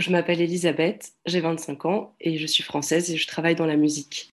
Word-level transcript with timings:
Je 0.00 0.10
m'appelle 0.10 0.40
Elisabeth, 0.40 1.12
j'ai 1.26 1.40
25 1.40 1.84
ans 1.84 2.16
et 2.20 2.38
je 2.38 2.46
suis 2.46 2.62
française 2.62 3.10
et 3.10 3.18
je 3.18 3.26
travaille 3.26 3.54
dans 3.54 3.66
la 3.66 3.76
musique. 3.76 4.30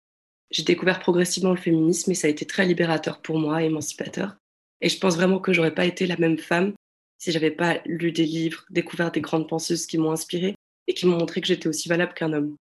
J'ai 0.49 0.63
découvert 0.63 0.99
progressivement 0.99 1.51
le 1.51 1.57
féminisme 1.57 2.09
et 2.09 2.15
ça 2.15 2.25
a 2.25 2.31
été 2.31 2.47
très 2.47 2.65
libérateur 2.65 3.21
pour 3.21 3.37
moi, 3.37 3.61
émancipateur. 3.61 4.37
Et 4.81 4.89
je 4.89 4.97
pense 4.97 5.17
vraiment 5.17 5.37
que 5.37 5.53
j'aurais 5.53 5.75
pas 5.75 5.85
été 5.85 6.07
la 6.07 6.17
même 6.17 6.39
femme 6.39 6.73
si 7.19 7.31
j'avais 7.31 7.51
pas 7.51 7.79
lu 7.85 8.11
des 8.11 8.25
livres, 8.25 8.65
découvert 8.71 9.11
des 9.11 9.21
grandes 9.21 9.47
penseuses 9.47 9.85
qui 9.85 9.99
m'ont 9.99 10.09
inspirée 10.09 10.55
et 10.87 10.95
qui 10.95 11.05
m'ont 11.05 11.19
montré 11.19 11.41
que 11.41 11.47
j'étais 11.47 11.67
aussi 11.67 11.87
valable 11.87 12.15
qu'un 12.15 12.33
homme. 12.33 12.55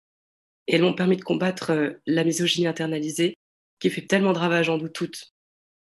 Et 0.67 0.75
elles 0.75 0.83
m'ont 0.83 0.93
permis 0.93 1.17
de 1.17 1.25
combattre 1.25 1.71
euh, 1.71 1.93
la 2.07 2.23
misogynie 2.23 2.67
internalisée 2.67 3.33
qui 3.79 3.89
fait 3.89 4.07
tellement 4.07 4.35
de 4.35 4.39
ravages 4.39 4.69
en 4.69 4.77
nous 4.77 4.91
toutes. 4.91 5.33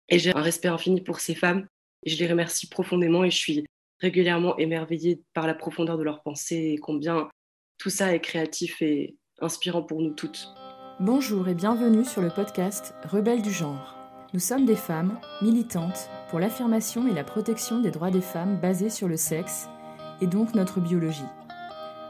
Et 0.10 0.20
j'ai 0.20 0.36
un 0.36 0.44
respect 0.44 0.68
infini 0.68 1.02
pour 1.02 1.22
ces 1.22 1.34
femmes 1.34 1.66
et 2.06 2.12
je 2.12 2.20
les 2.20 2.28
remercie 2.28 2.70
profondément 2.70 3.24
et 3.24 3.32
je 3.32 3.38
suis 3.38 3.66
régulièrement 4.02 4.58
émerveillée 4.58 5.22
par 5.34 5.48
la 5.48 5.54
profondeur 5.54 5.98
de 5.98 6.04
leurs 6.04 6.22
pensées 6.22 6.74
et 6.74 6.78
combien 6.78 7.30
tout 7.78 7.90
ça 7.90 8.14
est 8.14 8.20
créatif 8.20 8.82
et 8.82 9.16
inspirant 9.40 9.84
pour 9.84 10.02
nous 10.02 10.14
toutes. 10.14 10.50
Bonjour 11.00 11.48
et 11.48 11.56
bienvenue 11.56 12.06
sur 12.06 12.22
le 12.22 12.30
podcast 12.30 12.94
Rebelles 13.04 13.42
du 13.42 13.52
genre. 13.52 13.96
Nous 14.34 14.40
sommes 14.40 14.66
des 14.66 14.76
femmes 14.76 15.20
militantes 15.42 16.10
pour 16.30 16.40
l'affirmation 16.40 17.08
et 17.08 17.14
la 17.14 17.24
protection 17.24 17.82
des 17.82 17.92
droits 17.92 18.12
des 18.12 18.22
femmes 18.22 18.60
basés 18.60 18.90
sur 18.90 19.08
le 19.08 19.18
sexe 19.18 19.70
et 20.22 20.28
donc 20.28 20.54
notre 20.54 20.80
biologie. 20.80 21.24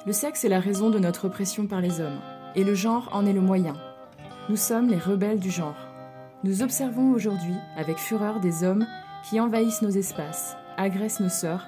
Le 0.06 0.14
sexe 0.14 0.44
est 0.44 0.50
la 0.50 0.60
raison 0.60 0.90
de 0.90 1.00
notre 1.00 1.26
oppression 1.26 1.68
par 1.68 1.82
les 1.82 2.02
hommes 2.02 2.20
et 2.56 2.64
le 2.64 2.74
genre 2.74 3.10
en 3.14 3.26
est 3.26 3.34
le 3.34 3.42
moyen. 3.42 3.74
Nous 4.50 4.58
sommes 4.58 4.90
les 4.90 4.98
rebelles 4.98 5.40
du 5.40 5.52
genre. 5.52 5.78
Nous 6.44 6.64
observons 6.64 7.12
aujourd'hui 7.12 7.56
avec 7.78 7.98
fureur 7.98 8.40
des 8.40 8.64
hommes 8.64 8.88
qui 9.30 9.40
envahissent 9.40 9.82
nos 9.82 9.90
espaces, 9.90 10.56
agressent 10.78 11.20
nos 11.20 11.30
sœurs 11.30 11.68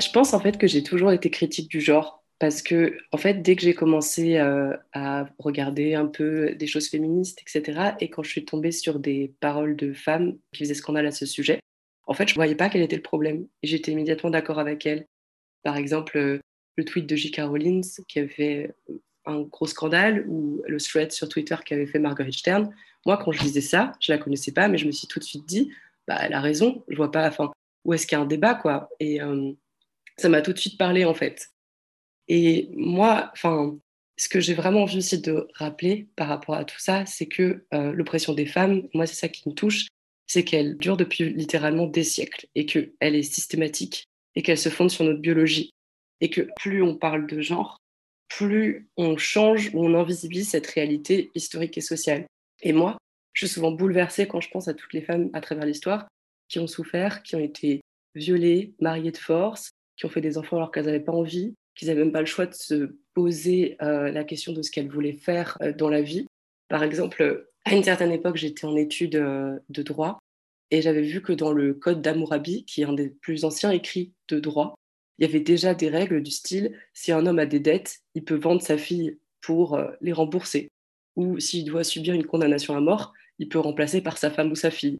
Je 0.00 0.10
pense 0.10 0.32
en 0.32 0.40
fait 0.40 0.56
que 0.58 0.66
j'ai 0.66 0.82
toujours 0.82 1.12
été 1.12 1.30
critique 1.30 1.70
du 1.70 1.80
genre 1.80 2.24
parce 2.38 2.62
que 2.62 2.96
en 3.12 3.18
fait 3.18 3.42
dès 3.42 3.54
que 3.54 3.62
j'ai 3.62 3.74
commencé 3.74 4.38
euh, 4.38 4.74
à 4.92 5.26
regarder 5.38 5.94
un 5.94 6.06
peu 6.06 6.54
des 6.54 6.66
choses 6.66 6.88
féministes 6.88 7.38
etc 7.42 7.92
et 8.00 8.08
quand 8.08 8.22
je 8.22 8.30
suis 8.30 8.44
tombée 8.44 8.72
sur 8.72 8.98
des 8.98 9.34
paroles 9.40 9.76
de 9.76 9.92
femmes 9.92 10.38
qui 10.52 10.64
faisaient 10.64 10.74
scandale 10.74 11.06
à 11.06 11.10
ce 11.12 11.26
sujet 11.26 11.60
en 12.06 12.14
fait 12.14 12.28
je 12.28 12.34
voyais 12.34 12.54
pas 12.54 12.70
quel 12.70 12.82
était 12.82 12.96
le 12.96 13.02
problème. 13.02 13.46
J'étais 13.62 13.92
immédiatement 13.92 14.30
d'accord 14.30 14.58
avec 14.58 14.86
elles. 14.86 15.06
Par 15.62 15.76
exemple 15.76 16.16
euh, 16.16 16.40
le 16.76 16.84
tweet 16.84 17.06
de 17.06 17.14
J.K. 17.14 17.42
Rowling 17.42 17.84
qui 18.08 18.20
avait 18.20 18.28
fait 18.28 18.74
un 19.26 19.42
gros 19.42 19.66
scandale 19.66 20.24
ou 20.28 20.62
le 20.66 20.80
thread 20.80 21.12
sur 21.12 21.28
Twitter 21.28 21.56
qui 21.64 21.74
avait 21.74 21.86
fait 21.86 21.98
Margaret 21.98 22.32
Stern. 22.32 22.74
Moi 23.04 23.18
quand 23.18 23.32
je 23.32 23.42
disais 23.42 23.60
ça 23.60 23.92
je 24.00 24.10
la 24.12 24.18
connaissais 24.18 24.52
pas 24.52 24.68
mais 24.68 24.78
je 24.78 24.86
me 24.86 24.92
suis 24.92 25.06
tout 25.06 25.18
de 25.18 25.24
suite 25.24 25.44
dit 25.46 25.70
bah 26.08 26.16
elle 26.22 26.32
a 26.32 26.40
raison 26.40 26.84
je 26.88 26.96
vois 26.96 27.12
pas 27.12 27.28
enfin 27.28 27.52
où 27.84 27.92
est-ce 27.92 28.06
qu'il 28.06 28.16
y 28.16 28.18
a 28.18 28.24
un 28.24 28.26
débat 28.26 28.54
quoi. 28.54 28.88
Et 28.98 29.20
euh, 29.20 29.52
ça 30.16 30.28
m'a 30.28 30.42
tout 30.42 30.52
de 30.52 30.58
suite 30.58 30.78
parlé 30.78 31.04
en 31.04 31.14
fait. 31.14 31.48
Et 32.28 32.68
moi, 32.74 33.30
enfin, 33.32 33.78
ce 34.16 34.28
que 34.28 34.38
j'ai 34.38 34.54
vraiment 34.54 34.82
envie 34.82 34.98
aussi 34.98 35.18
de 35.18 35.48
rappeler 35.54 36.08
par 36.14 36.28
rapport 36.28 36.54
à 36.54 36.64
tout 36.64 36.78
ça, 36.78 37.06
c'est 37.06 37.26
que 37.26 37.64
euh, 37.72 37.92
l'oppression 37.92 38.34
des 38.34 38.46
femmes, 38.46 38.86
moi, 38.94 39.06
c'est 39.06 39.14
ça 39.14 39.28
qui 39.28 39.48
me 39.48 39.54
touche, 39.54 39.86
c'est 40.26 40.44
qu'elle 40.44 40.76
dure 40.76 40.96
depuis 40.96 41.32
littéralement 41.32 41.86
des 41.86 42.04
siècles 42.04 42.46
et 42.54 42.66
qu'elle 42.66 42.92
est 43.00 43.22
systématique 43.22 44.04
et 44.36 44.42
qu'elle 44.42 44.58
se 44.58 44.68
fonde 44.68 44.90
sur 44.90 45.04
notre 45.04 45.20
biologie. 45.20 45.70
Et 46.20 46.28
que 46.28 46.48
plus 46.56 46.82
on 46.82 46.96
parle 46.96 47.26
de 47.26 47.40
genre, 47.40 47.78
plus 48.28 48.88
on 48.96 49.16
change 49.16 49.70
ou 49.74 49.84
on 49.84 49.98
invisibilise 49.98 50.50
cette 50.50 50.66
réalité 50.66 51.30
historique 51.34 51.78
et 51.78 51.80
sociale. 51.80 52.26
Et 52.60 52.72
moi, 52.72 52.98
je 53.32 53.46
suis 53.46 53.54
souvent 53.54 53.72
bouleversée 53.72 54.28
quand 54.28 54.40
je 54.40 54.50
pense 54.50 54.68
à 54.68 54.74
toutes 54.74 54.92
les 54.92 55.02
femmes 55.02 55.30
à 55.32 55.40
travers 55.40 55.64
l'histoire 55.64 56.06
qui 56.48 56.58
ont 56.58 56.66
souffert, 56.66 57.22
qui 57.22 57.36
ont 57.36 57.40
été 57.40 57.80
violées, 58.14 58.74
mariées 58.80 59.12
de 59.12 59.16
force, 59.16 59.70
qui 60.00 60.06
ont 60.06 60.08
fait 60.08 60.22
des 60.22 60.38
enfants 60.38 60.56
alors 60.56 60.72
qu'elles 60.72 60.86
n'avaient 60.86 60.98
pas 60.98 61.12
envie, 61.12 61.54
qu'ils 61.74 61.88
n'avaient 61.88 62.04
même 62.04 62.12
pas 62.12 62.20
le 62.20 62.26
choix 62.26 62.46
de 62.46 62.54
se 62.54 62.96
poser 63.12 63.76
euh, 63.82 64.10
la 64.10 64.24
question 64.24 64.54
de 64.54 64.62
ce 64.62 64.70
qu'elles 64.70 64.88
voulaient 64.88 65.12
faire 65.12 65.58
euh, 65.60 65.74
dans 65.74 65.90
la 65.90 66.00
vie. 66.00 66.26
Par 66.68 66.82
exemple, 66.82 67.46
à 67.66 67.74
une 67.74 67.84
certaine 67.84 68.10
époque, 68.10 68.36
j'étais 68.36 68.64
en 68.64 68.76
études 68.76 69.16
euh, 69.16 69.58
de 69.68 69.82
droit 69.82 70.18
et 70.70 70.80
j'avais 70.80 71.02
vu 71.02 71.20
que 71.20 71.34
dans 71.34 71.52
le 71.52 71.74
code 71.74 72.00
d'Amourabi, 72.00 72.64
qui 72.64 72.80
est 72.80 72.86
un 72.86 72.94
des 72.94 73.10
plus 73.10 73.44
anciens 73.44 73.72
écrits 73.72 74.14
de 74.28 74.40
droit, 74.40 74.74
il 75.18 75.26
y 75.26 75.28
avait 75.28 75.40
déjà 75.40 75.74
des 75.74 75.90
règles 75.90 76.22
du 76.22 76.30
style 76.30 76.74
si 76.94 77.12
un 77.12 77.26
homme 77.26 77.38
a 77.38 77.44
des 77.44 77.60
dettes, 77.60 77.98
il 78.14 78.24
peut 78.24 78.38
vendre 78.38 78.62
sa 78.62 78.78
fille 78.78 79.18
pour 79.42 79.78
les 80.00 80.14
rembourser. 80.14 80.68
Ou 81.16 81.38
s'il 81.40 81.66
doit 81.66 81.84
subir 81.84 82.14
une 82.14 82.24
condamnation 82.24 82.74
à 82.74 82.80
mort, 82.80 83.12
il 83.38 83.50
peut 83.50 83.58
remplacer 83.58 84.00
par 84.00 84.16
sa 84.16 84.30
femme 84.30 84.50
ou 84.50 84.54
sa 84.54 84.70
fille. 84.70 84.96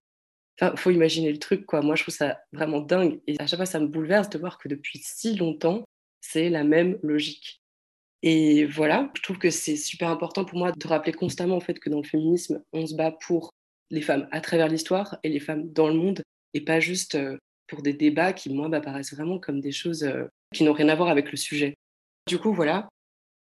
Enfin, 0.61 0.77
faut 0.77 0.91
imaginer 0.91 1.33
le 1.33 1.39
truc, 1.39 1.65
quoi. 1.65 1.81
Moi, 1.81 1.97
je 1.97 2.03
trouve 2.03 2.15
ça 2.15 2.41
vraiment 2.53 2.81
dingue. 2.81 3.21
Et 3.27 3.37
à 3.39 3.47
chaque 3.47 3.59
fois, 3.59 3.67
ça 3.67 3.81
me 3.81 3.87
bouleverse 3.87 4.29
de 4.29 4.39
voir 4.39 4.59
que 4.59 4.69
depuis 4.69 5.01
si 5.03 5.35
longtemps, 5.37 5.85
c'est 6.21 6.51
la 6.51 6.65
même 6.65 6.99
logique. 7.03 7.61
Et 8.23 8.67
voilà, 8.67 9.11
je 9.17 9.23
trouve 9.23 9.39
que 9.39 9.49
c'est 9.49 9.77
super 9.77 10.11
important 10.11 10.45
pour 10.45 10.59
moi 10.59 10.73
de 10.73 10.87
rappeler 10.87 11.13
constamment 11.13 11.57
en 11.57 11.61
fait 11.61 11.79
que 11.79 11.89
dans 11.89 12.03
le 12.03 12.07
féminisme, 12.07 12.63
on 12.73 12.87
se 12.87 12.95
bat 12.95 13.13
pour 13.13 13.55
les 13.91 14.03
femmes 14.03 14.29
à 14.31 14.43
travers 14.43 14.69
l'histoire 14.69 15.19
et 15.23 15.31
les 15.31 15.41
femmes 15.41 15.73
dans 15.73 15.89
le 15.89 15.95
monde, 15.95 16.23
et 16.53 16.61
pas 16.61 16.81
juste 16.81 17.15
euh, 17.15 17.39
pour 17.67 17.83
des 17.83 17.95
débats 17.95 18.35
qui, 18.35 18.53
moi, 18.53 18.69
bah, 18.69 18.81
paraissent 18.81 19.15
vraiment 19.15 19.39
comme 19.39 19.61
des 19.61 19.73
choses 19.73 20.05
euh, 20.05 20.27
qui 20.53 20.65
n'ont 20.65 20.75
rien 20.75 20.91
à 20.91 20.95
voir 20.95 21.09
avec 21.09 21.31
le 21.31 21.39
sujet. 21.39 21.75
Du 22.29 22.39
coup, 22.39 22.53
voilà. 22.53 22.89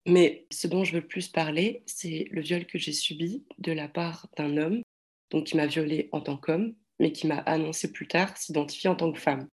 Mais 0.07 0.47
ce 0.53 0.69
dont 0.69 0.85
je 0.85 0.93
veux 0.93 1.01
le 1.01 1.09
plus 1.09 1.29
parler, 1.29 1.83
c'est 1.87 2.29
le 2.31 2.43
viol 2.43 2.67
que 2.67 2.79
j'ai 2.79 2.93
subi 2.93 3.45
de 3.59 3.73
la 3.73 3.89
part 3.89 4.29
d'un 4.37 4.57
homme, 4.57 4.83
donc 5.31 5.47
qui 5.47 5.57
m'a 5.57 5.67
violée 5.67 6.09
en 6.13 6.21
tant 6.21 6.37
qu'homme, 6.37 6.75
mais 7.01 7.13
qui 7.13 7.27
m'a 7.27 7.39
annoncé 7.39 7.93
plus 7.93 8.07
tard 8.07 8.37
s'identifier 8.37 8.91
en 8.91 8.95
tant 8.95 9.13
que 9.13 9.19
femme. 9.19 9.47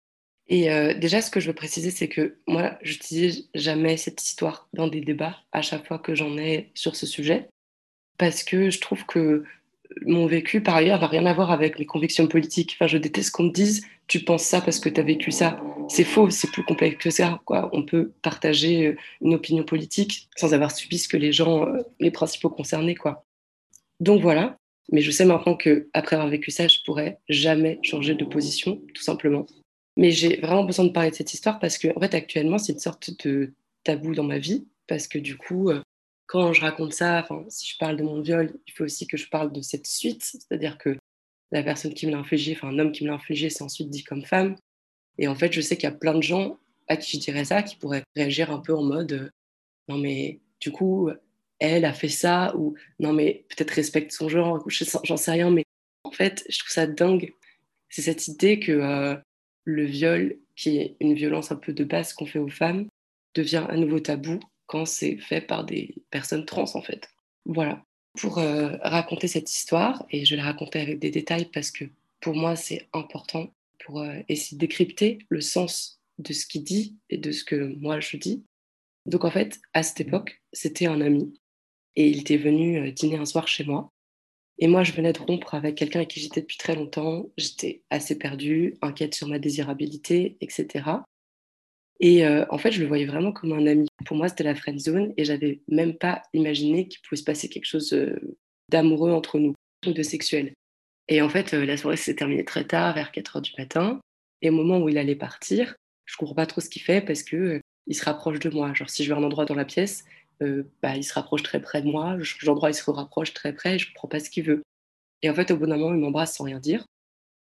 Et 0.48 0.70
euh, 0.70 0.94
déjà, 0.94 1.22
ce 1.22 1.30
que 1.30 1.40
je 1.40 1.48
veux 1.48 1.54
préciser, 1.54 1.90
c'est 1.90 2.08
que 2.08 2.38
moi, 2.46 2.76
je 2.82 2.92
n'utilise 2.92 3.48
jamais 3.54 3.96
cette 3.96 4.22
histoire 4.22 4.68
dans 4.72 4.88
des 4.88 5.00
débats 5.00 5.36
à 5.52 5.62
chaque 5.62 5.86
fois 5.86 5.98
que 5.98 6.14
j'en 6.14 6.36
ai 6.36 6.70
sur 6.74 6.96
ce 6.96 7.06
sujet, 7.06 7.48
parce 8.18 8.42
que 8.42 8.70
je 8.70 8.80
trouve 8.80 9.06
que 9.06 9.44
mon 10.06 10.26
vécu, 10.26 10.62
par 10.62 10.76
ailleurs, 10.76 11.00
n'a 11.00 11.06
rien 11.06 11.26
à 11.26 11.34
voir 11.34 11.50
avec 11.50 11.78
mes 11.78 11.86
convictions 11.86 12.26
politiques. 12.26 12.76
Enfin, 12.76 12.86
je 12.86 12.98
déteste 12.98 13.30
qu'on 13.30 13.44
me 13.44 13.50
dise 13.50 13.86
tu 14.08 14.20
penses 14.20 14.44
ça 14.44 14.60
parce 14.60 14.78
que 14.78 14.88
tu 14.88 15.00
as 15.00 15.04
vécu 15.04 15.30
ça. 15.30 15.60
C'est 15.88 16.04
faux, 16.04 16.28
c'est 16.30 16.50
plus 16.50 16.64
complexe 16.64 17.02
que 17.02 17.10
ça. 17.10 17.40
On 17.48 17.82
peut 17.82 18.12
partager 18.22 18.88
euh, 18.88 18.96
une 19.20 19.34
opinion 19.34 19.64
politique 19.64 20.28
sans 20.36 20.52
avoir 20.54 20.70
subi 20.70 20.98
ce 20.98 21.08
que 21.08 21.16
les 21.16 21.32
gens, 21.32 21.66
euh, 21.66 21.82
les 22.00 22.10
principaux 22.10 22.50
concernés. 22.50 22.94
Quoi. 22.94 23.24
Donc 24.00 24.20
voilà. 24.20 24.58
Mais 24.92 25.00
je 25.00 25.10
sais 25.10 25.24
maintenant 25.24 25.56
qu'après 25.56 26.16
avoir 26.16 26.28
vécu 26.28 26.50
ça, 26.50 26.68
je 26.68 26.78
pourrais 26.84 27.18
jamais 27.28 27.78
changer 27.82 28.14
de 28.14 28.24
position, 28.24 28.80
tout 28.94 29.02
simplement. 29.02 29.46
Mais 29.96 30.10
j'ai 30.10 30.36
vraiment 30.36 30.64
besoin 30.64 30.84
de 30.84 30.90
parler 30.90 31.10
de 31.10 31.14
cette 31.14 31.32
histoire 31.32 31.58
parce 31.58 31.78
que, 31.78 31.88
fait, 31.98 32.14
actuellement, 32.14 32.58
c'est 32.58 32.74
une 32.74 32.78
sorte 32.78 33.10
de 33.24 33.54
tabou 33.84 34.14
dans 34.14 34.24
ma 34.24 34.38
vie. 34.38 34.66
Parce 34.86 35.08
que 35.08 35.18
du 35.18 35.36
coup, 35.36 35.70
euh, 35.70 35.80
quand 36.26 36.52
je 36.52 36.60
raconte 36.60 36.92
ça, 36.92 37.26
si 37.48 37.70
je 37.70 37.78
parle 37.78 37.96
de 37.96 38.02
mon 38.02 38.20
viol, 38.20 38.52
il 38.66 38.72
faut 38.72 38.84
aussi 38.84 39.06
que 39.06 39.16
je 39.16 39.28
parle 39.28 39.52
de 39.52 39.62
cette 39.62 39.86
suite. 39.86 40.22
C'est-à-dire 40.22 40.76
que 40.76 40.98
la 41.50 41.62
personne 41.62 41.94
qui 41.94 42.06
me 42.06 42.12
l'a 42.12 42.18
infligé, 42.18 42.54
enfin, 42.54 42.68
un 42.68 42.78
homme 42.78 42.92
qui 42.92 43.04
me 43.04 43.08
l'a 43.08 43.14
infligé, 43.14 43.48
c'est 43.48 43.62
ensuite 43.62 43.90
dit 43.90 44.04
comme 44.04 44.24
femme. 44.24 44.56
Et 45.18 45.28
en 45.28 45.34
fait, 45.34 45.52
je 45.52 45.60
sais 45.60 45.76
qu'il 45.76 45.88
y 45.88 45.92
a 45.92 45.96
plein 45.96 46.14
de 46.14 46.22
gens 46.22 46.58
à 46.88 46.96
qui 46.96 47.16
je 47.16 47.22
dirais 47.22 47.44
ça 47.44 47.62
qui 47.62 47.76
pourraient 47.76 48.02
réagir 48.16 48.50
un 48.50 48.58
peu 48.58 48.74
en 48.74 48.82
mode 48.82 49.12
euh, 49.12 49.30
non, 49.88 49.98
mais 49.98 50.40
du 50.60 50.70
coup, 50.70 51.10
elle 51.62 51.84
a 51.84 51.92
fait 51.92 52.08
ça, 52.08 52.54
ou 52.56 52.74
non, 52.98 53.12
mais 53.12 53.44
peut-être 53.48 53.70
respecte 53.70 54.10
son 54.10 54.28
genre, 54.28 54.64
j'en 55.04 55.16
sais 55.16 55.30
rien, 55.30 55.50
mais 55.50 55.64
en 56.02 56.10
fait, 56.10 56.44
je 56.48 56.58
trouve 56.58 56.72
ça 56.72 56.86
dingue. 56.86 57.32
C'est 57.88 58.02
cette 58.02 58.26
idée 58.26 58.58
que 58.58 58.72
euh, 58.72 59.16
le 59.64 59.84
viol, 59.84 60.38
qui 60.56 60.78
est 60.78 60.96
une 61.00 61.14
violence 61.14 61.52
un 61.52 61.56
peu 61.56 61.72
de 61.72 61.84
base 61.84 62.12
qu'on 62.14 62.26
fait 62.26 62.40
aux 62.40 62.48
femmes, 62.48 62.88
devient 63.34 63.64
un 63.68 63.76
nouveau 63.76 64.00
tabou 64.00 64.40
quand 64.66 64.86
c'est 64.86 65.16
fait 65.18 65.40
par 65.40 65.64
des 65.64 65.94
personnes 66.10 66.44
trans, 66.44 66.74
en 66.74 66.82
fait. 66.82 67.08
Voilà. 67.46 67.84
Pour 68.18 68.38
euh, 68.38 68.76
raconter 68.82 69.28
cette 69.28 69.50
histoire, 69.50 70.04
et 70.10 70.24
je 70.24 70.34
la 70.34 70.42
raconter 70.42 70.80
avec 70.80 70.98
des 70.98 71.10
détails 71.10 71.48
parce 71.52 71.70
que 71.70 71.84
pour 72.20 72.34
moi, 72.34 72.56
c'est 72.56 72.88
important 72.92 73.54
pour 73.84 74.00
euh, 74.00 74.18
essayer 74.28 74.56
de 74.56 74.60
décrypter 74.60 75.18
le 75.28 75.40
sens 75.40 76.00
de 76.18 76.32
ce 76.32 76.44
qu'il 76.44 76.64
dit 76.64 76.96
et 77.08 77.18
de 77.18 77.30
ce 77.30 77.44
que 77.44 77.74
moi 77.78 78.00
je 78.00 78.16
dis. 78.16 78.44
Donc 79.06 79.24
en 79.24 79.30
fait, 79.30 79.60
à 79.74 79.82
cette 79.82 80.00
époque, 80.00 80.42
c'était 80.52 80.86
un 80.86 81.00
ami 81.00 81.32
et 81.96 82.08
il 82.08 82.20
était 82.20 82.36
venu 82.36 82.78
euh, 82.78 82.90
dîner 82.90 83.16
un 83.16 83.24
soir 83.24 83.48
chez 83.48 83.64
moi. 83.64 83.90
Et 84.58 84.68
moi, 84.68 84.84
je 84.84 84.92
venais 84.92 85.12
de 85.12 85.18
rompre 85.18 85.54
avec 85.54 85.74
quelqu'un 85.74 86.00
avec 86.00 86.10
qui 86.10 86.20
j'étais 86.20 86.40
depuis 86.40 86.58
très 86.58 86.76
longtemps. 86.76 87.30
J'étais 87.36 87.82
assez 87.90 88.16
perdue, 88.18 88.76
inquiète 88.82 89.14
sur 89.14 89.28
ma 89.28 89.38
désirabilité, 89.38 90.36
etc. 90.40 90.84
Et 92.00 92.26
euh, 92.26 92.44
en 92.50 92.58
fait, 92.58 92.72
je 92.72 92.80
le 92.80 92.86
voyais 92.86 93.06
vraiment 93.06 93.32
comme 93.32 93.52
un 93.52 93.66
ami. 93.66 93.88
Pour 94.04 94.16
moi, 94.16 94.28
c'était 94.28 94.44
la 94.44 94.54
friend 94.54 94.78
zone 94.78 95.14
et 95.16 95.24
j'avais 95.24 95.62
même 95.68 95.94
pas 95.94 96.22
imaginé 96.32 96.88
qu'il 96.88 97.00
pouvait 97.02 97.18
se 97.18 97.24
passer 97.24 97.48
quelque 97.48 97.66
chose 97.66 97.92
euh, 97.92 98.36
d'amoureux 98.68 99.12
entre 99.12 99.38
nous, 99.38 99.54
ou 99.86 99.92
de 99.92 100.02
sexuel. 100.02 100.52
Et 101.08 101.22
en 101.22 101.28
fait, 101.28 101.52
la 101.52 101.76
soirée 101.76 101.96
s'est 101.96 102.14
terminée 102.14 102.44
très 102.44 102.64
tard, 102.64 102.94
vers 102.94 103.10
4 103.10 103.36
heures 103.36 103.42
du 103.42 103.52
matin. 103.58 104.00
Et 104.40 104.50
au 104.50 104.52
moment 104.52 104.78
où 104.78 104.88
il 104.88 104.98
allait 104.98 105.16
partir, 105.16 105.74
je 106.04 106.16
comprends 106.16 106.34
pas 106.34 106.46
trop 106.46 106.60
ce 106.60 106.68
qu'il 106.68 106.82
fait 106.82 107.00
parce 107.00 107.22
que 107.22 107.60
il 107.86 107.96
se 107.96 108.04
rapproche 108.04 108.38
de 108.38 108.50
moi. 108.50 108.72
Genre, 108.74 108.88
si 108.88 109.04
je 109.04 109.08
vais 109.08 109.14
à 109.14 109.18
un 109.18 109.24
endroit 109.24 109.44
dans 109.44 109.54
la 109.54 109.64
pièce, 109.64 110.04
bah, 110.82 110.96
il 110.96 111.04
se 111.04 111.14
rapproche 111.14 111.42
très 111.42 111.60
près 111.60 111.82
de 111.82 111.90
moi. 111.90 112.16
L'endroit, 112.42 112.70
il 112.70 112.74
se 112.74 112.90
rapproche 112.90 113.34
très 113.34 113.52
près 113.52 113.78
je 113.78 113.88
comprends 113.88 114.08
pas 114.08 114.20
ce 114.20 114.30
qu'il 114.30 114.44
veut. 114.44 114.62
Et 115.22 115.30
en 115.30 115.34
fait, 115.34 115.50
au 115.50 115.56
bout 115.56 115.66
d'un 115.66 115.76
moment, 115.76 115.94
il 115.94 116.00
m'embrasse 116.00 116.36
sans 116.36 116.44
rien 116.44 116.58
dire 116.58 116.84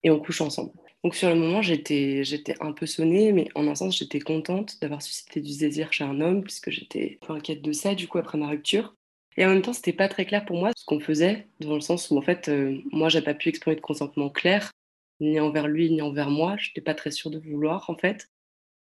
et 0.04 0.12
on 0.12 0.19
couche 0.19 0.42
ensemble. 0.42 0.72
Donc 1.04 1.16
sur 1.16 1.30
le 1.30 1.36
moment, 1.36 1.62
j'étais, 1.62 2.24
j'étais 2.24 2.56
un 2.62 2.72
peu 2.72 2.86
sonnée, 2.86 3.31
mais 3.31 3.48
en 3.56 3.68
un 3.68 3.75
sens, 3.75 3.98
j'étais 3.98 4.19
contente 4.19 4.80
d'avoir 4.81 5.01
suscité 5.01 5.42
du 5.42 5.57
désir 5.57 5.92
chez 5.92 6.04
un 6.04 6.22
homme, 6.22 6.44
puisque 6.44 6.69
j'étais 6.69 7.19
un 7.22 7.25
peu 7.25 7.34
inquiète 7.34 7.62
de 7.62 7.72
ça, 7.74 7.95
du 7.95 8.07
coup, 8.07 8.18
après 8.19 8.38
ma 8.38 8.48
rupture. 8.48 8.95
Et 9.36 9.45
en 9.45 9.50
même 9.50 9.62
temps, 9.62 9.74
c'était 9.74 9.94
pas 9.94 10.07
très 10.07 10.25
clair 10.25 10.45
pour 10.45 10.57
moi 10.57 10.72
ce 10.78 10.86
qu'on 10.86 11.00
faisait, 11.00 11.48
dans 11.60 11.75
le 11.75 11.81
sens 11.81 12.10
où, 12.10 12.18
en 12.18 12.22
fait, 12.22 12.48
euh, 12.50 12.80
moi, 12.92 13.10
j'ai 13.10 13.22
pas 13.22 13.34
pu 13.34 13.50
exprimer 13.50 13.75
de 13.75 13.81
consentement 13.81 14.30
clair, 14.30 14.72
ni 15.19 15.40
envers 15.40 15.68
lui, 15.68 15.90
ni 15.92 16.01
envers 16.01 16.30
moi. 16.30 16.56
Je 16.57 16.69
n'étais 16.69 16.81
pas 16.81 16.94
très 16.94 17.12
sûre 17.12 17.31
de 17.31 17.40
vouloir, 17.40 17.90
en 17.90 17.98
fait. 17.98 18.30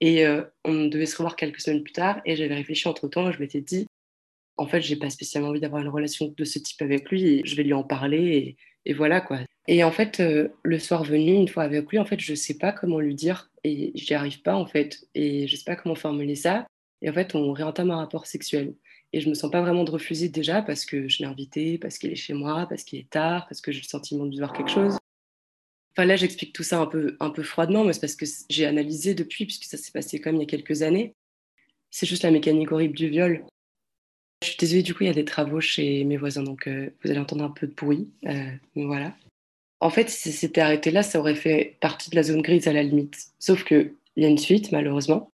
Et 0.02 0.26
euh, 0.26 0.44
on 0.66 0.88
devait 0.88 1.06
se 1.06 1.16
revoir 1.16 1.36
quelques 1.36 1.62
semaines 1.62 1.84
plus 1.84 1.94
tard, 1.94 2.22
et 2.26 2.36
j'avais 2.36 2.56
réfléchi 2.56 2.88
entre 2.88 3.08
temps, 3.08 3.30
et 3.30 3.34
je 3.34 3.40
m'étais 3.40 3.62
dit, 3.62 3.88
en 4.62 4.68
fait, 4.68 4.82
j'ai 4.82 4.96
pas 4.96 5.10
spécialement 5.10 5.50
envie 5.50 5.60
d'avoir 5.60 5.82
une 5.82 5.90
relation 5.90 6.34
de 6.36 6.44
ce 6.46 6.60
type 6.60 6.82
avec 6.82 7.10
lui, 7.10 7.42
je 7.46 7.56
vais 7.56 7.64
lui 7.64 7.74
en 7.74 7.84
parler, 7.84 8.56
et 8.86 8.94
voilà 8.94 9.22
quoi. 9.22 9.40
Et 9.68 9.84
en 9.84 9.92
fait, 9.92 10.20
euh, 10.20 10.50
le 10.64 10.80
soir 10.80 11.04
venu, 11.04 11.34
une 11.34 11.48
fois 11.48 11.64
avec 11.64 11.90
lui, 11.90 12.00
en 12.00 12.06
fait, 12.06 12.20
je 12.20 12.34
sais 12.34 12.58
pas 12.58 12.72
comment 12.72 13.00
lui 13.00 13.16
dire 13.16 13.50
et 13.64 13.92
j'y 13.96 14.14
arrive 14.14 14.42
pas 14.42 14.56
en 14.56 14.66
fait. 14.66 15.08
Et 15.14 15.48
je 15.48 15.56
sais 15.56 15.64
pas 15.66 15.76
comment 15.76 15.96
formuler 15.96 16.36
ça. 16.36 16.66
Et 17.02 17.10
en 17.10 17.14
fait, 17.14 17.36
on 17.36 17.52
réentame 17.54 17.92
un 17.92 17.98
rapport 17.98 18.26
sexuel. 18.26 18.76
Et 19.14 19.22
je 19.22 19.30
me 19.30 19.34
sens 19.34 19.52
pas 19.52 19.62
vraiment 19.62 19.84
de 19.84 19.92
refuser 19.92 20.30
déjà 20.30 20.62
parce 20.62 20.86
que 20.86 21.08
je 21.08 21.20
l'ai 21.20 21.26
invité, 21.26 21.78
parce 21.78 21.98
qu'il 21.98 22.12
est 22.12 22.16
chez 22.16 22.34
moi, 22.34 22.66
parce 22.70 22.84
qu'il 22.84 23.00
est 23.00 23.10
tard, 23.10 23.48
parce 23.48 23.62
que 23.62 23.72
j'ai 23.72 23.82
le 23.82 23.88
sentiment 23.88 24.26
de 24.26 24.38
voir 24.38 24.54
quelque 24.54 24.72
chose. 24.72 24.98
Enfin 25.92 26.06
là, 26.06 26.16
j'explique 26.16 26.54
tout 26.54 26.64
ça 26.64 26.80
un 26.80 26.86
peu, 26.88 27.18
un 27.20 27.30
peu 27.30 27.44
froidement, 27.44 27.84
mais 27.84 27.94
c'est 27.94 28.00
parce 28.00 28.16
que 28.16 28.26
j'ai 28.50 28.66
analysé 28.66 29.14
depuis, 29.14 29.46
puisque 29.46 29.66
ça 29.66 29.78
s'est 29.78 29.92
passé 29.92 30.20
quand 30.22 30.32
même 30.32 30.42
il 30.42 30.46
y 30.46 30.48
a 30.48 30.50
quelques 30.50 30.82
années. 30.84 31.14
C'est 31.90 32.06
juste 32.06 32.24
la 32.24 32.32
mécanique 32.32 32.72
horrible 32.72 32.96
du 32.96 33.10
viol. 33.10 33.46
Je 34.42 34.48
suis 34.48 34.58
désolée, 34.58 34.82
du 34.82 34.96
coup, 34.96 35.04
il 35.04 35.08
y 35.08 35.10
a 35.10 35.14
des 35.14 35.26
travaux 35.26 35.62
chez 35.62 36.04
mes 36.04 36.18
voisins, 36.18 36.42
donc 36.42 36.68
euh, 36.68 36.90
vous 37.04 37.12
allez 37.12 37.20
entendre 37.20 37.44
un 37.44 37.52
peu 37.52 37.68
de 37.68 37.74
bruit. 37.74 38.10
Euh, 38.26 38.52
voilà. 38.76 39.16
En 39.80 39.92
fait, 39.92 40.10
si 40.10 40.32
c'était 40.32 40.62
arrêté 40.62 40.90
là, 40.90 41.04
ça 41.04 41.20
aurait 41.20 41.36
fait 41.36 41.78
partie 41.80 42.10
de 42.10 42.16
la 42.16 42.24
zone 42.24 42.42
grise 42.42 42.68
à 42.68 42.74
la 42.74 42.82
limite. 42.82 43.28
Sauf 43.38 43.64
qu'il 43.64 43.94
y 44.16 44.26
a 44.26 44.28
une 44.28 44.40
suite, 44.40 44.72
malheureusement. 44.72 45.32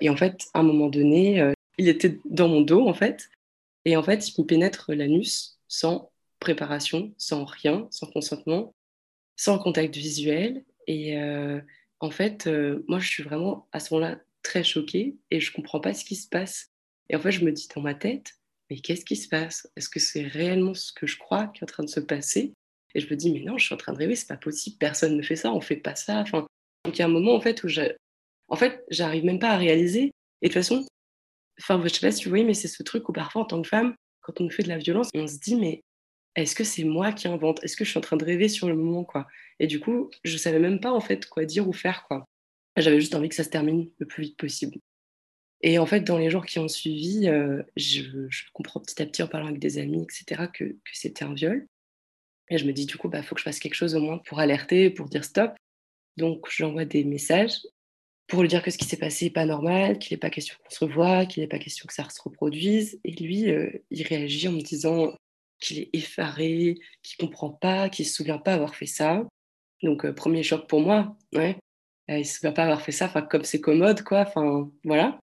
Et 0.00 0.10
en 0.10 0.16
fait, 0.16 0.48
à 0.52 0.60
un 0.60 0.64
moment 0.64 0.88
donné, 0.88 1.40
euh, 1.40 1.52
il 1.78 1.88
était 1.88 2.18
dans 2.26 2.48
mon 2.48 2.60
dos, 2.60 2.86
en 2.86 2.92
fait. 2.92 3.30
Et 3.86 3.96
en 3.96 4.02
fait, 4.02 4.28
il 4.28 4.42
me 4.42 4.46
pénètre 4.46 4.92
l'anus 4.92 5.58
sans 5.68 6.10
préparation, 6.38 7.14
sans 7.16 7.46
rien, 7.46 7.88
sans 7.90 8.06
consentement, 8.06 8.74
sans 9.36 9.58
contact 9.58 9.96
visuel. 9.96 10.62
Et 10.86 11.16
en 12.00 12.10
fait, 12.10 12.48
moi, 12.88 12.98
je 12.98 13.08
suis 13.08 13.22
vraiment 13.22 13.66
à 13.72 13.80
ce 13.80 13.94
moment-là 13.94 14.20
très 14.42 14.62
choquée 14.62 15.16
et 15.30 15.40
je 15.40 15.52
comprends 15.52 15.80
pas 15.80 15.94
ce 15.94 16.04
qui 16.04 16.16
se 16.16 16.28
passe. 16.28 16.70
Et 17.08 17.16
en 17.16 17.20
fait, 17.20 17.32
je 17.32 17.44
me 17.44 17.52
dis 17.52 17.68
dans 17.74 17.80
ma 17.80 17.94
tête, 17.94 18.34
mais 18.72 18.80
qu'est-ce 18.80 19.04
qui 19.04 19.16
se 19.16 19.28
passe? 19.28 19.68
Est-ce 19.76 19.90
que 19.90 20.00
c'est 20.00 20.22
réellement 20.22 20.72
ce 20.72 20.94
que 20.94 21.06
je 21.06 21.18
crois 21.18 21.48
qui 21.48 21.60
est 21.60 21.64
en 21.64 21.66
train 21.66 21.82
de 21.82 21.90
se 21.90 22.00
passer? 22.00 22.54
Et 22.94 23.00
je 23.00 23.06
me 23.06 23.16
dis, 23.16 23.30
mais 23.30 23.40
non, 23.40 23.58
je 23.58 23.66
suis 23.66 23.74
en 23.74 23.76
train 23.76 23.92
de 23.92 23.98
rêver, 23.98 24.16
c'est 24.16 24.28
pas 24.28 24.38
possible, 24.38 24.78
personne 24.78 25.14
ne 25.14 25.22
fait 25.22 25.36
ça, 25.36 25.52
on 25.52 25.60
fait 25.60 25.76
pas 25.76 25.94
ça. 25.94 26.20
Enfin, 26.20 26.46
donc 26.86 26.96
il 26.96 27.00
y 27.00 27.02
a 27.02 27.04
un 27.04 27.08
moment 27.08 27.34
en 27.34 27.40
fait 27.42 27.62
où 27.64 27.68
je, 27.68 27.82
en 28.48 28.56
fait, 28.56 28.82
j'arrive 28.88 29.26
même 29.26 29.38
pas 29.38 29.50
à 29.50 29.58
réaliser. 29.58 30.10
Et 30.40 30.48
de 30.48 30.52
toute 30.52 30.54
façon, 30.54 30.86
enfin, 31.60 31.82
je 31.84 31.88
sais 31.88 32.00
pas 32.00 32.12
si 32.12 32.24
vous 32.24 32.30
voyez, 32.30 32.46
mais 32.46 32.54
c'est 32.54 32.66
ce 32.66 32.82
truc 32.82 33.06
où 33.10 33.12
parfois 33.12 33.42
en 33.42 33.44
tant 33.44 33.60
que 33.60 33.68
femme, 33.68 33.94
quand 34.22 34.40
on 34.40 34.44
nous 34.44 34.50
fait 34.50 34.62
de 34.62 34.68
la 34.68 34.78
violence, 34.78 35.10
on 35.14 35.26
se 35.26 35.38
dit, 35.38 35.56
mais 35.56 35.82
est-ce 36.34 36.54
que 36.54 36.64
c'est 36.64 36.84
moi 36.84 37.12
qui 37.12 37.28
invente? 37.28 37.62
Est-ce 37.62 37.76
que 37.76 37.84
je 37.84 37.90
suis 37.90 37.98
en 37.98 38.02
train 38.02 38.16
de 38.16 38.24
rêver 38.24 38.48
sur 38.48 38.68
le 38.68 38.74
moment, 38.74 39.04
quoi? 39.04 39.26
Et 39.60 39.66
du 39.66 39.80
coup, 39.80 40.10
je 40.24 40.38
savais 40.38 40.60
même 40.60 40.80
pas 40.80 40.92
en 40.92 41.00
fait 41.00 41.26
quoi 41.26 41.44
dire 41.44 41.68
ou 41.68 41.74
faire, 41.74 42.06
quoi. 42.08 42.24
J'avais 42.78 43.00
juste 43.00 43.14
envie 43.14 43.28
que 43.28 43.34
ça 43.34 43.44
se 43.44 43.50
termine 43.50 43.90
le 43.98 44.06
plus 44.06 44.22
vite 44.22 44.38
possible. 44.38 44.78
Et 45.62 45.78
en 45.78 45.86
fait, 45.86 46.00
dans 46.00 46.18
les 46.18 46.30
jours 46.30 46.44
qui 46.44 46.58
ont 46.58 46.68
suivi, 46.68 47.28
euh, 47.28 47.62
je, 47.76 48.02
comprends 48.52 48.80
petit 48.80 49.00
à 49.00 49.06
petit 49.06 49.22
en 49.22 49.28
parlant 49.28 49.46
avec 49.46 49.60
des 49.60 49.78
amis, 49.78 50.02
etc., 50.02 50.48
que, 50.52 50.76
c'était 50.92 51.24
un 51.24 51.34
viol. 51.34 51.66
Et 52.50 52.58
je 52.58 52.66
me 52.66 52.72
dis, 52.72 52.86
du 52.86 52.96
coup, 52.96 53.06
il 53.06 53.12
bah, 53.12 53.22
faut 53.22 53.34
que 53.34 53.40
je 53.40 53.44
fasse 53.44 53.60
quelque 53.60 53.74
chose 53.74 53.94
au 53.94 54.00
moins 54.00 54.18
pour 54.18 54.40
alerter, 54.40 54.90
pour 54.90 55.08
dire 55.08 55.24
stop. 55.24 55.54
Donc, 56.16 56.46
j'envoie 56.50 56.84
des 56.84 57.04
messages 57.04 57.60
pour 58.26 58.42
lui 58.42 58.48
dire 58.48 58.62
que 58.62 58.70
ce 58.70 58.78
qui 58.78 58.86
s'est 58.86 58.98
passé 58.98 59.26
n'est 59.26 59.30
pas 59.30 59.44
normal, 59.44 59.98
qu'il 59.98 60.14
n'est 60.14 60.20
pas 60.20 60.30
question 60.30 60.56
qu'on 60.62 60.70
se 60.70 60.84
revoie, 60.84 61.26
qu'il 61.26 61.42
n'est 61.42 61.48
pas 61.48 61.58
question 61.58 61.86
que 61.86 61.94
ça 61.94 62.08
se 62.08 62.20
reproduise. 62.22 62.98
Et 63.04 63.12
lui, 63.12 63.50
euh, 63.50 63.70
il 63.90 64.02
réagit 64.06 64.48
en 64.48 64.52
me 64.52 64.60
disant 64.60 65.14
qu'il 65.60 65.78
est 65.78 65.90
effaré, 65.92 66.78
qu'il 67.02 67.18
comprend 67.18 67.50
pas, 67.50 67.88
qu'il 67.88 68.06
se 68.06 68.14
souvient 68.14 68.38
pas 68.38 68.54
avoir 68.54 68.74
fait 68.74 68.86
ça. 68.86 69.26
Donc, 69.82 70.04
euh, 70.04 70.12
premier 70.12 70.42
choc 70.42 70.66
pour 70.66 70.80
moi, 70.80 71.16
ouais. 71.34 71.56
il 72.08 72.26
se 72.26 72.36
souvient 72.36 72.52
pas 72.52 72.64
avoir 72.64 72.82
fait 72.82 72.92
ça, 72.92 73.08
comme 73.30 73.44
c'est 73.44 73.60
commode, 73.60 74.02
quoi. 74.02 74.20
Enfin, 74.20 74.70
voilà. 74.84 75.18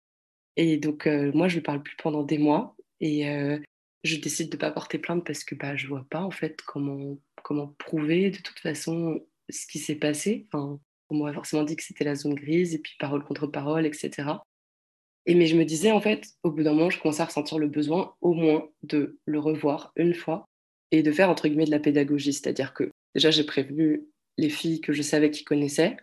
Et 0.62 0.76
donc, 0.76 1.08
euh, 1.08 1.32
moi, 1.34 1.48
je 1.48 1.56
ne 1.56 1.62
parle 1.62 1.82
plus 1.82 1.96
pendant 1.96 2.22
des 2.22 2.38
mois. 2.38 2.76
Et 3.00 3.30
euh, 3.30 3.58
je 4.04 4.18
décide 4.18 4.50
de 4.50 4.58
ne 4.58 4.60
pas 4.60 4.72
porter 4.72 4.98
plainte 5.00 5.26
parce 5.26 5.46
que 5.46 5.56
bah, 5.56 5.78
je 5.78 5.86
ne 5.86 5.90
vois 5.90 6.06
pas, 6.10 6.20
en 6.20 6.32
fait, 6.32 6.62
comment, 6.68 7.18
comment 7.44 7.74
prouver 7.78 8.30
de 8.30 8.40
toute 8.40 8.60
façon 8.60 9.26
ce 9.50 9.66
qui 9.68 9.80
s'est 9.80 9.96
passé. 9.96 10.48
Enfin, 10.52 10.78
on 11.10 11.16
m'aurait 11.16 11.34
forcément 11.34 11.64
dit 11.64 11.78
que 11.78 11.84
c'était 11.84 12.04
la 12.04 12.16
zone 12.16 12.36
grise, 12.36 12.76
et 12.76 12.80
puis 12.80 12.98
parole 13.00 13.24
contre 13.24 13.48
parole, 13.48 13.86
etc. 13.86 14.32
Et 15.26 15.34
mais 15.34 15.46
je 15.46 15.56
me 15.56 15.64
disais, 15.64 15.92
en 15.92 16.02
fait, 16.02 16.28
au 16.44 16.52
bout 16.52 16.64
d'un 16.64 16.74
moment, 16.74 16.90
je 16.90 17.00
commençais 17.00 17.22
à 17.22 17.28
ressentir 17.28 17.58
le 17.58 17.70
besoin, 17.70 18.14
au 18.20 18.34
moins, 18.34 18.68
de 18.84 19.18
le 19.24 19.40
revoir 19.40 19.94
une 19.96 20.14
fois 20.14 20.46
et 20.92 21.04
de 21.04 21.12
faire, 21.14 21.30
entre 21.30 21.48
guillemets, 21.48 21.66
de 21.68 21.72
la 21.72 21.80
pédagogie. 21.80 22.34
C'est-à-dire 22.34 22.74
que 22.74 22.92
déjà, 23.16 23.32
j'ai 23.32 23.46
prévenu 23.46 24.04
les 24.38 24.50
filles 24.50 24.82
que 24.82 24.92
je 24.92 25.04
savais 25.04 25.32
qui 25.32 25.46
connaissaient. 25.46 25.96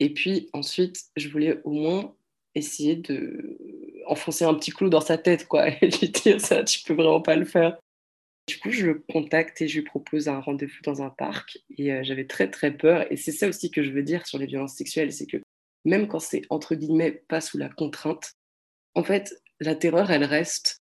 Et 0.00 0.12
puis 0.12 0.48
ensuite, 0.52 1.04
je 1.14 1.28
voulais 1.28 1.60
au 1.62 1.70
moins 1.70 2.16
essayer 2.54 2.96
de 2.96 3.58
enfoncer 4.06 4.44
un 4.44 4.54
petit 4.54 4.70
clou 4.70 4.88
dans 4.88 5.00
sa 5.00 5.18
tête, 5.18 5.46
quoi, 5.46 5.68
et 5.82 5.88
lui 5.88 6.08
dire 6.08 6.40
ça, 6.40 6.64
tu 6.64 6.82
peux 6.84 6.94
vraiment 6.94 7.20
pas 7.20 7.36
le 7.36 7.44
faire. 7.44 7.78
Du 8.48 8.58
coup, 8.58 8.70
je 8.70 8.86
le 8.86 8.94
contacte 8.94 9.62
et 9.62 9.68
je 9.68 9.78
lui 9.78 9.84
propose 9.84 10.28
un 10.28 10.40
rendez-vous 10.40 10.82
dans 10.82 11.02
un 11.02 11.10
parc. 11.10 11.58
Et 11.78 11.92
euh, 11.92 12.00
j'avais 12.02 12.26
très 12.26 12.50
très 12.50 12.72
peur. 12.72 13.10
Et 13.10 13.16
c'est 13.16 13.32
ça 13.32 13.48
aussi 13.48 13.70
que 13.70 13.82
je 13.82 13.90
veux 13.90 14.02
dire 14.02 14.26
sur 14.26 14.38
les 14.38 14.46
violences 14.46 14.74
sexuelles, 14.74 15.12
c'est 15.12 15.26
que 15.26 15.38
même 15.84 16.08
quand 16.08 16.18
c'est 16.18 16.42
entre 16.50 16.74
guillemets 16.74 17.22
pas 17.28 17.40
sous 17.40 17.58
la 17.58 17.68
contrainte, 17.68 18.32
en 18.94 19.04
fait, 19.04 19.34
la 19.60 19.74
terreur, 19.74 20.10
elle 20.10 20.24
reste. 20.24 20.78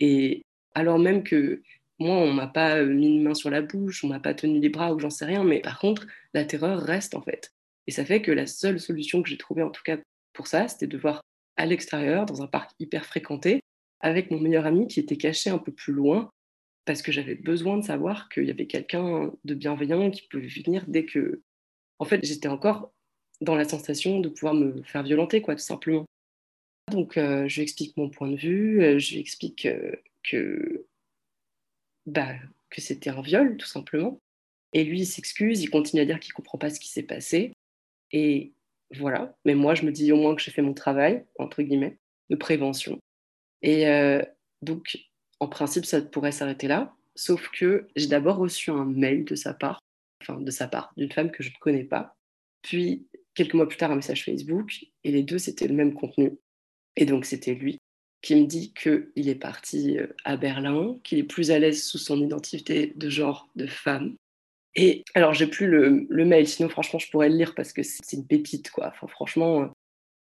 Et 0.00 0.42
alors 0.74 0.98
même 0.98 1.22
que 1.22 1.62
moi, 1.98 2.16
on 2.16 2.32
m'a 2.32 2.48
pas 2.48 2.78
euh, 2.78 2.86
mis 2.86 3.16
une 3.16 3.22
main 3.22 3.34
sur 3.34 3.50
la 3.50 3.62
bouche, 3.62 4.04
on 4.04 4.08
m'a 4.08 4.20
pas 4.20 4.34
tenu 4.34 4.58
les 4.58 4.68
bras 4.68 4.92
ou 4.94 4.98
j'en 4.98 5.10
sais 5.10 5.24
rien, 5.24 5.44
mais 5.44 5.60
par 5.60 5.78
contre, 5.78 6.06
la 6.34 6.44
terreur 6.44 6.80
reste 6.80 7.14
en 7.14 7.22
fait. 7.22 7.52
Et 7.86 7.92
ça 7.92 8.04
fait 8.04 8.22
que 8.22 8.32
la 8.32 8.46
seule 8.46 8.80
solution 8.80 9.22
que 9.22 9.28
j'ai 9.28 9.36
trouvée, 9.36 9.62
en 9.62 9.70
tout 9.70 9.82
cas 9.84 9.98
pour 10.32 10.46
ça, 10.46 10.66
c'était 10.68 10.86
de 10.86 10.98
voir 10.98 11.22
à 11.56 11.66
l'extérieur, 11.66 12.26
dans 12.26 12.42
un 12.42 12.46
parc 12.46 12.72
hyper 12.78 13.04
fréquenté, 13.04 13.60
avec 14.00 14.30
mon 14.30 14.40
meilleur 14.40 14.66
ami 14.66 14.88
qui 14.88 15.00
était 15.00 15.16
caché 15.16 15.50
un 15.50 15.58
peu 15.58 15.72
plus 15.72 15.92
loin, 15.92 16.30
parce 16.84 17.02
que 17.02 17.12
j'avais 17.12 17.34
besoin 17.34 17.78
de 17.78 17.84
savoir 17.84 18.28
qu'il 18.28 18.44
y 18.44 18.50
avait 18.50 18.66
quelqu'un 18.66 19.32
de 19.44 19.54
bienveillant 19.54 20.10
qui 20.10 20.26
pouvait 20.28 20.46
venir 20.46 20.84
dès 20.88 21.04
que... 21.04 21.42
En 21.98 22.04
fait, 22.04 22.24
j'étais 22.24 22.48
encore 22.48 22.92
dans 23.40 23.54
la 23.54 23.64
sensation 23.64 24.20
de 24.20 24.28
pouvoir 24.28 24.54
me 24.54 24.82
faire 24.82 25.02
violenter, 25.02 25.40
quoi, 25.40 25.54
tout 25.54 25.62
simplement. 25.62 26.04
Donc, 26.90 27.16
euh, 27.16 27.48
je 27.48 27.56
lui 27.56 27.62
explique 27.62 27.96
mon 27.96 28.10
point 28.10 28.28
de 28.28 28.36
vue, 28.36 28.82
euh, 28.82 28.98
je 28.98 29.12
lui 29.12 29.20
explique 29.20 29.66
euh, 29.66 29.92
que, 30.24 30.86
bah, 32.06 32.34
que 32.70 32.80
c'était 32.80 33.10
un 33.10 33.22
viol, 33.22 33.56
tout 33.56 33.66
simplement. 33.66 34.18
Et 34.72 34.84
lui, 34.84 35.00
il 35.00 35.06
s'excuse, 35.06 35.62
il 35.62 35.70
continue 35.70 36.02
à 36.02 36.04
dire 36.04 36.18
qu'il 36.18 36.32
comprend 36.32 36.58
pas 36.58 36.70
ce 36.70 36.80
qui 36.80 36.88
s'est 36.88 37.02
passé. 37.02 37.52
Et 38.10 38.52
voilà. 38.98 39.36
Mais 39.44 39.54
moi, 39.54 39.74
je 39.74 39.84
me 39.84 39.92
dis 39.92 40.12
au 40.12 40.16
moins 40.16 40.34
que 40.34 40.42
j'ai 40.42 40.50
fait 40.50 40.62
mon 40.62 40.74
travail, 40.74 41.24
entre 41.38 41.62
guillemets, 41.62 41.98
de 42.30 42.36
prévention. 42.36 42.98
Et 43.62 43.88
euh, 43.88 44.22
donc, 44.62 44.98
en 45.40 45.48
principe, 45.48 45.84
ça 45.84 46.00
pourrait 46.00 46.32
s'arrêter 46.32 46.68
là. 46.68 46.94
Sauf 47.14 47.48
que 47.50 47.86
j'ai 47.96 48.06
d'abord 48.06 48.36
reçu 48.36 48.70
un 48.70 48.84
mail 48.84 49.24
de 49.24 49.34
sa 49.34 49.54
part, 49.54 49.78
enfin 50.22 50.40
de 50.40 50.50
sa 50.50 50.66
part, 50.68 50.92
d'une 50.96 51.12
femme 51.12 51.30
que 51.30 51.42
je 51.42 51.50
ne 51.50 51.58
connais 51.60 51.84
pas. 51.84 52.16
Puis, 52.62 53.06
quelques 53.34 53.54
mois 53.54 53.68
plus 53.68 53.78
tard, 53.78 53.90
un 53.90 53.96
message 53.96 54.24
Facebook. 54.24 54.84
Et 55.04 55.12
les 55.12 55.22
deux, 55.22 55.38
c'était 55.38 55.68
le 55.68 55.74
même 55.74 55.94
contenu. 55.94 56.38
Et 56.96 57.06
donc, 57.06 57.24
c'était 57.24 57.54
lui 57.54 57.78
qui 58.22 58.36
me 58.36 58.46
dit 58.46 58.72
qu'il 58.72 59.28
est 59.28 59.34
parti 59.34 59.98
euh, 59.98 60.06
à 60.24 60.36
Berlin, 60.36 60.96
qu'il 61.02 61.18
est 61.18 61.24
plus 61.24 61.50
à 61.50 61.58
l'aise 61.58 61.84
sous 61.84 61.98
son 61.98 62.20
identité 62.20 62.92
de 62.94 63.10
genre 63.10 63.50
de 63.56 63.66
femme, 63.66 64.16
et 64.74 65.04
alors, 65.14 65.34
j'ai 65.34 65.46
plus 65.46 65.66
le, 65.66 66.24
mail, 66.24 66.48
sinon, 66.48 66.68
franchement, 66.68 66.98
je 66.98 67.10
pourrais 67.10 67.28
le 67.28 67.36
lire 67.36 67.54
parce 67.54 67.72
que 67.72 67.82
c'est 67.82 68.16
une 68.16 68.26
pépite, 68.26 68.70
quoi. 68.70 68.92
Franchement. 68.92 69.62
Euh, 69.62 69.66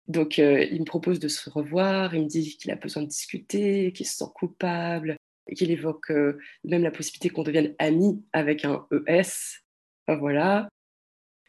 donc, 0.07 0.39
euh, 0.39 0.63
il 0.71 0.79
me 0.79 0.85
propose 0.85 1.19
de 1.19 1.27
se 1.27 1.49
revoir, 1.49 2.15
il 2.15 2.23
me 2.23 2.27
dit 2.27 2.55
qu'il 2.57 2.71
a 2.71 2.75
besoin 2.75 3.03
de 3.03 3.07
discuter, 3.07 3.91
qu'il 3.91 4.05
se 4.05 4.15
sent 4.15 4.31
coupable, 4.35 5.17
qu'il 5.55 5.71
évoque 5.71 6.11
euh, 6.11 6.39
même 6.63 6.83
la 6.83 6.91
possibilité 6.91 7.29
qu'on 7.29 7.43
devienne 7.43 7.75
amis 7.79 8.23
avec 8.31 8.63
un 8.63 8.87
ES. 9.07 9.59
Enfin, 10.07 10.19
voilà. 10.19 10.69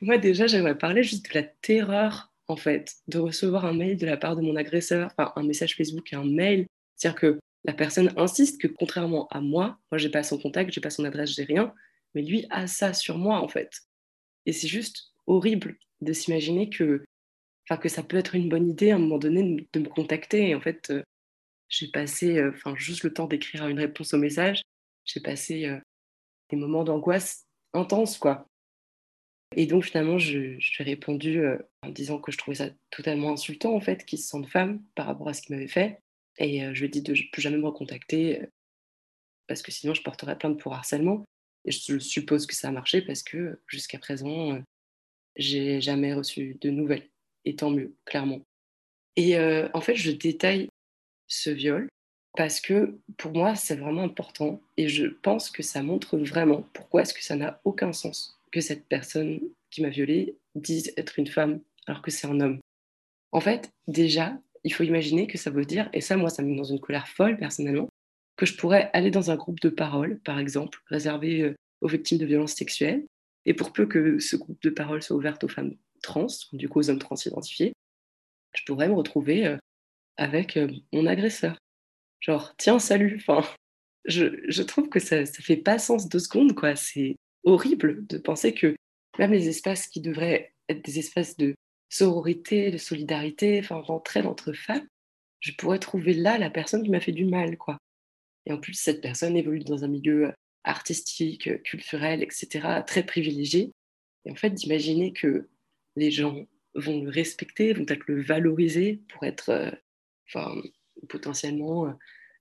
Moi, 0.00 0.18
déjà, 0.18 0.46
j'aimerais 0.46 0.78
parler 0.78 1.02
juste 1.02 1.28
de 1.28 1.34
la 1.38 1.44
terreur, 1.44 2.32
en 2.48 2.56
fait, 2.56 2.94
de 3.06 3.18
recevoir 3.18 3.64
un 3.64 3.74
mail 3.74 3.96
de 3.96 4.06
la 4.06 4.16
part 4.16 4.34
de 4.34 4.42
mon 4.42 4.56
agresseur, 4.56 5.10
enfin 5.16 5.32
un 5.36 5.42
message 5.44 5.76
Facebook 5.76 6.12
et 6.12 6.16
un 6.16 6.24
mail. 6.24 6.66
C'est-à-dire 6.96 7.20
que 7.20 7.38
la 7.64 7.74
personne 7.74 8.12
insiste 8.16 8.60
que 8.60 8.66
contrairement 8.66 9.28
à 9.28 9.40
moi, 9.40 9.78
moi 9.92 9.98
j'ai 9.98 10.08
pas 10.08 10.22
son 10.22 10.38
contact, 10.38 10.72
j'ai 10.72 10.80
pas 10.80 10.90
son 10.90 11.04
adresse, 11.04 11.34
j'ai 11.34 11.44
rien, 11.44 11.74
mais 12.18 12.24
lui 12.24 12.46
a 12.50 12.66
ça 12.66 12.92
sur 12.92 13.16
moi 13.16 13.40
en 13.40 13.46
fait. 13.46 13.70
Et 14.44 14.52
c'est 14.52 14.66
juste 14.66 15.12
horrible 15.28 15.78
de 16.00 16.12
s'imaginer 16.12 16.68
que, 16.68 17.04
que 17.80 17.88
ça 17.88 18.02
peut 18.02 18.16
être 18.16 18.34
une 18.34 18.48
bonne 18.48 18.68
idée 18.68 18.90
à 18.90 18.96
un 18.96 18.98
moment 18.98 19.18
donné 19.18 19.68
de, 19.72 19.78
me 19.78 19.88
contacter. 19.88 20.48
Et 20.48 20.54
en 20.56 20.60
fait, 20.60 20.90
euh, 20.90 21.04
j'ai 21.68 21.88
passé 21.88 22.38
euh, 22.38 22.50
enfin, 22.52 22.74
juste 22.74 23.04
le 23.04 23.12
temps 23.12 23.28
d'écrire 23.28 23.68
une 23.68 23.78
réponse 23.78 24.14
au 24.14 24.18
message. 24.18 24.62
J'ai 25.04 25.20
passé 25.20 25.66
euh, 25.66 25.78
des 26.50 26.56
moments 26.56 26.82
d'angoisse 26.82 27.46
intenses, 27.72 28.18
quoi. 28.18 28.48
Et 29.54 29.66
donc 29.66 29.84
finalement, 29.84 30.18
je, 30.18 30.38
lui 30.38 30.60
ai 30.80 30.82
répondu 30.82 31.40
en 31.82 31.88
disant 31.88 32.18
que 32.18 32.32
je 32.32 32.36
trouvais 32.36 32.56
ça 32.56 32.68
totalement 32.90 33.32
insultant, 33.32 33.74
en 33.74 33.80
fait, 33.80 34.04
qu'il 34.04 34.18
se 34.18 34.26
sente 34.26 34.48
femme 34.48 34.82
par 34.96 35.06
rapport 35.06 35.28
à 35.28 35.34
ce 35.34 35.40
qu'il 35.40 35.54
m'avait 35.54 35.68
fait. 35.68 36.00
Et 36.36 36.60
je 36.74 36.80
lui 36.80 36.86
ai 36.86 36.88
dit 36.88 37.00
de 37.00 37.12
ne 37.12 37.30
plus 37.32 37.40
jamais 37.40 37.56
me 37.56 37.64
recontacter, 37.64 38.42
parce 39.46 39.62
que 39.62 39.72
sinon 39.72 39.94
je 39.94 40.02
porterais 40.02 40.36
plainte 40.36 40.60
pour 40.60 40.74
harcèlement. 40.74 41.24
Et 41.68 41.70
je 41.70 41.98
suppose 41.98 42.46
que 42.46 42.54
ça 42.54 42.68
a 42.68 42.72
marché 42.72 43.02
parce 43.02 43.22
que 43.22 43.60
jusqu'à 43.66 43.98
présent, 43.98 44.58
j'ai 45.36 45.82
jamais 45.82 46.14
reçu 46.14 46.56
de 46.62 46.70
nouvelles. 46.70 47.06
Et 47.44 47.56
tant 47.56 47.70
mieux, 47.70 47.94
clairement. 48.06 48.40
Et 49.16 49.38
en 49.38 49.80
fait, 49.82 49.94
je 49.94 50.10
détaille 50.10 50.70
ce 51.26 51.50
viol 51.50 51.88
parce 52.38 52.62
que 52.62 52.98
pour 53.18 53.32
moi, 53.32 53.54
c'est 53.54 53.76
vraiment 53.76 54.04
important. 54.04 54.62
Et 54.78 54.88
je 54.88 55.04
pense 55.04 55.50
que 55.50 55.62
ça 55.62 55.82
montre 55.82 56.16
vraiment 56.16 56.62
pourquoi 56.72 57.02
est-ce 57.02 57.12
que 57.12 57.22
ça 57.22 57.36
n'a 57.36 57.60
aucun 57.64 57.92
sens 57.92 58.40
que 58.50 58.62
cette 58.62 58.86
personne 58.86 59.38
qui 59.70 59.82
m'a 59.82 59.90
violée 59.90 60.38
dise 60.54 60.94
être 60.96 61.18
une 61.18 61.26
femme 61.26 61.60
alors 61.86 62.00
que 62.00 62.10
c'est 62.10 62.26
un 62.26 62.40
homme. 62.40 62.60
En 63.32 63.40
fait, 63.40 63.70
déjà, 63.88 64.40
il 64.64 64.72
faut 64.72 64.84
imaginer 64.84 65.26
que 65.26 65.36
ça 65.36 65.50
veut 65.50 65.66
dire, 65.66 65.90
et 65.92 66.00
ça, 66.00 66.16
moi, 66.16 66.30
ça 66.30 66.42
me 66.42 66.48
met 66.48 66.56
dans 66.56 66.64
une 66.64 66.80
colère 66.80 67.08
folle 67.08 67.36
personnellement, 67.36 67.90
que 68.38 68.46
je 68.46 68.56
pourrais 68.56 68.90
aller 68.94 69.10
dans 69.10 69.30
un 69.30 69.36
groupe 69.36 69.60
de 69.60 69.68
parole, 69.68 70.20
par 70.20 70.38
exemple, 70.38 70.78
réservé 70.86 71.54
aux 71.80 71.88
victimes 71.88 72.18
de 72.18 72.24
violences 72.24 72.54
sexuelles, 72.54 73.04
et 73.44 73.52
pour 73.52 73.72
peu 73.72 73.86
que 73.86 74.18
ce 74.20 74.36
groupe 74.36 74.62
de 74.62 74.70
parole 74.70 75.02
soit 75.02 75.16
ouvert 75.16 75.36
aux 75.42 75.48
femmes 75.48 75.74
trans, 76.02 76.28
du 76.52 76.68
coup 76.68 76.78
aux 76.78 76.88
hommes 76.88 77.00
trans 77.00 77.16
identifiés, 77.16 77.72
je 78.54 78.62
pourrais 78.64 78.88
me 78.88 78.94
retrouver 78.94 79.56
avec 80.16 80.58
mon 80.92 81.06
agresseur. 81.06 81.58
Genre, 82.20 82.54
tiens, 82.56 82.78
salut. 82.78 83.16
Enfin, 83.16 83.48
je, 84.04 84.62
trouve 84.62 84.88
que 84.88 85.00
ça, 85.00 85.26
ça 85.26 85.42
fait 85.42 85.56
pas 85.56 85.78
sens 85.78 86.08
deux 86.08 86.18
secondes, 86.20 86.54
quoi. 86.54 86.76
C'est 86.76 87.16
horrible 87.44 88.06
de 88.06 88.18
penser 88.18 88.54
que 88.54 88.76
même 89.18 89.32
les 89.32 89.48
espaces 89.48 89.88
qui 89.88 90.00
devraient 90.00 90.52
être 90.68 90.84
des 90.84 91.00
espaces 91.00 91.36
de 91.36 91.54
sororité, 91.88 92.70
de 92.70 92.78
solidarité, 92.78 93.58
enfin 93.60 93.82
d'entraide 93.86 94.26
entre 94.26 94.52
femmes, 94.52 94.86
je 95.40 95.52
pourrais 95.52 95.78
trouver 95.78 96.14
là 96.14 96.38
la 96.38 96.50
personne 96.50 96.82
qui 96.82 96.90
m'a 96.90 97.00
fait 97.00 97.12
du 97.12 97.24
mal, 97.24 97.56
quoi. 97.56 97.78
Et 98.48 98.52
en 98.52 98.58
plus, 98.58 98.74
cette 98.74 99.02
personne 99.02 99.36
évolue 99.36 99.60
dans 99.60 99.84
un 99.84 99.88
milieu 99.88 100.32
artistique, 100.64 101.62
culturel, 101.62 102.22
etc., 102.22 102.82
très 102.86 103.04
privilégié. 103.04 103.72
Et 104.24 104.30
en 104.30 104.34
fait, 104.34 104.50
d'imaginer 104.50 105.12
que 105.12 105.48
les 105.96 106.10
gens 106.10 106.46
vont 106.74 107.02
le 107.02 107.10
respecter, 107.10 107.72
vont 107.74 107.84
peut-être 107.84 108.06
le 108.06 108.22
valoriser 108.22 109.02
pour 109.08 109.24
être, 109.24 109.78
enfin, 110.26 110.54
potentiellement, 111.08 111.94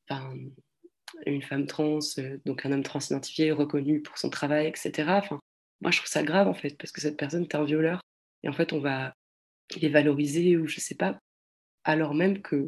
enfin, 0.10 0.34
une 1.26 1.42
femme 1.42 1.68
trans, 1.68 2.00
donc 2.46 2.66
un 2.66 2.72
homme 2.72 2.84
trans 2.84 3.00
identifié, 3.00 3.52
reconnu 3.52 4.02
pour 4.02 4.18
son 4.18 4.30
travail, 4.30 4.68
etc. 4.68 4.92
Enfin, 5.10 5.40
moi, 5.82 5.92
je 5.92 5.98
trouve 5.98 6.10
ça 6.10 6.24
grave, 6.24 6.48
en 6.48 6.54
fait, 6.54 6.78
parce 6.78 6.92
que 6.92 7.02
cette 7.02 7.18
personne 7.18 7.44
est 7.44 7.56
un 7.56 7.66
violeur. 7.66 8.02
Et 8.44 8.50
en 8.50 8.54
fait, 8.54 8.72
on 8.72 8.80
va 8.80 9.14
les 9.76 9.90
valoriser, 9.90 10.56
ou 10.56 10.68
je 10.68 10.80
sais 10.80 10.96
pas, 10.96 11.20
alors 11.84 12.14
même 12.14 12.42
que 12.42 12.68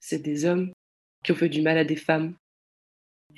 c'est 0.00 0.18
des 0.18 0.44
hommes 0.44 0.72
qui 1.24 1.32
ont 1.32 1.36
fait 1.36 1.48
du 1.48 1.62
mal 1.62 1.78
à 1.78 1.84
des 1.84 1.96
femmes. 1.96 2.36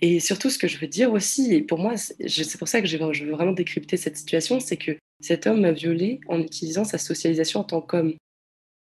Et 0.01 0.21
surtout, 0.21 0.51
ce 0.51 0.59
que 0.59 0.69
je 0.69 0.79
veux 0.79 0.87
dire 0.87 1.13
aussi, 1.13 1.55
et 1.55 1.63
pour 1.63 1.79
moi, 1.79 1.97
c'est 1.97 2.59
pour 2.59 2.69
ça 2.69 2.81
que 2.81 2.87
je 2.87 2.97
veux 2.97 3.31
vraiment 3.31 3.53
décrypter 3.53 3.97
cette 3.97 4.17
situation, 4.17 4.61
c'est 4.61 4.77
que 4.77 4.97
cet 5.21 5.47
homme 5.47 5.63
m'a 5.63 5.73
violée 5.73 6.21
en 6.29 6.41
utilisant 6.41 6.85
sa 6.85 6.99
socialisation 6.99 7.61
en 7.61 7.65
tant 7.65 7.81
qu'homme. 7.81 8.15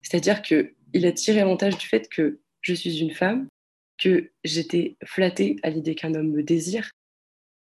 C'est-à-dire 0.01 0.41
qu'il 0.41 1.05
a 1.05 1.12
tiré 1.12 1.39
avantage 1.39 1.77
du 1.77 1.88
fait 1.88 2.10
que 2.10 2.39
je 2.62 2.74
suis 2.74 3.00
une 3.00 3.12
femme, 3.12 3.48
que 3.98 4.32
j'étais 4.43 4.96
flattée 5.05 5.58
à 5.62 5.70
l'idée 5.70 5.96
qu'un 5.96 6.15
homme 6.15 6.32
me 6.32 6.41
désire, 6.41 6.89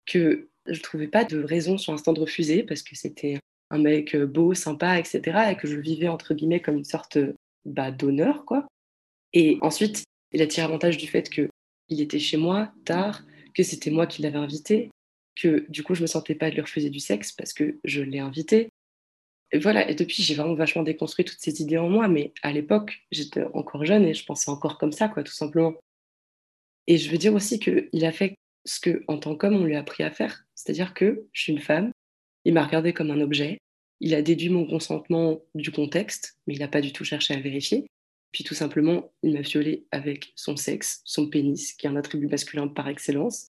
que 0.05 0.49
je 0.65 0.77
ne 0.77 0.83
trouvais 0.83 1.07
pas 1.07 1.23
de 1.23 1.43
raison 1.43 1.77
sur 1.77 1.91
l'instant 1.91 2.13
de 2.13 2.21
refuser 2.21 2.63
parce 2.63 2.81
que 2.81 2.95
c'était 2.95 3.39
un 3.69 3.77
mec 3.77 4.15
beau, 4.15 4.53
sympa, 4.53 4.97
etc. 4.97 5.51
et 5.51 5.55
que 5.55 5.67
je 5.67 5.77
vivais 5.77 6.07
entre 6.07 6.33
guillemets 6.33 6.61
comme 6.61 6.77
une 6.77 6.83
sorte 6.83 7.19
bah, 7.65 7.91
d'honneur, 7.91 8.45
quoi. 8.45 8.67
Et 9.33 9.57
ensuite, 9.61 10.03
il 10.31 10.41
a 10.41 10.47
tiré 10.47 10.65
avantage 10.65 10.97
du 10.97 11.07
fait 11.07 11.29
qu'il 11.29 11.49
était 12.01 12.19
chez 12.19 12.37
moi 12.37 12.71
tard, 12.85 13.23
que 13.55 13.63
c'était 13.63 13.91
moi 13.91 14.05
qui 14.05 14.21
l'avais 14.21 14.37
invité, 14.37 14.91
que 15.35 15.65
du 15.69 15.83
coup 15.83 15.95
je 15.95 16.01
me 16.01 16.07
sentais 16.07 16.35
pas 16.35 16.49
de 16.49 16.55
lui 16.55 16.61
refuser 16.61 16.89
du 16.89 16.99
sexe 16.99 17.31
parce 17.31 17.53
que 17.53 17.79
je 17.83 18.01
l'ai 18.01 18.19
invité. 18.19 18.69
Et 19.51 19.59
voilà, 19.59 19.89
et 19.89 19.95
depuis 19.95 20.23
j'ai 20.23 20.35
vraiment 20.35 20.55
vachement 20.55 20.83
déconstruit 20.83 21.25
toutes 21.25 21.39
ces 21.39 21.61
idées 21.61 21.77
en 21.77 21.89
moi, 21.89 22.07
mais 22.07 22.33
à 22.41 22.51
l'époque 22.51 23.05
j'étais 23.11 23.43
encore 23.53 23.85
jeune 23.85 24.05
et 24.05 24.13
je 24.13 24.25
pensais 24.25 24.51
encore 24.51 24.77
comme 24.77 24.91
ça, 24.91 25.07
quoi, 25.07 25.23
tout 25.23 25.33
simplement. 25.33 25.75
Et 26.87 26.97
je 26.97 27.09
veux 27.09 27.17
dire 27.17 27.33
aussi 27.33 27.59
qu'il 27.59 28.05
a 28.05 28.11
fait 28.11 28.35
ce 28.65 28.79
que, 28.79 29.03
en 29.07 29.17
tant 29.17 29.35
qu'homme, 29.35 29.55
on 29.55 29.63
lui 29.63 29.75
a 29.75 29.79
appris 29.79 30.03
à 30.03 30.11
faire. 30.11 30.45
C'est-à-dire 30.55 30.93
que 30.93 31.27
je 31.31 31.41
suis 31.41 31.53
une 31.53 31.59
femme, 31.59 31.91
il 32.45 32.53
m'a 32.53 32.65
regardé 32.65 32.93
comme 32.93 33.11
un 33.11 33.21
objet, 33.21 33.59
il 34.01 34.13
a 34.13 34.21
déduit 34.21 34.49
mon 34.49 34.65
consentement 34.65 35.41
du 35.55 35.71
contexte, 35.71 36.37
mais 36.45 36.55
il 36.55 36.59
n'a 36.59 36.67
pas 36.67 36.81
du 36.81 36.91
tout 36.91 37.03
cherché 37.03 37.33
à 37.33 37.39
vérifier. 37.39 37.87
Puis 38.35 38.43
tout 38.43 38.53
simplement, 38.53 39.13
il 39.23 39.31
m'a 39.31 39.39
violée 39.39 39.87
avec 39.91 40.33
son 40.35 40.57
sexe, 40.57 40.99
son 41.05 41.29
pénis, 41.29 41.71
qui 41.71 41.87
est 41.87 41.89
un 41.89 41.95
attribut 41.95 42.27
masculin 42.27 42.67
par 42.67 42.89
excellence. 42.89 43.47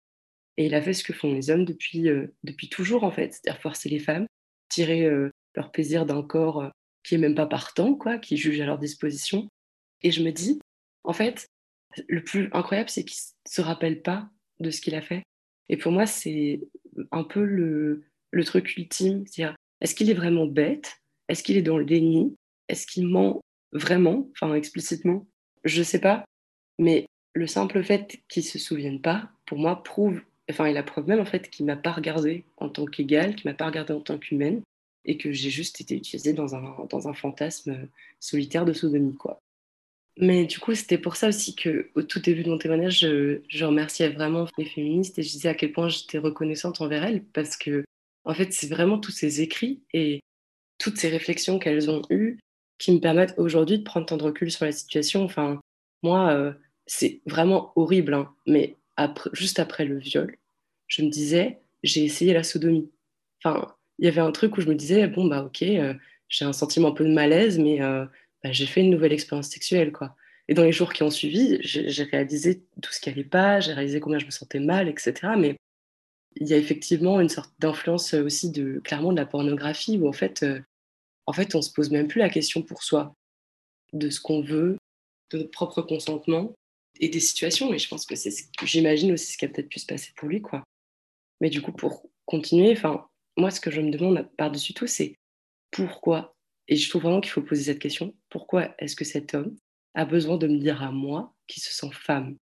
Et 0.58 0.66
il 0.66 0.74
a 0.74 0.82
fait 0.82 0.92
ce 0.92 1.02
que 1.02 1.14
font 1.14 1.32
les 1.32 1.48
hommes 1.48 1.64
depuis, 1.64 2.10
euh, 2.10 2.26
depuis 2.42 2.68
toujours, 2.68 3.02
en 3.02 3.10
fait, 3.10 3.32
c'est-à-dire 3.32 3.62
forcer 3.62 3.88
les 3.88 3.98
femmes, 3.98 4.26
tirer 4.68 5.06
euh, 5.06 5.30
leur 5.54 5.72
plaisir 5.72 6.04
d'un 6.04 6.22
corps 6.22 6.64
euh, 6.64 6.68
qui 7.02 7.14
est 7.14 7.18
même 7.18 7.34
pas 7.34 7.46
partant, 7.46 7.94
quoi, 7.94 8.18
qui 8.18 8.36
juge 8.36 8.60
à 8.60 8.66
leur 8.66 8.78
disposition. 8.78 9.48
Et 10.02 10.10
je 10.10 10.22
me 10.22 10.32
dis, 10.32 10.60
en 11.04 11.14
fait, 11.14 11.46
le 12.06 12.22
plus 12.22 12.50
incroyable, 12.52 12.90
c'est 12.90 13.06
qu'il 13.06 13.16
ne 13.46 13.50
se 13.50 13.62
rappelle 13.62 14.02
pas 14.02 14.28
de 14.60 14.68
ce 14.70 14.82
qu'il 14.82 14.96
a 14.96 15.00
fait. 15.00 15.22
Et 15.70 15.78
pour 15.78 15.92
moi, 15.92 16.04
c'est 16.04 16.60
un 17.10 17.24
peu 17.24 17.42
le, 17.42 18.04
le 18.32 18.44
truc 18.44 18.76
ultime. 18.76 19.24
C'est-à-dire, 19.26 19.56
est-ce 19.80 19.94
qu'il 19.94 20.10
est 20.10 20.14
vraiment 20.14 20.44
bête? 20.44 20.98
Est-ce 21.30 21.42
qu'il 21.42 21.56
est 21.56 21.62
dans 21.62 21.78
le 21.78 21.86
déni? 21.86 22.36
Est-ce 22.68 22.86
qu'il 22.86 23.06
ment 23.06 23.40
vraiment, 23.74 24.28
enfin 24.32 24.54
explicitement 24.54 25.26
Je 25.64 25.82
sais 25.82 26.00
pas. 26.00 26.24
Mais 26.78 27.06
le 27.34 27.46
simple 27.46 27.82
fait 27.82 28.20
qu'il 28.28 28.44
se 28.44 28.58
souvienne 28.58 29.00
pas, 29.00 29.28
pour 29.46 29.58
moi, 29.58 29.82
prouve, 29.82 30.22
enfin, 30.50 30.68
il 30.68 30.76
a 30.76 30.82
preuve 30.82 31.08
même 31.08 31.20
en 31.20 31.26
fait 31.26 31.50
qu'il 31.50 31.66
m'a 31.66 31.76
pas 31.76 31.92
regardé 31.92 32.44
en 32.56 32.68
tant 32.68 32.86
qu'égal, 32.86 33.34
qu'il 33.34 33.50
m'a 33.50 33.56
pas 33.56 33.66
regardé 33.66 33.92
en 33.92 34.00
tant 34.00 34.18
qu'humaine, 34.18 34.62
et 35.04 35.18
que 35.18 35.32
j'ai 35.32 35.50
juste 35.50 35.80
été 35.80 35.96
utilisée 35.96 36.32
dans 36.32 36.54
un, 36.54 36.86
dans 36.88 37.08
un 37.08 37.14
fantasme 37.14 37.88
solitaire 38.20 38.64
de 38.64 38.72
sodomie, 38.72 39.16
quoi. 39.16 39.38
Mais 40.16 40.46
du 40.46 40.60
coup, 40.60 40.74
c'était 40.76 40.98
pour 40.98 41.16
ça 41.16 41.28
aussi 41.28 41.56
que, 41.56 41.90
au 41.96 42.02
tout 42.02 42.20
début 42.20 42.44
de 42.44 42.50
mon 42.50 42.58
témoignage, 42.58 43.00
je, 43.00 43.40
je 43.48 43.64
remerciais 43.64 44.10
vraiment 44.10 44.46
les 44.56 44.64
féministes 44.64 45.18
et 45.18 45.24
je 45.24 45.30
disais 45.30 45.48
à 45.48 45.54
quel 45.54 45.72
point 45.72 45.88
j'étais 45.88 46.18
reconnaissante 46.18 46.80
envers 46.80 47.04
elles 47.04 47.24
parce 47.24 47.56
que, 47.56 47.84
en 48.24 48.32
fait, 48.32 48.52
c'est 48.52 48.68
vraiment 48.68 48.98
tous 48.98 49.10
ces 49.10 49.40
écrits 49.40 49.82
et 49.92 50.20
toutes 50.78 50.98
ces 50.98 51.08
réflexions 51.08 51.58
qu'elles 51.58 51.90
ont 51.90 52.02
eues 52.10 52.38
qui 52.78 52.92
me 52.92 53.00
permettent 53.00 53.34
aujourd'hui 53.38 53.78
de 53.78 53.84
prendre 53.84 54.06
tant 54.06 54.16
de 54.16 54.22
recul 54.22 54.50
sur 54.50 54.64
la 54.64 54.72
situation. 54.72 55.24
Enfin, 55.24 55.60
moi, 56.02 56.32
euh, 56.32 56.52
c'est 56.86 57.20
vraiment 57.26 57.72
horrible, 57.76 58.14
hein, 58.14 58.34
mais 58.46 58.76
juste 59.32 59.58
après 59.58 59.84
le 59.84 59.98
viol, 59.98 60.36
je 60.86 61.02
me 61.02 61.08
disais, 61.08 61.60
j'ai 61.82 62.04
essayé 62.04 62.32
la 62.32 62.42
sodomie. 62.42 62.90
Enfin, 63.42 63.74
il 63.98 64.04
y 64.04 64.08
avait 64.08 64.20
un 64.20 64.32
truc 64.32 64.56
où 64.56 64.60
je 64.60 64.68
me 64.68 64.74
disais, 64.74 65.06
bon, 65.06 65.26
bah 65.26 65.42
ok, 65.44 65.62
euh, 65.62 65.94
j'ai 66.28 66.44
un 66.44 66.52
sentiment 66.52 66.88
un 66.88 66.92
peu 66.92 67.04
de 67.04 67.12
malaise, 67.12 67.58
mais 67.58 67.80
euh, 67.82 68.04
bah, 68.42 68.52
j'ai 68.52 68.66
fait 68.66 68.80
une 68.80 68.90
nouvelle 68.90 69.12
expérience 69.12 69.48
sexuelle, 69.48 69.92
quoi. 69.92 70.16
Et 70.48 70.54
dans 70.54 70.64
les 70.64 70.72
jours 70.72 70.92
qui 70.92 71.02
ont 71.02 71.10
suivi, 71.10 71.58
j'ai 71.62 72.02
réalisé 72.02 72.64
tout 72.82 72.92
ce 72.92 73.00
qui 73.00 73.08
n'allait 73.08 73.24
pas, 73.24 73.60
j'ai 73.60 73.72
réalisé 73.72 73.98
combien 73.98 74.18
je 74.18 74.26
me 74.26 74.30
sentais 74.30 74.60
mal, 74.60 74.88
etc. 74.88 75.32
Mais 75.38 75.56
il 76.36 76.46
y 76.46 76.52
a 76.52 76.58
effectivement 76.58 77.18
une 77.18 77.30
sorte 77.30 77.54
d'influence 77.60 78.12
aussi 78.12 78.50
de 78.50 78.78
clairement 78.84 79.12
de 79.12 79.16
la 79.16 79.24
pornographie 79.24 79.96
où 79.96 80.06
en 80.06 80.12
fait, 80.12 80.44
en 81.26 81.32
fait, 81.32 81.54
on 81.54 81.62
se 81.62 81.72
pose 81.72 81.90
même 81.90 82.08
plus 82.08 82.20
la 82.20 82.28
question 82.28 82.62
pour 82.62 82.82
soi 82.82 83.14
de 83.92 84.10
ce 84.10 84.20
qu'on 84.20 84.42
veut, 84.42 84.76
de 85.30 85.38
notre 85.38 85.50
propre 85.50 85.82
consentement 85.82 86.52
et 87.00 87.08
des 87.08 87.20
situations. 87.20 87.72
Et 87.72 87.78
je 87.78 87.88
pense 87.88 88.06
que 88.06 88.14
c'est 88.14 88.30
ce 88.30 88.44
que 88.56 88.66
j'imagine 88.66 89.12
aussi 89.12 89.32
ce 89.32 89.38
qui 89.38 89.44
a 89.44 89.48
peut-être 89.48 89.68
pu 89.68 89.78
se 89.78 89.86
passer 89.86 90.12
pour 90.16 90.28
lui, 90.28 90.42
quoi. 90.42 90.64
Mais 91.40 91.50
du 91.50 91.62
coup, 91.62 91.72
pour 91.72 92.06
continuer, 92.26 92.72
enfin, 92.72 93.06
moi, 93.36 93.50
ce 93.50 93.60
que 93.60 93.70
je 93.70 93.80
me 93.80 93.90
demande 93.90 94.28
par-dessus 94.36 94.74
tout, 94.74 94.86
c'est 94.86 95.16
pourquoi 95.70 96.34
et 96.68 96.76
je 96.76 96.88
trouve 96.88 97.02
vraiment 97.02 97.20
qu'il 97.20 97.32
faut 97.32 97.42
poser 97.42 97.64
cette 97.64 97.78
question. 97.78 98.14
Pourquoi 98.30 98.74
est-ce 98.78 98.96
que 98.96 99.04
cet 99.04 99.34
homme 99.34 99.56
a 99.94 100.04
besoin 100.04 100.36
de 100.36 100.46
me 100.46 100.58
dire 100.58 100.82
à 100.82 100.90
moi 100.90 101.34
qu'il 101.46 101.62
se 101.62 101.72
sent 101.74 101.90
femme? 101.92 102.36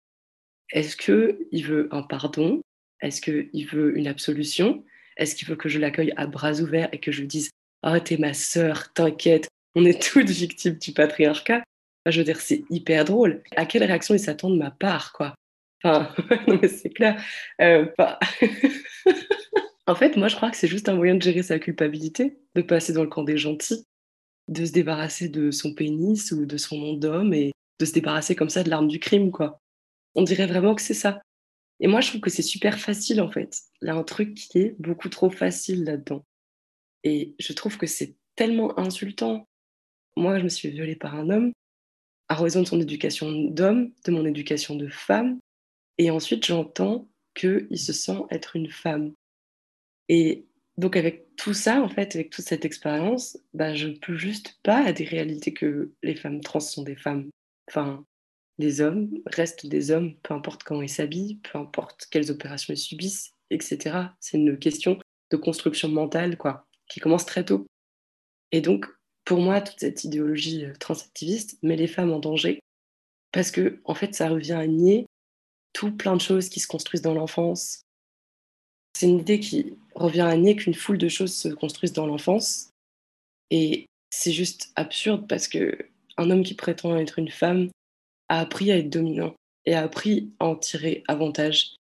Est-ce 0.71 0.97
qu'il 0.97 1.67
veut 1.67 1.89
un 1.91 2.03
pardon? 2.03 2.63
Est-ce 3.01 3.21
qu'il 3.21 3.67
veut 3.67 3.97
une 3.97 4.07
absolution? 4.07 4.85
Est-ce 5.17 5.35
qu'il 5.35 5.49
veut 5.49 5.57
que 5.57 5.69
je 5.69 5.79
l'accueille 5.79 6.13
à 6.17 6.27
bras 6.27 6.61
ouverts 6.61 6.89
et 6.93 7.01
que 7.01 7.13
je 7.13 7.25
dise 7.25 7.51
Ah, 7.83 8.01
t'es 8.01 8.17
ma 8.17 8.33
sœur, 8.33 8.93
t'inquiète, 8.93 9.49
on 9.75 9.85
est 9.85 10.01
toutes 10.01 10.31
victimes 10.31 10.79
du 10.79 10.93
patriarcat. 10.93 11.63
je 12.07 12.19
veux 12.19 12.25
dire, 12.25 12.41
c'est 12.41 12.65
hyper 12.71 13.05
drôle. 13.05 13.43
À 13.57 13.67
quelle 13.67 13.85
réaction 13.85 14.15
ils 14.15 14.21
s'attendent 14.21 14.55
de 14.55 14.59
ma 14.59 14.71
part, 14.71 15.13
quoi? 15.13 15.35
Enfin, 15.83 16.15
non 16.47 16.59
mais 16.61 16.69
c'est 16.69 16.91
clair. 16.91 17.21
Euh, 17.61 17.87
en 19.87 19.95
fait, 19.95 20.17
moi, 20.17 20.29
je 20.29 20.37
crois 20.37 20.51
que 20.51 20.57
c'est 20.57 20.69
juste 20.69 20.89
un 20.89 20.95
moyen 20.95 21.15
de 21.17 21.23
gérer 21.23 21.43
sa 21.43 21.59
culpabilité, 21.59 22.39
de 22.55 22.63
passer 22.63 22.93
dans 22.93 23.03
le 23.03 23.09
camp 23.09 23.25
des 23.25 23.39
gentils, 23.39 23.85
de 24.49 24.65
se 24.65 24.73
débarrasser 24.73 25.29
de 25.29 25.51
son 25.51 25.75
pénis 25.75 26.31
ou 26.33 26.47
de 26.47 26.57
son 26.57 26.79
nom 26.79 26.95
d'homme 26.95 27.35
et 27.35 27.53
de 27.81 27.85
se 27.85 27.93
débarrasser 27.93 28.37
comme 28.37 28.51
ça 28.51 28.63
de 28.63 28.71
l'arme 28.71 28.89
du 28.89 29.01
crime, 29.01 29.33
quoi. 29.33 29.61
On 30.15 30.23
dirait 30.23 30.47
vraiment 30.47 30.75
que 30.75 30.83
c'est 30.83 30.95
ça. 30.95 31.21
Et 31.81 31.89
moi, 31.89 32.01
je 32.01 32.09
trouve 32.09 32.21
que 32.21 32.31
c'est 32.31 32.43
super 32.43 32.79
facile, 32.79 33.21
en 33.21 33.31
fait. 33.31 33.59
Il 33.81 33.89
y 33.89 33.91
a 33.91 33.95
un 33.95 34.05
truc 34.05 34.35
qui 34.35 34.59
est 34.59 34.77
beaucoup 34.79 35.09
trop 35.09 35.31
facile 35.31 35.85
là-dedans. 35.85 36.25
Et 37.05 37.35
je 37.39 37.53
trouve 37.53 37.79
que 37.79 37.87
c'est 37.87 38.15
tellement 38.37 38.79
insultant. 38.79 39.49
Moi, 40.17 40.39
je 40.39 40.45
me 40.45 40.49
suis 40.49 40.71
violée 40.71 40.97
par 40.97 41.15
un 41.15 41.31
homme, 41.31 41.53
à 42.29 42.35
raison 42.35 42.63
de 42.63 42.67
son 42.67 42.81
éducation 42.81 43.31
d'homme, 43.31 43.93
de 44.05 44.13
mon 44.13 44.25
éducation 44.25 44.77
de 44.77 44.89
femme. 44.89 45.39
Et 45.99 46.11
ensuite, 46.11 46.47
j'entends 46.47 47.09
qu'il 47.35 47.79
se 47.79 47.93
sent 47.93 48.19
être 48.31 48.57
une 48.57 48.71
femme. 48.71 49.13
Et 50.09 50.47
donc, 50.79 50.97
avec 50.97 51.37
tout 51.37 51.55
ça, 51.55 51.83
en 51.83 51.89
fait, 51.89 52.15
avec 52.15 52.31
toute 52.31 52.45
cette 52.45 52.65
expérience, 52.65 53.39
bah, 53.55 53.75
je 53.75 53.89
ne 53.89 53.97
peux 53.97 54.17
juste 54.17 54.59
pas 54.63 54.85
à 54.85 54.93
des 54.93 55.05
réalités 55.05 55.53
que 55.53 55.93
les 56.03 56.15
femmes 56.15 56.41
trans 56.41 56.61
sont 56.61 56.83
des 56.83 56.97
femmes. 56.97 57.31
Enfin, 57.69 58.05
les 58.59 58.81
hommes 58.81 59.11
restent 59.27 59.67
des 59.67 59.91
hommes, 59.91 60.15
peu 60.23 60.35
importe 60.35 60.63
comment 60.63 60.83
ils 60.83 60.89
s'habillent, 60.89 61.37
peu 61.37 61.59
importe 61.59 62.07
quelles 62.11 62.31
opérations 62.31 62.73
ils 62.73 62.79
subissent, 62.79 63.33
etc. 63.51 63.97
C'est 64.21 64.39
une 64.39 64.59
question 64.59 64.99
de 65.31 65.37
construction 65.37 65.89
mentale, 65.89 66.37
quoi, 66.37 66.67
qui 66.93 67.01
commence 67.01 67.25
très 67.25 67.45
tôt. 67.45 67.67
Et 68.51 68.61
donc, 68.61 68.87
pour 69.25 69.41
moi, 69.41 69.63
toute 69.63 69.81
cette 69.81 70.05
idéologie 70.05 70.67
euh, 70.67 70.75
transactiviste 70.79 71.59
met 71.63 71.77
les 71.77 71.87
femmes 71.87 72.13
en 72.13 72.19
danger 72.19 72.61
parce 73.33 73.51
que, 73.51 73.81
en 73.85 73.95
fait, 73.95 74.15
ça 74.15 74.29
revient 74.29 74.53
à 74.53 74.67
nier 74.67 75.07
tout 75.73 75.91
plein 75.91 76.17
de 76.17 76.21
choses 76.21 76.51
qui 76.51 76.61
se 76.61 76.67
construisent 76.67 77.01
dans 77.01 77.15
l'enfance. 77.15 77.81
C'est 78.95 79.09
une 79.09 79.21
idée 79.21 79.41
qui 79.41 79.75
revient 79.95 80.21
à 80.21 80.37
nier 80.37 80.55
qu'une 80.55 80.75
foule 80.75 80.99
de 80.99 81.09
choses 81.09 81.35
se 81.35 81.49
construisent 81.49 81.95
dans 81.95 82.07
l'enfance. 82.07 82.69
Et 83.51 83.87
c'est 84.11 84.33
juste 84.33 84.71
absurde 84.77 85.27
parce 85.27 85.49
que 85.49 85.79
un 86.19 86.31
homme 86.31 86.45
qui 86.45 86.55
prétend 86.55 86.99
être 86.99 87.19
une 87.19 87.31
femme 87.31 87.71
a 88.29 88.41
appris 88.41 88.71
à 88.71 88.77
être 88.77 88.91
dominant 88.91 89.35
et 89.65 89.73
a 89.73 89.83
appris 89.83 90.31
à 90.41 90.45
en 90.45 90.57
tirer 90.57 91.05
avantage. 91.09 91.75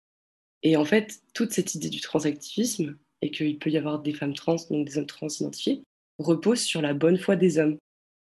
Et 0.64 0.78
en 0.78 0.86
fait, 0.86 1.22
toute 1.34 1.52
cette 1.52 1.76
idée 1.76 1.90
du 1.90 2.00
transactivisme, 2.00 2.98
et 3.22 3.32
qu'il 3.32 3.60
peut 3.60 3.70
y 3.70 3.78
avoir 3.78 4.00
des 4.00 4.14
femmes 4.14 4.34
trans, 4.34 4.56
donc 4.70 4.88
des 4.88 4.98
hommes 4.98 5.06
trans 5.06 5.28
identifiés, 5.28 5.84
repose 6.20 6.62
sur 6.62 6.82
la 6.82 6.94
bonne 6.94 7.18
foi 7.18 7.36
des 7.36 7.58
hommes. 7.58 7.78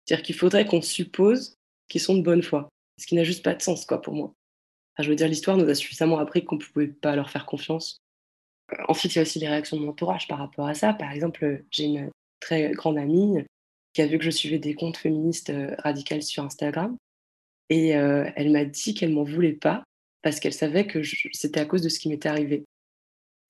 C'est-à-dire 0.06 0.26
qu'il 0.26 0.36
faudrait 0.36 0.66
qu'on 0.66 0.82
suppose 0.82 1.56
qu'ils 1.88 2.02
sont 2.02 2.18
de 2.18 2.24
bonne 2.24 2.44
foi, 2.44 2.70
ce 2.98 3.06
qui 3.06 3.16
n'a 3.16 3.24
juste 3.24 3.44
pas 3.44 3.54
de 3.54 3.62
sens, 3.62 3.86
quoi, 3.86 4.02
pour 4.02 4.14
moi. 4.14 4.34
je 5.00 5.10
veux 5.10 5.16
dire, 5.16 5.28
l'histoire 5.28 5.58
nous 5.58 5.70
a 5.70 5.76
suffisamment 5.76 6.20
appris 6.20 6.44
qu'on 6.44 6.56
ne 6.56 6.62
pouvait 6.62 6.88
pas 6.88 7.16
leur 7.16 7.30
faire 7.30 7.46
confiance. 7.46 7.98
Euh, 8.74 8.78
ensuite, 8.88 9.14
il 9.14 9.18
y 9.18 9.20
a 9.20 9.22
aussi 9.24 9.40
les 9.40 9.48
réactions 9.48 9.78
de 9.78 9.84
mon 9.84 9.90
entourage 9.90 10.28
par 10.28 10.40
rapport 10.40 10.68
à 10.68 10.74
ça. 10.74 10.94
Par 10.94 11.12
exemple, 11.12 11.64
j'ai 11.70 11.86
une 11.86 12.12
très 12.40 12.72
grande 12.72 12.98
amie 12.98 13.44
qui 13.94 14.02
a 14.02 14.08
vu 14.08 14.18
que 14.18 14.24
je 14.24 14.30
suivais 14.30 14.60
des 14.60 14.74
comptes 14.74 14.98
féministes 14.98 15.50
euh, 15.50 15.76
radicales 15.80 16.24
sur 16.24 16.44
Instagram 16.44 16.98
et 17.70 17.96
euh, 17.96 18.30
elle 18.36 18.52
m'a 18.52 18.66
dit 18.66 18.94
qu'elle 18.94 19.14
m'en 19.14 19.24
voulait 19.24 19.54
pas 19.54 19.84
parce 20.22 20.40
qu'elle 20.40 20.54
savait 20.54 20.86
que 20.86 21.02
c'était 21.32 21.60
à 21.60 21.66
cause 21.66 21.82
de 21.82 21.90
ce 21.90 22.00
qui 22.00 22.10
m'était 22.10 22.30
arrivé. 22.30 22.66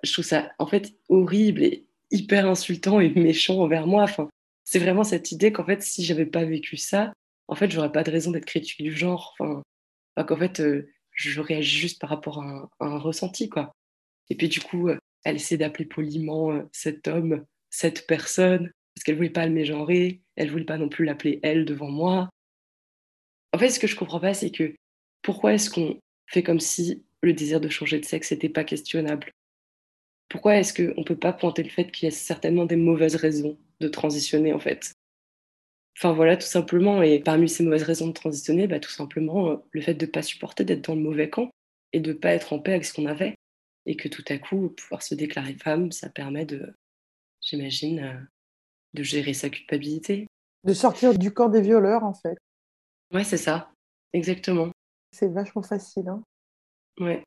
Je 0.03 0.13
trouve 0.13 0.25
ça 0.25 0.51
en 0.59 0.67
fait 0.67 0.93
horrible 1.09 1.63
et 1.63 1.85
hyper 2.11 2.47
insultant 2.47 2.99
et 2.99 3.09
méchant 3.09 3.59
envers 3.59 3.87
moi. 3.87 4.03
Enfin, 4.03 4.29
c'est 4.63 4.79
vraiment 4.79 5.03
cette 5.03 5.31
idée 5.31 5.51
qu'en 5.51 5.65
fait, 5.65 5.81
si 5.81 6.03
j'avais 6.03 6.25
pas 6.25 6.45
vécu 6.45 6.77
ça, 6.77 7.13
en 7.47 7.55
fait, 7.55 7.69
j'aurais 7.71 7.91
pas 7.91 8.03
de 8.03 8.11
raison 8.11 8.31
d'être 8.31 8.45
critique 8.45 8.81
du 8.81 8.95
genre. 8.95 9.35
Enfin, 9.39 9.63
qu'en 10.25 10.37
fait, 10.37 10.59
euh, 10.59 10.89
je 11.11 11.41
réagis 11.41 11.77
juste 11.77 11.99
par 11.99 12.09
rapport 12.09 12.41
à 12.43 12.69
un, 12.79 12.97
ressenti, 12.99 13.49
quoi. 13.49 13.73
Et 14.29 14.35
puis 14.35 14.47
du 14.49 14.61
coup, 14.61 14.89
euh, 14.89 14.97
elle 15.23 15.35
essaie 15.35 15.57
d'appeler 15.57 15.85
poliment 15.85 16.61
cet 16.71 17.07
homme, 17.07 17.45
cette 17.69 18.07
personne, 18.07 18.71
parce 18.95 19.03
qu'elle 19.03 19.15
voulait 19.15 19.29
pas 19.29 19.45
le 19.45 19.53
mégenrer, 19.53 20.21
elle 20.35 20.51
voulait 20.51 20.65
pas 20.65 20.77
non 20.77 20.89
plus 20.89 21.05
l'appeler 21.05 21.39
elle 21.43 21.65
devant 21.65 21.89
moi. 21.89 22.29
En 23.53 23.57
fait, 23.57 23.69
ce 23.69 23.79
que 23.79 23.87
je 23.87 23.95
comprends 23.95 24.19
pas, 24.19 24.33
c'est 24.33 24.51
que 24.51 24.75
pourquoi 25.21 25.53
est-ce 25.53 25.69
qu'on 25.69 25.99
fait 26.27 26.43
comme 26.43 26.59
si 26.59 27.03
le 27.21 27.33
désir 27.33 27.59
de 27.59 27.69
changer 27.69 27.99
de 27.99 28.05
sexe 28.05 28.31
n'était 28.31 28.49
pas 28.49 28.63
questionnable? 28.63 29.31
Pourquoi 30.31 30.55
est-ce 30.55 30.73
qu'on 30.73 31.01
ne 31.01 31.05
peut 31.05 31.17
pas 31.17 31.33
pointer 31.33 31.61
le 31.61 31.69
fait 31.69 31.91
qu'il 31.91 32.05
y 32.05 32.07
a 32.07 32.15
certainement 32.15 32.65
des 32.65 32.77
mauvaises 32.77 33.17
raisons 33.17 33.57
de 33.81 33.89
transitionner, 33.89 34.53
en 34.53 34.59
fait? 34.59 34.93
Enfin 35.97 36.13
voilà, 36.13 36.37
tout 36.37 36.47
simplement. 36.47 37.01
Et 37.01 37.19
parmi 37.19 37.49
ces 37.49 37.65
mauvaises 37.65 37.83
raisons 37.83 38.07
de 38.07 38.13
transitionner, 38.13 38.65
bah, 38.65 38.79
tout 38.79 38.89
simplement 38.89 39.49
euh, 39.49 39.57
le 39.71 39.81
fait 39.81 39.93
de 39.93 40.05
ne 40.05 40.09
pas 40.09 40.21
supporter 40.21 40.63
d'être 40.63 40.85
dans 40.85 40.95
le 40.95 41.01
mauvais 41.01 41.29
camp 41.29 41.51
et 41.91 41.99
de 41.99 42.13
ne 42.13 42.17
pas 42.17 42.31
être 42.31 42.53
en 42.53 42.59
paix 42.59 42.71
avec 42.71 42.85
ce 42.85 42.93
qu'on 42.93 43.07
avait. 43.07 43.35
Et 43.85 43.97
que 43.97 44.07
tout 44.07 44.23
à 44.29 44.37
coup, 44.37 44.69
pouvoir 44.69 45.03
se 45.03 45.15
déclarer 45.15 45.55
femme, 45.55 45.91
ça 45.91 46.07
permet 46.07 46.45
de, 46.45 46.73
j'imagine, 47.41 47.99
euh, 47.99 48.19
de 48.93 49.03
gérer 49.03 49.33
sa 49.33 49.49
culpabilité. 49.49 50.27
De 50.63 50.73
sortir 50.73 51.17
du 51.19 51.33
camp 51.33 51.49
des 51.49 51.61
violeurs, 51.61 52.05
en 52.05 52.13
fait. 52.13 52.37
Ouais, 53.13 53.25
c'est 53.25 53.35
ça, 53.35 53.69
exactement. 54.13 54.71
C'est 55.11 55.27
vachement 55.27 55.61
facile. 55.61 56.07
Hein 56.07 56.23
ouais. 57.01 57.21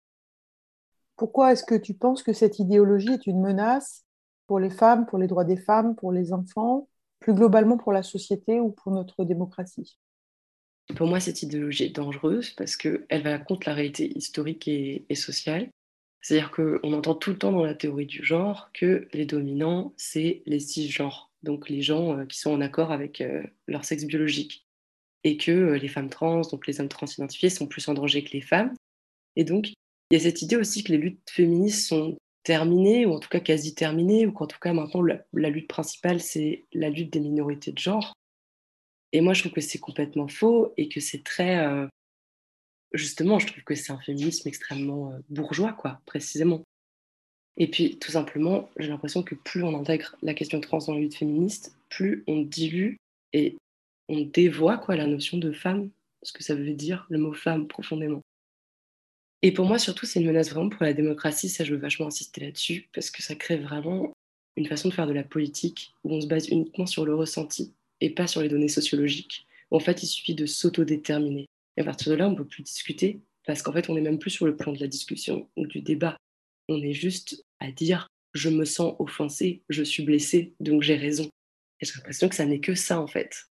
Pourquoi 1.16 1.52
est-ce 1.52 1.64
que 1.64 1.74
tu 1.74 1.94
penses 1.94 2.22
que 2.22 2.32
cette 2.32 2.58
idéologie 2.58 3.12
est 3.12 3.26
une 3.26 3.40
menace 3.40 4.04
pour 4.46 4.58
les 4.58 4.70
femmes, 4.70 5.06
pour 5.06 5.18
les 5.18 5.26
droits 5.26 5.44
des 5.44 5.56
femmes, 5.56 5.94
pour 5.94 6.12
les 6.12 6.32
enfants, 6.32 6.88
plus 7.20 7.34
globalement 7.34 7.78
pour 7.78 7.92
la 7.92 8.02
société 8.02 8.60
ou 8.60 8.70
pour 8.70 8.92
notre 8.92 9.24
démocratie? 9.24 9.98
Pour 10.96 11.06
moi, 11.06 11.20
cette 11.20 11.42
idéologie 11.42 11.84
est 11.84 11.96
dangereuse 11.96 12.50
parce 12.50 12.76
qu'elle 12.76 13.22
va 13.22 13.38
contre 13.38 13.68
la 13.68 13.74
réalité 13.74 14.16
historique 14.16 14.68
et, 14.68 15.06
sociale. 15.14 15.70
C'est-à-dire 16.20 16.50
qu'on 16.50 16.92
entend 16.92 17.14
tout 17.14 17.30
le 17.30 17.38
temps 17.38 17.52
dans 17.52 17.64
la 17.64 17.74
théorie 17.74 18.06
du 18.06 18.24
genre 18.24 18.70
que 18.72 19.08
les 19.12 19.26
dominants, 19.26 19.94
c'est 19.96 20.42
les 20.46 20.60
cisgenres, 20.60 21.30
donc 21.42 21.68
les 21.68 21.82
gens 21.82 22.18
euh, 22.18 22.24
qui 22.24 22.38
sont 22.38 22.50
en 22.50 22.62
accord 22.62 22.92
avec 22.92 23.20
euh, 23.20 23.42
leur 23.66 23.84
sexe 23.84 24.04
biologique 24.04 24.66
et 25.22 25.36
que 25.36 25.50
euh, 25.50 25.78
les 25.78 25.88
femmes 25.88 26.08
trans, 26.08 26.40
donc 26.42 26.66
les 26.66 26.80
hommes 26.80 26.88
trans 26.88 27.06
identifiés, 27.06 27.50
sont 27.50 27.66
plus 27.66 27.88
en 27.88 27.94
danger 27.94 28.24
que 28.24 28.32
les 28.32 28.40
femmes. 28.40 28.72
Et 29.36 29.44
donc, 29.44 29.72
il 30.10 30.14
y 30.14 30.20
a 30.20 30.20
cette 30.20 30.42
idée 30.42 30.56
aussi 30.56 30.84
que 30.84 30.92
les 30.92 30.98
luttes 30.98 31.30
féministes 31.30 31.88
sont 31.88 32.16
terminées, 32.44 33.06
ou 33.06 33.12
en 33.12 33.18
tout 33.18 33.28
cas 33.28 33.40
quasi 33.40 33.74
terminées, 33.74 34.26
ou 34.26 34.32
qu'en 34.32 34.46
tout 34.46 34.58
cas 34.60 34.72
maintenant 34.72 35.02
la, 35.02 35.50
lutte 35.50 35.68
principale, 35.68 36.20
c'est 36.20 36.64
la 36.72 36.90
lutte 36.90 37.12
des 37.12 37.20
minorités 37.20 37.72
de 37.72 37.78
genre. 37.78 38.12
Et 39.12 39.20
moi, 39.20 39.32
je 39.32 39.40
trouve 39.40 39.52
que 39.52 39.60
c'est 39.60 39.78
complètement 39.78 40.28
faux 40.28 40.72
et 40.76 40.88
que 40.88 41.00
c'est 41.00 41.22
très... 41.24 41.64
Euh, 41.66 41.86
justement, 42.92 43.38
je 43.38 43.46
trouve 43.46 43.62
que 43.64 43.74
c'est 43.74 43.92
un 43.92 44.00
féminisme 44.00 44.48
extrêmement 44.48 45.12
euh, 45.12 45.18
bourgeois, 45.30 45.72
quoi, 45.72 46.00
précisément. 46.04 46.62
Et 47.56 47.70
puis, 47.70 47.98
tout 47.98 48.10
simplement, 48.10 48.68
j'ai 48.76 48.88
l'impression 48.88 49.22
que 49.22 49.36
plus 49.36 49.62
on 49.62 49.78
intègre 49.78 50.16
la 50.22 50.34
question 50.34 50.60
trans 50.60 50.78
dans 50.78 50.94
la 50.94 51.00
lutte 51.00 51.14
féministe, 51.14 51.76
plus 51.88 52.24
on 52.26 52.42
dilue 52.42 52.96
et 53.32 53.56
on 54.08 54.22
dévoie 54.22 54.78
quoi 54.78 54.96
la 54.96 55.06
notion 55.06 55.38
de 55.38 55.52
femme, 55.52 55.90
ce 56.22 56.32
que 56.32 56.42
ça 56.42 56.54
veut 56.54 56.72
dire 56.72 57.06
le 57.08 57.18
mot 57.18 57.32
femme 57.32 57.68
profondément. 57.68 58.20
Et 59.44 59.52
pour 59.52 59.66
moi, 59.66 59.78
surtout, 59.78 60.06
c'est 60.06 60.20
une 60.20 60.26
menace 60.26 60.48
vraiment 60.48 60.70
pour 60.70 60.84
la 60.84 60.94
démocratie. 60.94 61.50
Ça, 61.50 61.64
je 61.64 61.74
veux 61.74 61.78
vachement 61.78 62.06
insister 62.06 62.40
là-dessus 62.40 62.88
parce 62.94 63.10
que 63.10 63.22
ça 63.22 63.34
crée 63.34 63.58
vraiment 63.58 64.10
une 64.56 64.64
façon 64.64 64.88
de 64.88 64.94
faire 64.94 65.06
de 65.06 65.12
la 65.12 65.22
politique 65.22 65.92
où 66.02 66.14
on 66.14 66.20
se 66.22 66.26
base 66.26 66.48
uniquement 66.48 66.86
sur 66.86 67.04
le 67.04 67.14
ressenti 67.14 67.74
et 68.00 68.08
pas 68.08 68.26
sur 68.26 68.40
les 68.40 68.48
données 68.48 68.68
sociologiques. 68.68 69.46
en 69.70 69.80
fait, 69.80 70.02
il 70.02 70.06
suffit 70.06 70.34
de 70.34 70.46
s'autodéterminer. 70.46 71.44
Et 71.76 71.82
à 71.82 71.84
partir 71.84 72.10
de 72.10 72.16
là, 72.16 72.26
on 72.26 72.30
ne 72.30 72.36
peut 72.36 72.46
plus 72.46 72.62
discuter 72.62 73.20
parce 73.46 73.60
qu'en 73.60 73.74
fait, 73.74 73.90
on 73.90 73.94
n'est 73.94 74.00
même 74.00 74.18
plus 74.18 74.30
sur 74.30 74.46
le 74.46 74.56
plan 74.56 74.72
de 74.72 74.80
la 74.80 74.86
discussion 74.86 75.46
ou 75.58 75.66
du 75.66 75.82
débat. 75.82 76.16
On 76.70 76.80
est 76.80 76.94
juste 76.94 77.44
à 77.60 77.70
dire 77.70 78.08
je 78.32 78.48
me 78.48 78.64
sens 78.64 78.94
offensé, 78.98 79.62
je 79.68 79.82
suis 79.82 80.04
blessé, 80.04 80.54
donc 80.58 80.80
j'ai 80.80 80.96
raison. 80.96 81.28
Et 81.82 81.84
j'ai 81.84 81.92
l'impression 81.96 82.30
que 82.30 82.34
ça 82.34 82.46
n'est 82.46 82.60
que 82.60 82.74
ça 82.74 82.98
en 82.98 83.06
fait. 83.06 83.50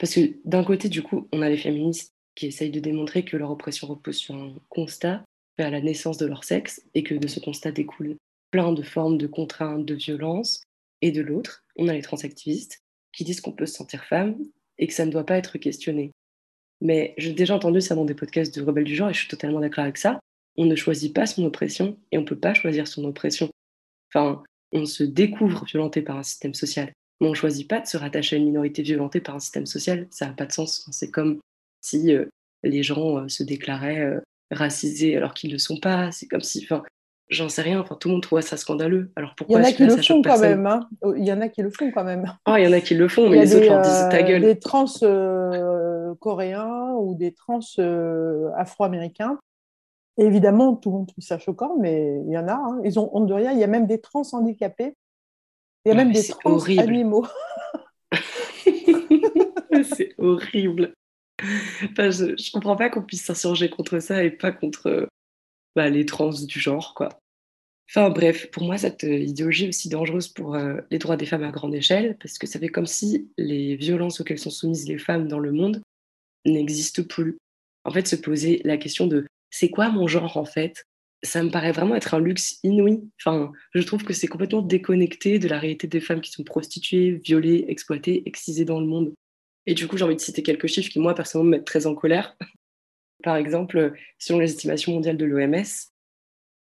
Parce 0.00 0.16
que 0.16 0.36
d'un 0.44 0.64
côté, 0.64 0.88
du 0.88 1.04
coup, 1.04 1.28
on 1.30 1.42
a 1.42 1.48
les 1.48 1.56
féministes 1.56 2.15
qui 2.36 2.46
essayent 2.46 2.70
de 2.70 2.78
démontrer 2.80 3.24
que 3.24 3.36
leur 3.36 3.50
oppression 3.50 3.88
repose 3.88 4.16
sur 4.16 4.36
un 4.36 4.54
constat 4.68 5.24
fait 5.56 5.64
à 5.64 5.70
la 5.70 5.80
naissance 5.80 6.18
de 6.18 6.26
leur 6.26 6.44
sexe 6.44 6.82
et 6.94 7.02
que 7.02 7.14
de 7.14 7.26
ce 7.26 7.40
constat 7.40 7.72
découlent 7.72 8.16
plein 8.52 8.72
de 8.72 8.82
formes 8.82 9.18
de 9.18 9.26
contraintes, 9.26 9.84
de 9.84 9.94
violences. 9.94 10.62
Et 11.02 11.10
de 11.10 11.20
l'autre, 11.20 11.64
on 11.76 11.88
a 11.88 11.92
les 11.92 12.02
transactivistes 12.02 12.78
qui 13.12 13.24
disent 13.24 13.40
qu'on 13.40 13.52
peut 13.52 13.66
se 13.66 13.74
sentir 13.74 14.04
femme 14.04 14.38
et 14.78 14.86
que 14.86 14.94
ça 14.94 15.04
ne 15.04 15.10
doit 15.10 15.26
pas 15.26 15.36
être 15.36 15.58
questionné. 15.58 16.12
Mais 16.80 17.14
j'ai 17.18 17.32
déjà 17.32 17.54
entendu 17.54 17.80
ça 17.80 17.94
dans 17.94 18.04
des 18.04 18.14
podcasts 18.14 18.54
de 18.56 18.62
rebelles 18.62 18.84
du 18.84 18.94
genre 18.94 19.10
et 19.10 19.14
je 19.14 19.18
suis 19.18 19.28
totalement 19.28 19.60
d'accord 19.60 19.84
avec 19.84 19.98
ça. 19.98 20.20
On 20.56 20.64
ne 20.64 20.76
choisit 20.76 21.14
pas 21.14 21.26
son 21.26 21.44
oppression 21.44 21.98
et 22.12 22.18
on 22.18 22.22
ne 22.22 22.26
peut 22.26 22.38
pas 22.38 22.54
choisir 22.54 22.86
son 22.86 23.04
oppression. 23.04 23.50
Enfin, 24.10 24.42
on 24.72 24.86
se 24.86 25.02
découvre 25.02 25.64
violenté 25.64 26.00
par 26.00 26.16
un 26.16 26.22
système 26.22 26.54
social 26.54 26.92
on 27.20 27.30
ne 27.30 27.34
choisit 27.34 27.68
pas 27.68 27.80
de 27.80 27.86
se 27.86 27.96
rattacher 27.96 28.36
à 28.36 28.38
une 28.38 28.46
minorité 28.46 28.82
violentée 28.82 29.20
par 29.20 29.34
un 29.34 29.40
système 29.40 29.66
social. 29.66 30.06
Ça 30.10 30.26
n'a 30.26 30.32
pas 30.32 30.46
de 30.46 30.52
sens. 30.52 30.86
C'est 30.90 31.10
comme 31.10 31.40
si 31.86 32.14
les 32.62 32.82
gens 32.82 33.28
se 33.28 33.42
déclaraient 33.42 34.20
racisés 34.50 35.16
alors 35.16 35.34
qu'ils 35.34 35.50
ne 35.50 35.54
le 35.54 35.58
sont 35.58 35.78
pas. 35.78 36.12
C'est 36.12 36.26
comme 36.26 36.42
si. 36.42 36.64
Enfin, 36.64 36.82
J'en 37.28 37.48
sais 37.48 37.62
rien. 37.62 37.80
Enfin, 37.80 37.96
tout 37.96 38.06
le 38.06 38.14
monde 38.14 38.22
trouve 38.22 38.40
ça 38.40 38.56
scandaleux. 38.56 39.10
Alors 39.16 39.34
pourquoi 39.36 39.58
Il 39.58 39.62
y 39.62 39.66
en 39.66 39.68
a 39.68 39.72
qui 39.72 39.84
le 39.84 39.96
font 39.96 40.22
quand 40.22 40.38
même. 40.38 40.66
Hein. 40.66 40.88
Il 41.16 41.24
y 41.24 41.32
en 41.32 41.40
a 41.40 41.48
qui 41.48 41.60
le 41.62 41.70
font 41.70 41.90
quand 41.90 42.04
même. 42.04 42.32
Oh, 42.48 42.54
il 42.56 42.64
y 42.64 42.68
en 42.68 42.72
a 42.72 42.80
qui 42.80 42.94
le 42.94 43.08
font, 43.08 43.28
mais 43.28 43.38
les 43.38 43.56
autres 43.56 43.66
leur 43.66 43.82
disent 43.82 44.08
ta 44.10 44.22
gueule. 44.22 44.42
Des 44.42 44.58
trans 44.58 44.86
coréens 46.20 46.92
ou 47.00 47.16
des 47.16 47.32
trans 47.32 47.60
afro-américains 48.56 49.38
évidemment, 50.18 50.74
tout 50.76 50.90
le 50.90 50.96
monde 50.96 51.08
trouve 51.08 51.24
ça 51.24 51.38
choquant, 51.38 51.76
mais 51.78 52.20
il 52.26 52.32
y 52.32 52.38
en 52.38 52.48
a. 52.48 52.54
Hein. 52.54 52.80
Ils 52.84 52.98
ont 52.98 53.10
honte 53.12 53.26
de 53.26 53.34
rien. 53.34 53.52
Il 53.52 53.58
y 53.58 53.64
a 53.64 53.68
même 53.68 53.86
des 53.86 54.00
trans 54.00 54.22
handicapés. 54.32 54.96
Il 55.84 55.90
y 55.90 55.92
a 55.92 55.94
même 55.94 56.12
des 56.12 56.26
trans 56.26 56.58
animaux. 56.78 57.26
c'est 59.84 60.14
horrible. 60.18 60.94
Je 61.40 62.24
ne 62.30 62.52
comprends 62.52 62.76
pas 62.76 62.90
qu'on 62.90 63.02
puisse 63.02 63.24
s'insurger 63.24 63.68
contre 63.68 63.98
ça 63.98 64.24
et 64.24 64.30
pas 64.30 64.52
contre 64.52 65.08
bah, 65.74 65.90
les 65.90 66.06
trans 66.06 66.30
du 66.30 66.58
genre, 66.58 66.94
quoi. 66.94 67.08
Enfin 67.88 68.10
bref, 68.10 68.50
pour 68.50 68.64
moi, 68.64 68.78
cette 68.78 69.04
idéologie 69.04 69.66
est 69.66 69.68
aussi 69.68 69.88
dangereuse 69.88 70.28
pour 70.28 70.56
euh, 70.56 70.78
les 70.90 70.98
droits 70.98 71.16
des 71.16 71.26
femmes 71.26 71.44
à 71.44 71.52
grande 71.52 71.74
échelle, 71.74 72.16
parce 72.20 72.36
que 72.38 72.46
ça 72.46 72.58
fait 72.58 72.68
comme 72.68 72.86
si 72.86 73.30
les 73.38 73.76
violences 73.76 74.20
auxquelles 74.20 74.40
sont 74.40 74.50
soumises 74.50 74.88
les 74.88 74.98
femmes 74.98 75.28
dans 75.28 75.38
le 75.38 75.52
monde 75.52 75.82
n'existent 76.44 77.04
plus. 77.04 77.38
En 77.84 77.92
fait, 77.92 78.08
se 78.08 78.16
poser 78.16 78.60
la 78.64 78.76
question 78.76 79.06
de 79.06 79.26
c'est 79.50 79.70
quoi 79.70 79.88
mon 79.88 80.08
genre 80.08 80.36
en 80.36 80.44
fait? 80.44 80.84
Ça 81.22 81.42
me 81.42 81.50
paraît 81.50 81.72
vraiment 81.72 81.94
être 81.94 82.14
un 82.14 82.20
luxe 82.20 82.58
inouï. 82.62 83.08
Enfin, 83.20 83.52
je 83.72 83.82
trouve 83.82 84.04
que 84.04 84.12
c'est 84.12 84.26
complètement 84.26 84.62
déconnecté 84.62 85.38
de 85.38 85.48
la 85.48 85.58
réalité 85.58 85.86
des 85.86 86.00
femmes 86.00 86.20
qui 86.20 86.30
sont 86.30 86.44
prostituées, 86.44 87.12
violées, 87.12 87.64
exploitées, 87.68 88.22
excisées 88.26 88.64
dans 88.64 88.80
le 88.80 88.86
monde. 88.86 89.14
Et 89.66 89.74
du 89.74 89.88
coup, 89.88 89.96
j'ai 89.96 90.04
envie 90.04 90.16
de 90.16 90.20
citer 90.20 90.42
quelques 90.42 90.68
chiffres 90.68 90.90
qui, 90.90 91.00
moi, 91.00 91.14
personnellement, 91.14 91.50
me 91.50 91.56
mettent 91.56 91.66
très 91.66 91.86
en 91.86 91.94
colère. 91.94 92.36
Par 93.22 93.36
exemple, 93.36 93.94
selon 94.18 94.38
les 94.38 94.50
estimations 94.50 94.92
mondiales 94.92 95.16
de 95.16 95.24
l'OMS, 95.24 95.64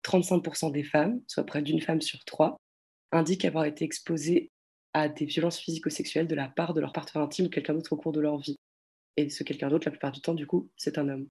35% 0.03 0.71
des 0.71 0.83
femmes, 0.83 1.21
soit 1.27 1.45
près 1.45 1.61
d'une 1.61 1.81
femme 1.81 2.01
sur 2.01 2.23
trois, 2.25 2.57
indiquent 3.11 3.45
avoir 3.45 3.65
été 3.65 3.83
exposées 3.85 4.51
à 4.93 5.09
des 5.09 5.25
violences 5.25 5.59
physico-sexuelles 5.59 6.27
de 6.27 6.35
la 6.35 6.47
part 6.47 6.73
de 6.73 6.81
leur 6.81 6.93
partenaire 6.93 7.25
intime 7.25 7.47
ou 7.47 7.49
quelqu'un 7.49 7.73
d'autre 7.73 7.93
au 7.93 7.97
cours 7.97 8.11
de 8.11 8.21
leur 8.21 8.37
vie. 8.37 8.57
Et 9.17 9.29
ce 9.29 9.43
quelqu'un 9.43 9.69
d'autre, 9.69 9.85
la 9.85 9.91
plupart 9.91 10.11
du 10.11 10.21
temps, 10.21 10.33
du 10.33 10.47
coup, 10.47 10.69
c'est 10.77 10.97
un 10.97 11.09
homme. 11.09 11.27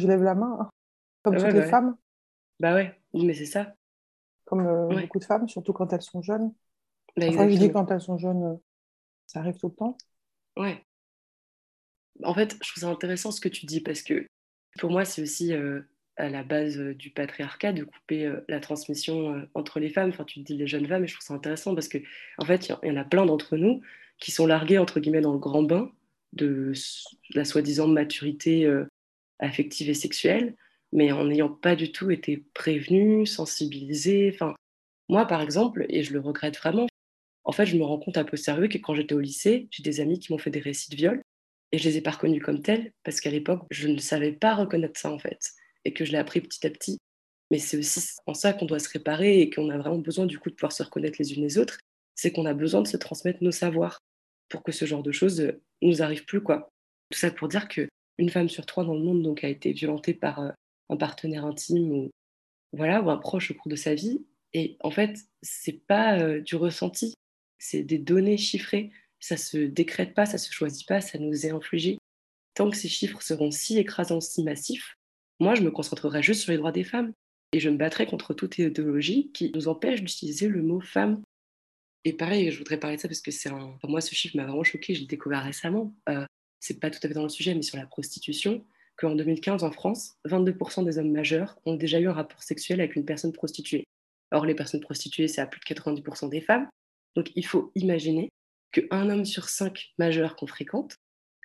Je 0.00 0.06
lève 0.06 0.22
la 0.22 0.34
main, 0.34 0.58
hein. 0.60 0.70
comme 1.22 1.36
toutes 1.36 1.46
les 1.46 1.60
bah 1.60 1.68
femmes. 1.68 1.96
Bah 2.60 2.74
ouais, 2.74 2.98
mais 3.14 3.34
c'est 3.34 3.46
ça. 3.46 3.74
Comme 4.44 4.66
euh, 4.66 5.00
beaucoup 5.00 5.18
de 5.18 5.24
femmes, 5.24 5.48
surtout 5.48 5.72
quand 5.72 5.92
elles 5.92 6.02
sont 6.02 6.22
jeunes. 6.22 6.52
Bah, 7.16 7.26
enfin, 7.28 7.48
je 7.48 7.56
dis 7.56 7.72
quand 7.72 7.90
elles 7.90 8.00
sont 8.00 8.18
jeunes, 8.18 8.44
euh, 8.44 8.56
ça 9.26 9.40
arrive 9.40 9.56
tout 9.56 9.68
le 9.68 9.74
temps. 9.74 9.96
Ouais. 10.56 10.82
En 12.22 12.34
fait, 12.34 12.56
je 12.62 12.70
trouve 12.70 12.80
ça 12.82 12.88
intéressant 12.88 13.30
ce 13.30 13.40
que 13.40 13.48
tu 13.48 13.66
dis 13.66 13.80
parce 13.80 14.02
que 14.02 14.26
pour 14.78 14.90
moi, 14.90 15.04
c'est 15.04 15.22
aussi 15.22 15.52
à 16.16 16.28
la 16.30 16.42
base 16.42 16.78
du 16.78 17.10
patriarcat 17.10 17.72
de 17.72 17.84
couper 17.84 18.32
la 18.48 18.60
transmission 18.60 19.46
entre 19.54 19.80
les 19.80 19.90
femmes. 19.90 20.10
Enfin, 20.10 20.24
tu 20.24 20.40
dis 20.40 20.56
les 20.56 20.66
jeunes 20.66 20.86
femmes, 20.86 21.04
et 21.04 21.06
je 21.06 21.14
trouve 21.14 21.26
ça 21.26 21.34
intéressant 21.34 21.74
parce 21.74 21.88
que 21.88 21.98
en 22.38 22.46
fait, 22.46 22.68
il 22.68 22.88
y, 22.88 22.90
en 22.90 22.96
a 22.96 23.04
plein 23.04 23.26
d'entre 23.26 23.56
nous 23.56 23.82
qui 24.18 24.30
sont 24.30 24.46
largués 24.46 24.78
entre 24.78 25.00
guillemets 25.00 25.20
dans 25.20 25.32
le 25.32 25.38
grand 25.38 25.62
bain 25.62 25.92
de 26.32 26.72
la 27.34 27.44
soi-disant 27.44 27.88
maturité 27.88 28.66
affective 29.38 29.90
et 29.90 29.94
sexuelle, 29.94 30.54
mais 30.92 31.12
en 31.12 31.24
n'ayant 31.24 31.50
pas 31.50 31.76
du 31.76 31.92
tout 31.92 32.10
été 32.10 32.44
prévenue, 32.54 33.26
sensibilisée. 33.26 34.30
Enfin, 34.34 34.54
moi, 35.08 35.26
par 35.26 35.40
exemple, 35.42 35.86
et 35.88 36.02
je 36.02 36.12
le 36.12 36.20
regrette 36.20 36.56
vraiment, 36.56 36.86
en 37.46 37.52
fait, 37.52 37.64
je 37.64 37.76
me 37.76 37.84
rends 37.84 37.98
compte 37.98 38.22
peu 38.24 38.36
sérieux 38.36 38.66
que 38.66 38.76
quand 38.78 38.94
j'étais 38.94 39.14
au 39.14 39.20
lycée, 39.20 39.68
j'ai 39.70 39.82
des 39.82 40.00
amis 40.00 40.18
qui 40.18 40.32
m'ont 40.32 40.38
fait 40.38 40.50
des 40.50 40.60
récits 40.60 40.90
de 40.90 40.96
viol 40.96 41.22
et 41.70 41.78
je 41.78 41.88
les 41.88 41.96
ai 41.96 42.00
pas 42.00 42.10
reconnus 42.10 42.42
comme 42.42 42.60
tels 42.60 42.92
parce 43.04 43.20
qu'à 43.20 43.30
l'époque, 43.30 43.62
je 43.70 43.86
ne 43.86 43.98
savais 43.98 44.32
pas 44.32 44.56
reconnaître 44.56 44.98
ça 44.98 45.12
en 45.12 45.18
fait 45.18 45.52
et 45.84 45.92
que 45.92 46.04
je 46.04 46.10
l'ai 46.10 46.18
appris 46.18 46.40
petit 46.40 46.66
à 46.66 46.70
petit. 46.70 46.98
Mais 47.52 47.58
c'est 47.58 47.78
aussi 47.78 48.00
en 48.26 48.34
ça 48.34 48.52
qu'on 48.52 48.66
doit 48.66 48.80
se 48.80 48.88
réparer 48.88 49.40
et 49.40 49.48
qu'on 49.48 49.70
a 49.70 49.78
vraiment 49.78 49.98
besoin 49.98 50.26
du 50.26 50.40
coup 50.40 50.50
de 50.50 50.56
pouvoir 50.56 50.72
se 50.72 50.82
reconnaître 50.82 51.16
les 51.20 51.34
unes 51.34 51.42
les 51.42 51.56
autres. 51.58 51.78
C'est 52.16 52.32
qu'on 52.32 52.46
a 52.46 52.54
besoin 52.54 52.82
de 52.82 52.88
se 52.88 52.96
transmettre 52.96 53.44
nos 53.44 53.52
savoirs 53.52 54.00
pour 54.48 54.64
que 54.64 54.72
ce 54.72 54.84
genre 54.84 55.04
de 55.04 55.12
choses 55.12 55.40
euh, 55.40 55.62
nous 55.82 56.02
arrive 56.02 56.24
plus 56.24 56.42
quoi. 56.42 56.68
Tout 57.10 57.18
ça 57.18 57.30
pour 57.30 57.46
dire 57.46 57.68
que 57.68 57.88
une 58.18 58.30
femme 58.30 58.48
sur 58.48 58.66
trois 58.66 58.84
dans 58.84 58.94
le 58.94 59.04
monde 59.04 59.22
donc 59.22 59.44
a 59.44 59.48
été 59.48 59.72
violentée 59.72 60.14
par 60.14 60.40
euh, 60.40 60.50
un 60.88 60.96
partenaire 60.96 61.44
intime 61.44 61.92
ou 61.92 62.10
voilà 62.72 62.98
un 62.98 63.16
proche 63.18 63.52
au 63.52 63.54
cours 63.54 63.70
de 63.70 63.76
sa 63.76 63.94
vie. 63.94 64.24
Et 64.52 64.76
en 64.80 64.90
fait, 64.90 65.16
c'est 65.42 65.86
pas 65.86 66.18
euh, 66.18 66.40
du 66.40 66.56
ressenti, 66.56 67.14
c'est 67.58 67.82
des 67.82 67.98
données 67.98 68.36
chiffrées. 68.36 68.90
Ça 69.20 69.36
se 69.36 69.58
décrète 69.58 70.14
pas, 70.14 70.26
ça 70.26 70.38
se 70.38 70.52
choisit 70.52 70.86
pas, 70.86 71.00
ça 71.00 71.18
nous 71.18 71.46
est 71.46 71.50
infligé. 71.50 71.98
Tant 72.54 72.70
que 72.70 72.76
ces 72.76 72.88
chiffres 72.88 73.22
seront 73.22 73.50
si 73.50 73.78
écrasants, 73.78 74.20
si 74.20 74.42
massifs, 74.42 74.96
moi 75.40 75.54
je 75.54 75.62
me 75.62 75.70
concentrerai 75.70 76.22
juste 76.22 76.42
sur 76.42 76.52
les 76.52 76.58
droits 76.58 76.72
des 76.72 76.84
femmes 76.84 77.12
et 77.52 77.60
je 77.60 77.68
me 77.68 77.76
battrai 77.76 78.06
contre 78.06 78.34
toute 78.34 78.58
idéologie 78.58 79.30
qui 79.32 79.52
nous 79.54 79.68
empêche 79.68 80.02
d'utiliser 80.02 80.48
le 80.48 80.62
mot 80.62 80.80
femme. 80.80 81.22
Et 82.04 82.12
pareil, 82.12 82.50
je 82.50 82.58
voudrais 82.58 82.78
parler 82.78 82.96
de 82.96 83.02
ça 83.02 83.08
parce 83.08 83.20
que 83.20 83.30
c'est 83.30 83.50
un... 83.50 83.78
moi 83.84 84.00
ce 84.00 84.14
chiffre 84.14 84.36
m'a 84.36 84.44
vraiment 84.44 84.64
choqué, 84.64 84.94
je 84.94 85.00
l'ai 85.00 85.06
découvert 85.06 85.42
récemment. 85.42 85.94
Euh, 86.08 86.24
c'est 86.60 86.80
pas 86.80 86.90
tout 86.90 86.98
à 87.02 87.08
fait 87.08 87.14
dans 87.14 87.22
le 87.22 87.28
sujet, 87.28 87.54
mais 87.54 87.62
sur 87.62 87.76
la 87.76 87.86
prostitution, 87.86 88.64
qu'en 88.96 89.14
2015 89.14 89.62
en 89.62 89.70
France, 89.70 90.16
22% 90.26 90.84
des 90.84 90.98
hommes 90.98 91.12
majeurs 91.12 91.58
ont 91.64 91.74
déjà 91.74 92.00
eu 92.00 92.08
un 92.08 92.12
rapport 92.12 92.42
sexuel 92.42 92.80
avec 92.80 92.96
une 92.96 93.04
personne 93.04 93.32
prostituée. 93.32 93.84
Or, 94.32 94.46
les 94.46 94.54
personnes 94.54 94.80
prostituées, 94.80 95.28
c'est 95.28 95.40
à 95.40 95.46
plus 95.46 95.60
de 95.60 95.64
90% 95.64 96.28
des 96.28 96.40
femmes. 96.40 96.68
Donc, 97.16 97.32
il 97.34 97.46
faut 97.46 97.72
imaginer 97.74 98.28
qu'un 98.72 99.08
homme 99.10 99.24
sur 99.24 99.48
cinq 99.48 99.92
majeurs 99.98 100.36
qu'on 100.36 100.46
fréquente 100.46 100.96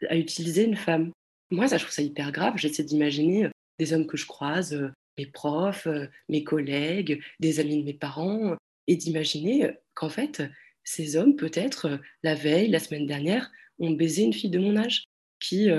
a 0.10 0.18
utilisé 0.18 0.66
une 0.66 0.76
femme. 0.76 1.12
Moi, 1.50 1.68
ça, 1.68 1.78
je 1.78 1.84
trouve 1.84 1.94
ça 1.94 2.02
hyper 2.02 2.32
grave. 2.32 2.58
J'essaie 2.58 2.84
d'imaginer 2.84 3.46
euh, 3.46 3.50
des 3.80 3.94
hommes 3.94 4.08
que 4.08 4.18
je 4.18 4.26
croise, 4.26 4.74
euh, 4.74 4.90
mes 5.18 5.26
profs, 5.26 5.88
euh, 5.88 6.08
mes 6.30 6.44
collègues, 6.44 7.22
des 7.40 7.60
amis 7.60 7.80
de 7.80 7.86
mes 7.86 7.94
parents, 7.94 8.56
et 8.88 8.96
d'imaginer 8.96 9.72
qu'en 9.94 10.10
fait, 10.10 10.44
ces 10.84 11.16
hommes, 11.16 11.36
peut-être 11.36 12.00
la 12.24 12.36
veille, 12.36 12.70
la 12.70 12.80
semaine 12.80 13.06
dernière, 13.06 13.52
ont 13.80 13.92
baisé 13.92 14.24
une 14.24 14.34
fille 14.34 14.50
de 14.50 14.60
mon 14.60 14.76
âge 14.76 15.06
qui 15.40 15.70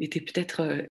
était 0.00 0.20
peut-être 0.20 0.86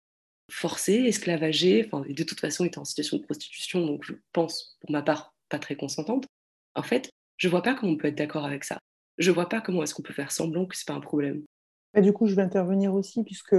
forcée, 0.51 1.05
esclavagée, 1.05 1.85
enfin, 1.87 2.05
et 2.09 2.15
de 2.15 2.23
toute 2.25 2.41
façon 2.41 2.65
était 2.65 2.79
en 2.79 2.85
situation 2.85 3.17
de 3.17 3.23
prostitution, 3.23 3.87
donc 3.87 4.05
je 4.05 4.15
pense, 4.33 4.77
pour 4.81 4.91
ma 4.91 5.03
part, 5.03 5.33
pas 5.49 5.59
très 5.59 5.77
consentante. 5.77 6.27
En 6.75 6.83
fait, 6.83 7.11
je 7.37 7.49
vois 7.49 7.63
pas 7.63 7.75
comment 7.75 7.93
on 7.93 7.97
peut 7.97 8.09
être 8.09 8.19
d'accord 8.19 8.45
avec 8.45 8.65
ça. 8.65 8.79
Je 9.19 9.31
vois 9.31 9.49
pas 9.49 9.61
comment 9.61 9.83
est-ce 9.83 9.95
qu'on 9.95 10.03
peut 10.03 10.13
faire 10.13 10.33
semblant 10.33 10.67
que 10.67 10.77
c'est 10.77 10.87
pas 10.87 10.95
un 10.95 11.01
problème. 11.01 11.43
Et 11.97 12.03
du 12.03 12.13
coup, 12.13 12.27
je 12.27 12.35
vais 12.35 12.43
intervenir 12.43 12.95
aussi 12.95 13.25
puisque 13.25 13.57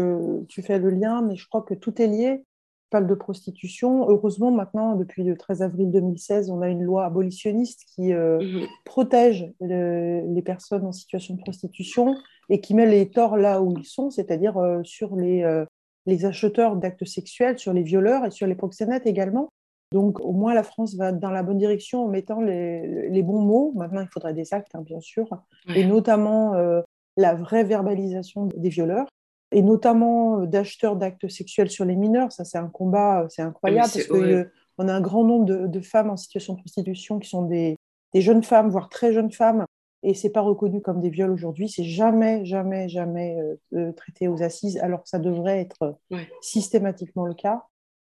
tu 0.48 0.62
fais 0.62 0.78
le 0.78 0.92
lien, 0.92 1.22
mais 1.22 1.36
je 1.36 1.48
crois 1.48 1.64
que 1.64 1.74
tout 1.74 2.00
est 2.02 2.08
lié. 2.08 2.38
Tu 2.38 2.90
parles 2.92 3.08
de 3.08 3.16
prostitution. 3.16 4.08
Heureusement, 4.10 4.52
maintenant, 4.52 4.96
depuis 4.96 5.24
le 5.24 5.36
13 5.36 5.64
avril 5.64 5.92
2016, 5.92 6.52
on 6.52 6.62
a 6.62 6.70
une 6.70 6.84
loi 6.84 7.06
abolitionniste 7.06 7.84
qui 7.96 8.14
euh, 8.14 8.40
mmh 8.40 8.68
protège 8.86 9.52
les 9.60 10.42
personnes 10.44 10.86
en 10.86 10.92
situation 10.92 11.36
de 11.36 11.42
prostitution 11.42 12.16
et 12.50 12.62
qui 12.62 12.74
met 12.74 12.86
les 12.86 13.10
torts 13.10 13.38
là 13.38 13.62
où 13.62 13.78
ils 13.78 13.86
sont, 13.86 14.10
c'est-à-dire 14.10 14.58
euh, 14.58 14.82
sur 14.84 15.16
les, 15.16 15.44
euh, 15.44 15.66
les 16.06 16.26
acheteurs 16.26 16.78
d'actes 16.78 17.06
sexuels, 17.06 17.60
sur 17.60 17.74
les 17.74 17.84
violeurs 17.84 18.26
et 18.26 18.32
sur 18.32 18.48
les 18.48 18.56
proxénètes 18.56 19.06
également. 19.06 19.50
Donc 19.92 20.20
au 20.20 20.34
moins 20.34 20.54
la 20.54 20.64
France 20.64 20.96
va 20.96 21.12
dans 21.12 21.32
la 21.32 21.44
bonne 21.44 21.58
direction 21.58 22.06
en 22.06 22.08
mettant 22.08 22.42
les, 22.42 23.10
les 23.10 23.24
bons 23.24 23.42
mots. 23.42 23.74
Maintenant, 23.76 24.02
il 24.02 24.10
faudrait 24.10 24.34
des 24.34 24.54
actes, 24.54 24.76
hein, 24.76 24.82
bien 24.82 25.00
sûr, 25.00 25.28
et 25.74 25.86
notamment 25.86 26.56
euh, 26.56 26.82
la 27.16 27.36
vraie 27.36 27.64
verbalisation 27.64 28.46
des 28.46 28.70
violeurs 28.70 29.08
et 29.52 29.62
notamment 29.62 30.40
d'acheteurs 30.42 30.98
d'actes 30.98 31.30
sexuels 31.30 31.70
sur 31.70 31.86
les 31.86 31.96
mineurs. 31.96 32.32
Ça, 32.32 32.44
c'est 32.44 32.58
un 32.58 32.68
combat, 32.68 33.26
c'est 33.30 33.42
incroyable 33.42 33.90
parce 33.94 34.08
qu'on 34.08 34.88
a 34.88 34.94
un 34.94 35.02
grand 35.02 35.24
nombre 35.24 35.46
de, 35.46 35.68
de, 35.68 35.80
femmes 35.80 36.10
en 36.10 36.18
situation 36.18 36.54
de 36.56 36.60
prostitution 36.60 37.20
qui 37.20 37.30
sont 37.30 37.44
des, 37.44 37.78
des 38.14 38.22
jeunes 38.22 38.44
femmes, 38.44 38.70
voire 38.70 38.90
très 38.90 39.14
jeunes 39.14 39.32
femmes, 39.32 39.66
et 40.04 40.14
c'est 40.14 40.30
pas 40.30 40.42
reconnu 40.42 40.82
comme 40.82 41.00
des 41.00 41.10
viols 41.10 41.32
aujourd'hui. 41.32 41.70
C'est 41.70 41.84
jamais, 41.84 42.46
jamais, 42.46 42.90
jamais 42.90 43.38
euh, 43.40 43.56
euh, 43.74 43.92
traité 43.94 44.28
aux 44.28 44.44
assises, 44.44 44.78
alors 44.80 45.04
que 45.04 45.10
ça 45.10 45.20
devrait 45.20 45.60
être 45.60 45.98
systématiquement 46.42 47.26
le 47.26 47.34
cas. 47.34 47.64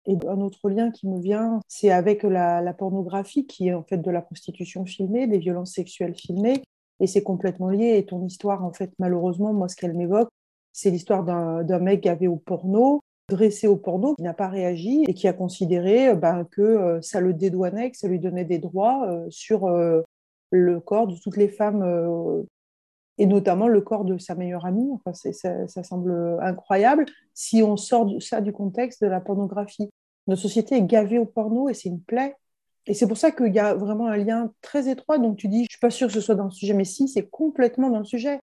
Et 0.07 0.15
un 0.27 0.39
autre 0.41 0.69
lien 0.69 0.91
qui 0.91 1.07
me 1.07 1.19
vient, 1.19 1.59
c'est 1.67 1.91
avec 1.91 2.23
la, 2.23 2.73
pornographie, 2.73 3.45
qui 3.45 3.69
est 3.69 3.73
en 3.73 3.83
fait 3.83 3.97
de 3.97 4.11
la 4.11 4.21
prostitution 4.21 4.85
filmée, 4.85 5.27
des 5.27 5.39
violences 5.39 5.73
sexuelles 5.73 6.15
filmées, 6.15 6.61
et 6.99 7.07
c'est 7.07 7.23
complètement 7.23 7.69
lié. 7.69 7.97
Et 7.97 8.05
ton 8.05 8.23
histoire, 8.25 8.63
en 8.63 8.71
fait, 8.71 8.91
malheureusement, 8.99 9.53
moi, 9.53 9.67
ce 9.67 9.75
qu'elle 9.75 9.95
m'évoque, 9.95 10.29
c'est 10.73 10.91
l'histoire 10.91 11.23
d'un 11.23 11.79
mec 11.79 12.03
gavé 12.03 12.27
au 12.27 12.35
porno, 12.35 13.01
dressé 13.29 13.67
au 13.67 13.77
porno, 13.77 14.13
qui 14.15 14.23
n'a 14.23 14.33
pas 14.33 14.49
réagi 14.49 15.03
et 15.07 15.13
qui 15.13 15.27
a 15.27 15.33
considéré 15.33 16.13
ben, 16.15 16.45
que 16.51 16.99
ça 17.01 17.21
le 17.21 17.33
dédouanait, 17.33 17.91
que 17.91 17.97
ça 17.97 18.07
lui 18.07 18.19
donnait 18.19 18.45
des 18.45 18.59
droits 18.59 19.09
sur 19.29 19.67
le 20.51 20.79
corps 20.79 21.07
de 21.07 21.15
toutes 21.15 21.37
les 21.37 21.47
femmes, 21.47 21.83
euh, 21.83 22.43
et 23.17 23.25
notamment 23.25 23.67
le 23.67 23.81
corps 23.81 24.05
de 24.05 24.17
sa 24.17 24.35
meilleure 24.35 24.65
amie. 24.65 24.89
Enfin, 24.91 25.13
ça, 25.13 25.83
semble 25.83 26.37
incroyable 26.41 27.05
si 27.33 27.63
on 27.63 27.77
sort 27.77 28.05
de 28.05 28.19
ça 28.19 28.41
du 28.41 28.51
contexte 28.51 29.01
de 29.01 29.07
la 29.07 29.21
pornographie. 29.21 29.89
Notre 30.27 30.41
société 30.41 30.75
est 30.75 30.83
gavée 30.83 31.19
au 31.19 31.25
porno 31.25 31.69
et 31.69 31.73
c'est 31.73 31.89
une 31.89 32.01
plaie. 32.01 32.35
Et 32.87 32.93
c'est 32.93 33.07
pour 33.07 33.17
ça 33.17 33.31
qu'il 33.31 33.53
y 33.53 33.59
a 33.59 33.73
vraiment 33.73 34.07
un 34.07 34.17
lien 34.17 34.51
très 34.61 34.89
étroit. 34.89 35.17
Donc 35.17 35.37
tu 35.37 35.47
dis, 35.47 35.59
je 35.59 35.63
ne 35.63 35.69
suis 35.69 35.79
pas 35.79 35.89
sûre 35.89 36.07
que 36.07 36.13
ce 36.13 36.21
soit 36.21 36.35
dans 36.35 36.45
le 36.45 36.51
sujet, 36.51 36.73
mais 36.73 36.85
si, 36.85 37.07
c'est 37.07 37.27
complètement 37.27 37.89
dans 37.89 37.99
le 37.99 38.05
sujet. 38.05 38.39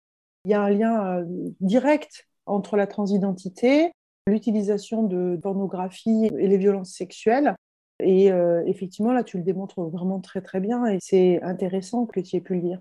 Il 0.44 0.50
y 0.50 0.54
a 0.54 0.62
un 0.62 0.70
lien 0.70 1.18
euh, 1.18 1.24
direct 1.60 2.26
entre 2.46 2.76
la 2.76 2.86
transidentité, 2.86 3.92
l'utilisation 4.26 5.02
de 5.02 5.38
pornographie 5.42 6.30
et 6.38 6.48
les 6.48 6.56
violences 6.56 6.92
sexuelles 6.94 7.54
Et 8.00 8.32
euh, 8.32 8.62
effectivement, 8.66 9.12
là, 9.12 9.24
tu 9.24 9.36
le 9.36 9.42
démontres 9.42 9.82
vraiment 9.82 10.20
très, 10.20 10.40
très 10.40 10.60
bien. 10.60 10.86
Et 10.86 10.98
c'est 11.00 11.42
intéressant 11.42 12.06
que 12.06 12.20
tu 12.20 12.36
aies 12.36 12.40
pu 12.40 12.54
le 12.54 12.62
dire. 12.62 12.80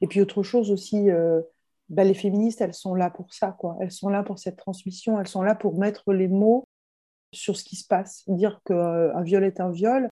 Et 0.00 0.06
puis, 0.06 0.20
autre 0.20 0.42
chose 0.42 0.70
aussi, 0.70 1.10
euh, 1.10 1.40
bah, 1.88 2.04
les 2.04 2.14
féministes, 2.14 2.60
elles 2.60 2.74
sont 2.74 2.94
là 2.94 3.10
pour 3.10 3.32
ça. 3.32 3.52
Quoi. 3.58 3.76
Elles 3.80 3.92
sont 3.92 4.08
là 4.08 4.22
pour 4.22 4.38
cette 4.38 4.56
transmission. 4.56 5.20
Elles 5.20 5.28
sont 5.28 5.42
là 5.42 5.54
pour 5.54 5.78
mettre 5.78 6.12
les 6.12 6.28
mots 6.28 6.64
sur 7.32 7.56
ce 7.56 7.64
qui 7.64 7.76
se 7.76 7.86
passe. 7.86 8.24
Dire 8.28 8.60
qu'un 8.64 9.22
viol 9.22 9.44
est 9.44 9.60
un 9.60 9.70
viol. 9.70 10.08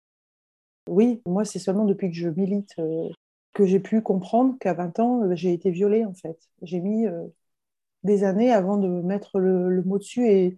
Oui, 0.88 1.22
moi, 1.26 1.44
c'est 1.44 1.58
seulement 1.58 1.84
depuis 1.84 2.10
que 2.10 2.16
je 2.16 2.28
milite 2.28 2.74
que 3.52 3.66
j'ai 3.66 3.80
pu 3.80 4.00
comprendre 4.00 4.56
qu'à 4.58 4.72
20 4.72 4.98
ans, 5.00 5.34
j'ai 5.34 5.52
été 5.52 5.70
violée, 5.70 6.04
en 6.04 6.14
fait. 6.14 6.38
J'ai 6.62 6.80
mis 6.80 7.06
des 8.04 8.24
années 8.24 8.52
avant 8.52 8.76
de 8.76 8.88
mettre 8.88 9.38
le, 9.38 9.82
mot 9.82 9.98
dessus 9.98 10.28
et, 10.28 10.56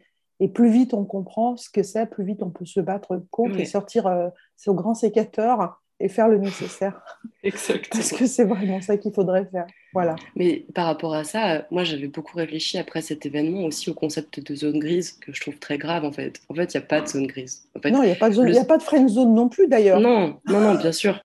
plus 0.52 0.68
vite 0.68 0.92
on 0.92 1.06
comprend 1.06 1.56
ce 1.56 1.70
que 1.70 1.82
c'est, 1.82 2.04
plus 2.04 2.22
vite 2.22 2.42
on 2.42 2.50
peut 2.50 2.66
se 2.66 2.80
battre 2.80 3.24
contre 3.30 3.58
et 3.58 3.64
sortir 3.64 4.06
euh, 4.06 4.28
au 4.66 4.74
grand 4.74 4.92
sécateur 4.92 5.82
et 6.00 6.08
faire 6.08 6.28
le 6.28 6.38
nécessaire. 6.38 7.00
Exactement. 7.42 7.88
Parce 7.92 8.12
que 8.12 8.26
c'est 8.26 8.44
vraiment 8.44 8.80
ça 8.80 8.96
qu'il 8.96 9.12
faudrait 9.12 9.46
faire. 9.46 9.66
Voilà. 9.92 10.16
Mais 10.34 10.66
par 10.74 10.86
rapport 10.86 11.14
à 11.14 11.24
ça, 11.24 11.66
moi 11.70 11.84
j'avais 11.84 12.08
beaucoup 12.08 12.36
réfléchi 12.36 12.78
après 12.78 13.00
cet 13.00 13.26
événement 13.26 13.64
aussi 13.64 13.90
au 13.90 13.94
concept 13.94 14.40
de 14.40 14.54
zone 14.54 14.78
grise 14.78 15.12
que 15.12 15.32
je 15.32 15.40
trouve 15.40 15.58
très 15.58 15.78
grave 15.78 16.04
en 16.04 16.12
fait. 16.12 16.40
En 16.48 16.54
fait, 16.54 16.74
il 16.74 16.78
n'y 16.78 16.84
a 16.84 16.86
pas 16.86 17.00
de 17.00 17.06
zone 17.06 17.26
grise. 17.26 17.68
non, 17.84 18.02
il 18.02 18.06
n'y 18.06 18.12
a 18.12 18.16
pas 18.16 18.28
de 18.28 18.34
zone, 18.34 18.56
a 18.56 18.64
pas 18.64 18.78
de 18.78 18.82
friend 18.82 19.08
zone 19.08 19.34
non 19.34 19.48
plus 19.48 19.68
d'ailleurs. 19.68 20.00
Non, 20.00 20.40
non, 20.46 20.60
non, 20.60 20.74
bien 20.74 20.92
sûr. 20.92 21.20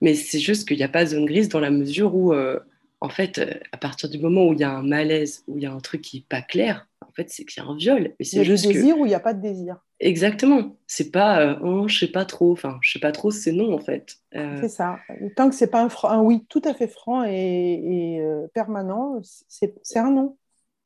Mais 0.00 0.14
c'est 0.14 0.38
juste 0.38 0.66
qu'il 0.66 0.76
n'y 0.76 0.84
a 0.84 0.88
pas 0.88 1.04
de 1.04 1.10
zone 1.10 1.26
grise 1.26 1.48
dans 1.48 1.60
la 1.60 1.70
mesure 1.70 2.14
où 2.14 2.32
euh, 2.32 2.58
en 3.00 3.08
fait, 3.08 3.38
euh, 3.38 3.54
à 3.72 3.76
partir 3.76 4.08
du 4.08 4.18
moment 4.18 4.46
où 4.46 4.52
il 4.52 4.60
y 4.60 4.64
a 4.64 4.70
un 4.70 4.82
malaise, 4.82 5.44
où 5.46 5.56
il 5.56 5.62
y 5.62 5.66
a 5.66 5.72
un 5.72 5.80
truc 5.80 6.02
qui 6.02 6.18
n'est 6.18 6.26
pas 6.28 6.42
clair, 6.42 6.86
en 7.06 7.12
fait, 7.12 7.30
c'est 7.30 7.44
qu'il 7.44 7.62
y 7.62 7.66
a 7.66 7.68
un 7.68 7.76
viol. 7.76 8.14
il 8.18 8.34
y 8.34 8.40
a 8.40 8.44
juste 8.44 8.66
du 8.66 8.72
désir 8.72 8.98
ou 8.98 9.06
il 9.06 9.08
n'y 9.08 9.14
a 9.14 9.20
pas 9.20 9.34
de 9.34 9.40
désir? 9.40 9.76
Exactement. 10.00 10.76
C'est 10.86 11.10
pas 11.10 11.40
euh, 11.40 11.58
oh, 11.62 11.88
je 11.88 11.98
sais 11.98 12.08
pas 12.08 12.24
trop. 12.24 12.52
Enfin, 12.52 12.78
je 12.82 12.92
sais 12.92 12.98
pas 12.98 13.12
trop, 13.12 13.30
c'est 13.30 13.52
non 13.52 13.74
en 13.74 13.80
fait. 13.80 14.18
Euh, 14.34 14.58
c'est 14.60 14.68
ça. 14.68 14.98
Tant 15.36 15.48
que 15.48 15.54
c'est 15.54 15.70
pas 15.70 15.88
un, 16.04 16.22
oui 16.22 16.44
tout 16.48 16.62
à 16.64 16.74
fait 16.74 16.88
franc 16.88 17.24
et, 17.24 18.22
permanent, 18.54 19.20
c'est 19.48 19.96
un 19.96 20.10
non. 20.10 20.36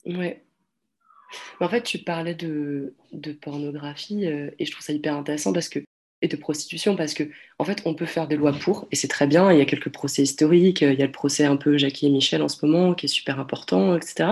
Ouais. 0.06 0.44
en 1.60 1.68
fait, 1.68 1.82
tu 1.82 1.98
parlais 1.98 2.34
de, 2.34 2.94
de 3.12 3.32
pornographie 3.32 4.24
et 4.24 4.64
je 4.64 4.70
trouve 4.70 4.84
ça 4.84 4.92
hyper 4.92 5.14
intéressant 5.14 5.52
parce 5.52 5.68
que 5.68 5.80
et 6.22 6.28
de 6.28 6.36
prostitution 6.36 6.96
parce 6.96 7.14
que 7.14 7.24
en 7.58 7.64
fait 7.64 7.82
on 7.84 7.94
peut 7.94 8.06
faire 8.06 8.28
des 8.28 8.36
lois 8.36 8.52
pour 8.52 8.86
et 8.90 8.96
c'est 8.96 9.08
très 9.08 9.26
bien 9.26 9.52
il 9.52 9.58
y 9.58 9.60
a 9.60 9.64
quelques 9.64 9.90
procès 9.90 10.22
historiques 10.22 10.80
il 10.80 10.98
y 10.98 11.02
a 11.02 11.06
le 11.06 11.12
procès 11.12 11.44
un 11.44 11.56
peu 11.56 11.76
Jackie 11.76 12.06
et 12.06 12.10
Michel 12.10 12.42
en 12.42 12.48
ce 12.48 12.64
moment 12.64 12.94
qui 12.94 13.06
est 13.06 13.08
super 13.08 13.40
important 13.40 13.96
etc 13.96 14.30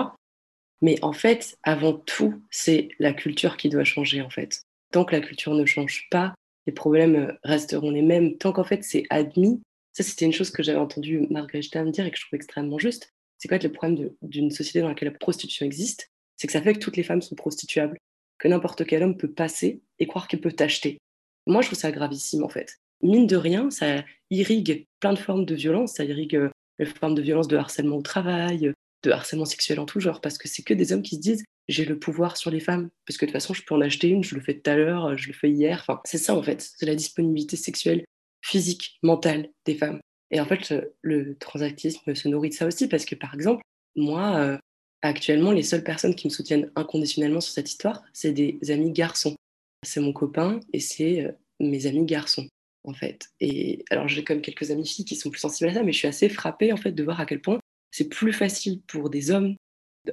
mais 0.80 0.98
en 1.02 1.12
fait 1.12 1.58
avant 1.62 1.92
tout 1.92 2.40
c'est 2.50 2.88
la 3.00 3.12
culture 3.12 3.56
qui 3.56 3.68
doit 3.68 3.84
changer 3.84 4.22
en 4.22 4.30
fait 4.30 4.62
tant 4.90 5.04
que 5.04 5.14
la 5.14 5.20
culture 5.20 5.54
ne 5.54 5.64
change 5.64 6.08
pas 6.10 6.34
les 6.66 6.72
problèmes 6.72 7.36
resteront 7.42 7.90
les 7.90 8.02
mêmes 8.02 8.36
tant 8.38 8.52
qu'en 8.52 8.64
fait 8.64 8.84
c'est 8.84 9.04
admis 9.10 9.60
ça 9.92 10.02
c'était 10.02 10.26
une 10.26 10.32
chose 10.32 10.50
que 10.50 10.62
j'avais 10.62 10.78
entendu 10.78 11.26
Margaret 11.30 11.62
Stern 11.62 11.90
dire 11.90 12.06
et 12.06 12.10
que 12.10 12.16
je 12.16 12.26
trouve 12.26 12.36
extrêmement 12.36 12.78
juste 12.78 13.12
c'est 13.38 13.48
quoi 13.48 13.58
le 13.58 13.72
problème 13.72 14.10
d'une 14.22 14.50
société 14.50 14.80
dans 14.80 14.88
laquelle 14.88 15.08
la 15.08 15.18
prostitution 15.18 15.64
existe 15.66 16.10
c'est 16.36 16.46
que 16.46 16.52
ça 16.52 16.62
fait 16.62 16.74
que 16.74 16.78
toutes 16.78 16.96
les 16.96 17.02
femmes 17.02 17.22
sont 17.22 17.34
prostituables 17.34 17.96
que 18.38 18.48
n'importe 18.48 18.86
quel 18.86 19.02
homme 19.02 19.16
peut 19.16 19.32
passer 19.32 19.82
et 19.98 20.06
croire 20.06 20.28
qu'il 20.28 20.40
peut 20.40 20.52
t'acheter 20.52 20.98
moi, 21.46 21.62
je 21.62 21.68
trouve 21.68 21.78
ça 21.78 21.90
gravissime, 21.90 22.44
en 22.44 22.48
fait. 22.48 22.78
Mine 23.02 23.26
de 23.26 23.36
rien, 23.36 23.70
ça 23.70 24.04
irrigue 24.30 24.86
plein 25.00 25.12
de 25.12 25.18
formes 25.18 25.44
de 25.44 25.54
violence. 25.54 25.94
Ça 25.94 26.04
irrigue 26.04 26.36
euh, 26.36 26.50
les 26.78 26.86
formes 26.86 27.14
de 27.14 27.22
violence 27.22 27.48
de 27.48 27.56
harcèlement 27.56 27.96
au 27.96 28.02
travail, 28.02 28.72
de 29.02 29.10
harcèlement 29.10 29.46
sexuel 29.46 29.80
en 29.80 29.86
tout 29.86 30.00
genre, 30.00 30.20
parce 30.20 30.38
que 30.38 30.48
c'est 30.48 30.62
que 30.62 30.74
des 30.74 30.92
hommes 30.92 31.02
qui 31.02 31.16
se 31.16 31.20
disent 31.20 31.44
j'ai 31.70 31.84
le 31.84 31.98
pouvoir 31.98 32.36
sur 32.36 32.50
les 32.50 32.60
femmes, 32.60 32.90
parce 33.06 33.16
que 33.16 33.24
de 33.24 33.30
toute 33.30 33.40
façon, 33.40 33.54
je 33.54 33.62
peux 33.62 33.74
en 33.74 33.80
acheter 33.80 34.08
une, 34.08 34.24
je 34.24 34.34
le 34.34 34.40
fais 34.40 34.58
tout 34.58 34.70
à 34.70 34.76
l'heure, 34.76 35.16
je 35.16 35.28
le 35.28 35.32
fais 35.32 35.50
hier. 35.50 35.78
Enfin, 35.80 36.00
c'est 36.04 36.18
ça, 36.18 36.34
en 36.34 36.42
fait. 36.42 36.72
C'est 36.76 36.86
la 36.86 36.94
disponibilité 36.94 37.56
sexuelle, 37.56 38.04
physique, 38.44 38.98
mentale 39.02 39.48
des 39.64 39.74
femmes. 39.74 40.00
Et 40.30 40.40
en 40.40 40.46
fait, 40.46 40.74
le 41.02 41.36
transactisme 41.38 42.14
se 42.14 42.28
nourrit 42.28 42.50
de 42.50 42.54
ça 42.54 42.66
aussi, 42.66 42.88
parce 42.88 43.04
que 43.04 43.14
par 43.14 43.34
exemple, 43.34 43.62
moi, 43.96 44.36
euh, 44.36 44.58
actuellement, 45.02 45.52
les 45.52 45.62
seules 45.62 45.82
personnes 45.84 46.14
qui 46.14 46.28
me 46.28 46.32
soutiennent 46.32 46.70
inconditionnellement 46.76 47.40
sur 47.40 47.52
cette 47.52 47.70
histoire, 47.70 48.02
c'est 48.12 48.32
des 48.32 48.58
amis 48.70 48.92
garçons 48.92 49.34
c'est 49.82 50.00
mon 50.00 50.12
copain 50.12 50.60
et 50.72 50.80
c'est 50.80 51.24
euh, 51.24 51.32
mes 51.60 51.86
amis 51.86 52.04
garçons 52.04 52.48
en 52.84 52.94
fait. 52.94 53.28
Et 53.40 53.84
alors 53.90 54.08
j'ai 54.08 54.24
comme 54.24 54.40
quelques 54.40 54.70
amis 54.70 54.86
filles 54.86 55.04
qui 55.04 55.16
sont 55.16 55.30
plus 55.30 55.40
sensibles 55.40 55.70
à 55.70 55.74
ça, 55.74 55.82
mais 55.82 55.92
je 55.92 55.98
suis 55.98 56.08
assez 56.08 56.28
frappée 56.28 56.72
en 56.72 56.76
fait 56.76 56.92
de 56.92 57.02
voir 57.02 57.20
à 57.20 57.26
quel 57.26 57.40
point 57.40 57.58
c'est 57.90 58.08
plus 58.08 58.32
facile 58.32 58.80
pour 58.86 59.10
des 59.10 59.30
hommes 59.30 59.56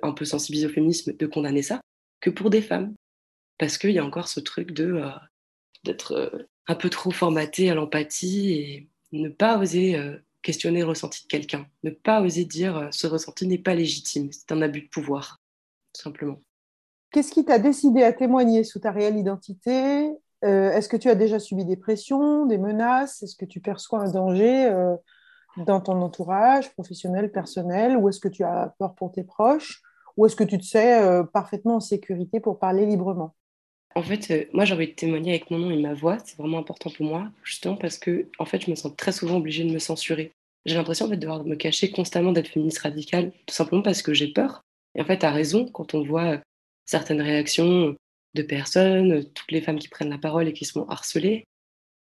un 0.02 0.12
peu 0.12 0.26
sensibilisés 0.26 0.68
au 0.68 0.72
féminisme 0.72 1.14
de 1.14 1.26
condamner 1.26 1.62
ça 1.62 1.82
que 2.20 2.30
pour 2.30 2.50
des 2.50 2.62
femmes, 2.62 2.96
parce 3.58 3.78
qu'il 3.78 3.92
y 3.92 4.00
a 4.00 4.06
encore 4.06 4.28
ce 4.28 4.40
truc 4.40 4.72
de 4.72 4.94
euh, 4.94 5.10
d'être 5.84 6.14
euh, 6.14 6.48
un 6.68 6.76
peu 6.76 6.90
trop 6.90 7.12
formaté 7.12 7.70
à 7.70 7.76
l'empathie 7.76 8.54
et 8.54 8.90
ne 9.12 9.30
pas 9.30 9.58
oser 9.58 9.98
questionner 10.42 10.80
le 10.80 10.88
ressenti 10.88 11.24
de 11.24 11.28
quelqu'un, 11.28 11.66
ne 11.84 11.92
pas 11.92 12.22
oser 12.22 12.44
dire 12.44 12.90
ce 12.92 13.08
ressenti 13.08 13.48
n'est 13.48 13.58
pas 13.58 13.74
légitime, 13.74 14.30
c'est 14.32 14.52
un 14.52 14.62
abus 14.62 14.82
de 14.82 14.90
pouvoir, 14.90 15.40
tout 15.94 16.02
simplement. 16.02 16.42
Qu'est-ce 17.12 17.32
qui 17.32 17.46
t'a 17.46 17.60
décidé 17.60 18.04
à 18.04 18.12
témoigner 18.12 18.64
sous 18.64 18.80
ta 18.80 18.92
réelle 18.92 19.18
identité? 19.18 20.10
Euh, 20.44 20.72
Est-ce 20.72 20.90
que 20.90 20.98
tu 20.98 21.10
as 21.10 21.16
déjà 21.16 21.40
subi 21.40 21.66
des 21.66 21.78
pressions, 21.78 22.46
des 22.46 22.58
menaces? 22.58 23.24
Est-ce 23.24 23.36
que 23.36 23.46
tu 23.46 23.60
perçois 23.60 24.02
un 24.02 24.12
danger? 24.12 24.66
Euh, 24.66 24.96
dans 25.66 25.82
ton 25.82 26.02
entourage 26.02 26.72
professionnel, 26.74 27.32
personnel 27.32 27.98
Ou 27.98 28.10
est-ce 28.10 28.20
que 28.20 28.28
tu 28.28 28.44
as 28.44 28.74
peur 28.80 28.96
pour 28.96 29.12
tes 29.12 29.24
proches 29.24 29.82
Ou 30.16 30.26
est-ce 30.26 30.36
que 30.36 30.44
tu 30.44 30.58
te 30.58 30.64
sais 30.64 31.02
euh, 31.02 31.24
parfaitement 31.24 31.76
en 31.76 31.80
sécurité 31.80 32.40
pour 32.40 32.60
parler 32.60 32.86
librement? 32.86 33.36
En 33.96 34.04
fait, 34.04 34.48
moi, 34.54 34.64
j'ai 34.64 34.76
envie 34.76 34.88
de 34.88 34.94
témoigner 34.94 35.32
avec 35.32 35.50
mon 35.50 35.58
nom 35.58 35.72
et 35.72 35.82
ma 35.82 35.94
voix. 35.94 36.18
C'est 36.24 36.38
vraiment 36.38 36.60
important 36.60 36.92
pour 36.96 37.06
moi, 37.06 37.32
justement 37.44 37.76
parce 37.76 37.98
que, 37.98 38.28
en 38.38 38.46
fait, 38.46 38.64
je 38.64 38.70
me 38.70 38.76
sens 38.76 38.96
très 38.96 39.12
souvent 39.12 39.38
obligée 39.38 39.64
de 39.64 39.74
me 39.74 39.80
censurer. 39.80 40.34
J'ai 40.66 40.76
l'impression 40.76 41.06
en 41.06 41.10
fait, 41.10 41.16
de 41.16 41.22
devoir 41.22 41.44
me 41.46 41.56
cacher 41.56 41.90
constamment 41.90 42.32
d'être 42.32 42.50
féministe 42.50 42.80
radicale, 42.80 43.32
tout 43.46 43.56
simplement 43.56 43.82
parce 43.82 44.02
que 44.02 44.14
j'ai 44.14 44.28
peur. 44.28 44.62
Et 44.96 45.02
en 45.02 45.06
fait, 45.06 45.24
as 45.24 45.32
raison, 45.32 45.66
quand 45.66 45.94
on 45.94 46.04
voit 46.04 46.42
certaines 46.86 47.22
réactions 47.22 47.96
de 48.34 48.42
personnes, 48.44 49.24
toutes 49.34 49.52
les 49.52 49.62
femmes 49.62 49.80
qui 49.80 49.88
prennent 49.88 50.10
la 50.10 50.18
parole 50.18 50.48
et 50.48 50.54
qui 50.54 50.66
se 50.66 50.74
font 50.74 50.88
harceler. 50.90 51.46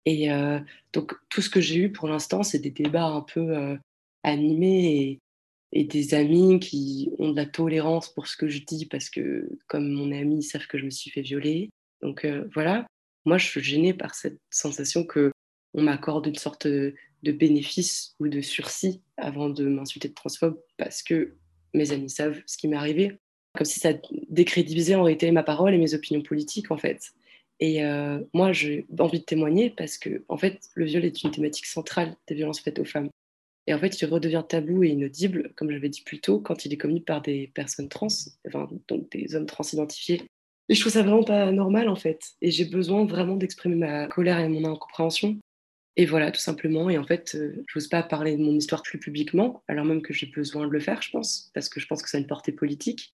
Et 0.06 0.32
euh, 0.32 0.58
donc, 0.92 1.14
tout 1.28 1.42
ce 1.42 1.50
que 1.50 1.60
j'ai 1.60 1.76
eu 1.76 1.92
pour 1.92 2.08
l'instant, 2.08 2.42
c'est 2.42 2.58
des 2.58 2.70
débats 2.70 3.06
un 3.06 3.20
peu 3.20 3.56
euh, 3.56 3.76
animés 4.22 5.20
et, 5.72 5.84
des 5.84 6.14
amis 6.14 6.58
qui 6.58 7.10
ont 7.18 7.30
de 7.30 7.36
la 7.36 7.46
tolérance 7.46 8.12
pour 8.12 8.26
ce 8.26 8.36
que 8.36 8.48
je 8.48 8.64
dis 8.64 8.86
parce 8.86 9.08
que, 9.08 9.48
comme 9.68 9.90
mon 9.90 10.10
ami, 10.12 10.38
ils 10.38 10.42
savent 10.42 10.66
que 10.66 10.78
je 10.78 10.84
me 10.84 10.90
suis 10.90 11.10
fait 11.10 11.22
violer. 11.22 11.70
Donc, 12.02 12.24
euh, 12.24 12.48
voilà. 12.54 12.86
Moi, 13.24 13.38
je 13.38 13.46
suis 13.46 13.62
gênée 13.62 13.94
par 13.94 14.14
cette 14.14 14.38
sensation 14.50 15.04
que 15.04 15.30
on 15.74 15.82
m'accorde 15.82 16.26
une 16.26 16.36
sorte 16.36 16.66
de, 16.66 16.94
de 17.22 17.32
bénéfice 17.32 18.14
ou 18.18 18.28
de 18.28 18.40
sursis 18.40 19.02
avant 19.16 19.48
de 19.48 19.66
m'insulter 19.66 20.08
de 20.08 20.14
transphobe 20.14 20.60
parce 20.76 21.02
que 21.02 21.36
mes 21.74 21.92
amis 21.92 22.10
savent 22.10 22.42
ce 22.46 22.56
qui 22.56 22.66
m'est 22.66 22.76
arrivé 22.76 23.20
comme 23.56 23.66
si 23.66 23.80
ça 23.80 23.92
décrédibilisait 24.28 24.94
en 24.94 25.02
réalité 25.02 25.30
ma 25.32 25.42
parole 25.42 25.74
et 25.74 25.78
mes 25.78 25.94
opinions 25.94 26.22
politiques 26.22 26.70
en 26.70 26.76
fait. 26.76 27.12
Et 27.60 27.84
euh, 27.84 28.18
moi, 28.32 28.52
j'ai 28.52 28.86
envie 28.98 29.20
de 29.20 29.24
témoigner 29.24 29.70
parce 29.70 29.98
que 29.98 30.24
en 30.28 30.36
fait, 30.36 30.60
le 30.74 30.86
viol 30.86 31.04
est 31.04 31.22
une 31.22 31.30
thématique 31.30 31.66
centrale 31.66 32.16
des 32.26 32.34
violences 32.34 32.60
faites 32.60 32.78
aux 32.78 32.84
femmes. 32.84 33.10
Et 33.66 33.74
en 33.74 33.78
fait, 33.78 34.00
il 34.00 34.06
redevient 34.06 34.42
tabou 34.48 34.82
et 34.82 34.88
inaudible, 34.88 35.52
comme 35.56 35.70
j'avais 35.70 35.90
dit 35.90 36.02
plus 36.02 36.20
tôt, 36.20 36.40
quand 36.40 36.64
il 36.64 36.72
est 36.72 36.78
commis 36.78 37.00
par 37.00 37.20
des 37.20 37.48
personnes 37.54 37.88
trans, 37.88 38.08
enfin, 38.46 38.68
donc 38.88 39.10
des 39.12 39.34
hommes 39.34 39.46
trans 39.46 39.64
identifiés. 39.72 40.22
Et 40.68 40.74
je 40.74 40.80
trouve 40.80 40.92
ça 40.92 41.02
vraiment 41.02 41.24
pas 41.24 41.52
normal 41.52 41.88
en 41.88 41.96
fait. 41.96 42.32
Et 42.40 42.50
j'ai 42.50 42.64
besoin 42.64 43.04
vraiment 43.04 43.36
d'exprimer 43.36 43.76
ma 43.76 44.06
colère 44.06 44.38
et 44.40 44.48
mon 44.48 44.64
incompréhension. 44.64 45.38
Et 45.96 46.06
voilà, 46.06 46.30
tout 46.30 46.40
simplement. 46.40 46.88
Et 46.88 46.96
en 46.96 47.04
fait, 47.04 47.34
euh, 47.34 47.62
je 47.68 47.78
n'ose 47.78 47.88
pas 47.88 48.02
parler 48.02 48.36
de 48.36 48.42
mon 48.42 48.54
histoire 48.54 48.82
plus 48.82 48.98
publiquement, 48.98 49.62
alors 49.68 49.84
même 49.84 50.00
que 50.00 50.14
j'ai 50.14 50.26
besoin 50.26 50.66
de 50.66 50.72
le 50.72 50.80
faire, 50.80 51.02
je 51.02 51.10
pense, 51.10 51.50
parce 51.52 51.68
que 51.68 51.80
je 51.80 51.86
pense 51.86 52.02
que 52.02 52.08
ça 52.08 52.16
a 52.16 52.20
une 52.20 52.26
portée 52.26 52.52
politique 52.52 53.12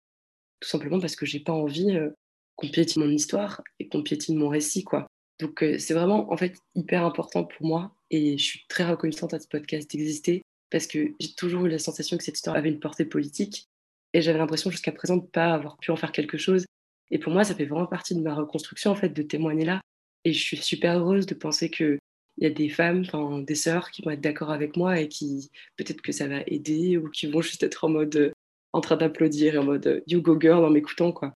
tout 0.61 0.69
simplement 0.69 1.01
parce 1.01 1.17
que 1.17 1.27
j'ai 1.27 1.41
pas 1.41 1.53
envie 1.53 1.97
euh, 1.97 2.11
qu'on 2.57 2.69
piétine 2.69 3.05
mon 3.05 3.11
histoire 3.11 3.63
et 3.79 3.89
qu'on 3.89 4.03
piétine 4.03 4.37
mon 4.37 4.49
récit, 4.49 4.85
quoi. 4.85 5.07
Donc 5.39 5.63
euh, 5.63 5.79
c'est 5.79 5.95
vraiment 5.95 6.33
en 6.33 6.37
fait 6.37 6.57
hyper 6.75 7.05
important 7.05 7.45
pour 7.45 7.67
moi 7.67 7.95
et 8.11 8.39
je 8.39 8.45
suis 8.45 8.65
très 8.69 8.85
reconnaissante 8.85 9.35
à 9.35 9.39
ce 9.39 9.47
podcast 9.47 9.91
d'exister 9.91 10.43
parce 10.71 10.87
que 10.87 11.13
j'ai 11.21 11.35
toujours 11.35 11.67
eu 11.67 11.69
la 11.69 11.79
sensation 11.79 12.17
que 12.17 12.25
cette 12.25 12.37
histoire 12.37 12.57
avait 12.57 12.71
une 12.71 12.81
portée 12.81 13.05
politique 13.05 13.67
et 14.13 14.23
j'avais 14.23 14.39
l'impression 14.39 14.71
jusqu'à 14.71 14.93
présent 14.93 15.17
de 15.17 15.23
ne 15.23 15.27
pas 15.27 15.53
avoir 15.53 15.77
pu 15.77 15.91
en 15.91 15.97
faire 15.97 16.13
quelque 16.13 16.39
chose. 16.39 16.65
Et 17.11 17.19
pour 17.19 17.33
moi, 17.33 17.45
ça 17.45 17.55
fait 17.55 17.67
vraiment 17.67 17.87
partie 17.87 18.15
de 18.15 18.21
ma 18.21 18.35
reconstruction 18.35 18.91
en 18.91 18.95
fait 18.97 19.11
de 19.11 19.23
témoigner 19.23 19.65
là. 19.65 19.81
Et 20.25 20.33
je 20.33 20.43
suis 20.43 20.57
super 20.57 20.99
heureuse 20.99 21.27
de 21.27 21.35
penser 21.35 21.71
que 21.71 21.99
il 22.39 22.45
y 22.45 22.47
a 22.47 22.51
des 22.51 22.69
femmes, 22.69 23.05
des 23.45 23.55
sœurs 23.55 23.91
qui 23.91 24.03
vont 24.03 24.11
être 24.11 24.21
d'accord 24.21 24.51
avec 24.51 24.77
moi 24.77 25.01
et 25.01 25.09
qui 25.09 25.51
peut-être 25.77 26.03
que 26.03 26.13
ça 26.13 26.29
va 26.29 26.41
aider 26.47 26.99
ou 26.99 27.09
qui 27.11 27.27
vont 27.27 27.41
juste 27.41 27.63
être 27.63 27.85
en 27.85 27.89
mode 27.89 28.33
en 28.73 28.81
train 28.81 28.97
d'applaudir 28.97 29.61
en 29.61 29.65
mode 29.65 29.87
euh, 29.87 30.01
You 30.07 30.21
go 30.21 30.39
girl 30.39 30.65
en 30.65 30.71
m'écoutant, 30.71 31.13
quoi. 31.13 31.33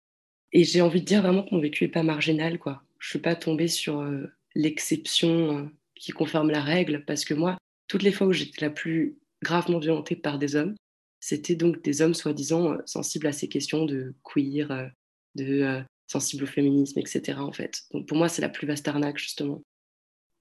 Et 0.52 0.64
j'ai 0.64 0.80
envie 0.80 1.00
de 1.00 1.06
dire 1.06 1.22
vraiment 1.22 1.42
que 1.42 1.54
mon 1.54 1.60
vécu 1.60 1.84
est 1.84 1.88
pas 1.88 2.02
marginal, 2.02 2.58
quoi. 2.58 2.82
Je 2.98 3.10
suis 3.10 3.18
pas 3.18 3.36
tombée 3.36 3.68
sur 3.68 4.00
euh, 4.00 4.26
l'exception 4.54 5.58
euh, 5.58 5.64
qui 5.94 6.12
confirme 6.12 6.50
la 6.50 6.62
règle, 6.62 7.04
parce 7.04 7.24
que 7.24 7.34
moi, 7.34 7.58
toutes 7.86 8.02
les 8.02 8.12
fois 8.12 8.26
où 8.26 8.32
j'étais 8.32 8.64
la 8.64 8.70
plus 8.70 9.18
gravement 9.42 9.78
violentée 9.78 10.16
par 10.16 10.38
des 10.38 10.56
hommes, 10.56 10.74
c'était 11.20 11.54
donc 11.54 11.82
des 11.82 12.02
hommes 12.02 12.14
soi-disant 12.14 12.76
sensibles 12.86 13.26
à 13.26 13.32
ces 13.32 13.48
questions 13.48 13.84
de 13.84 14.14
queer, 14.22 14.90
de 15.34 15.82
sensibles 16.06 16.44
au 16.44 16.46
féminisme, 16.46 16.98
etc. 16.98 17.38
En 17.38 17.52
fait. 17.52 17.82
Donc 17.92 18.06
pour 18.06 18.16
moi, 18.16 18.28
c'est 18.28 18.42
la 18.42 18.48
plus 18.48 18.66
vaste 18.66 18.86
arnaque, 18.88 19.18
justement. 19.18 19.62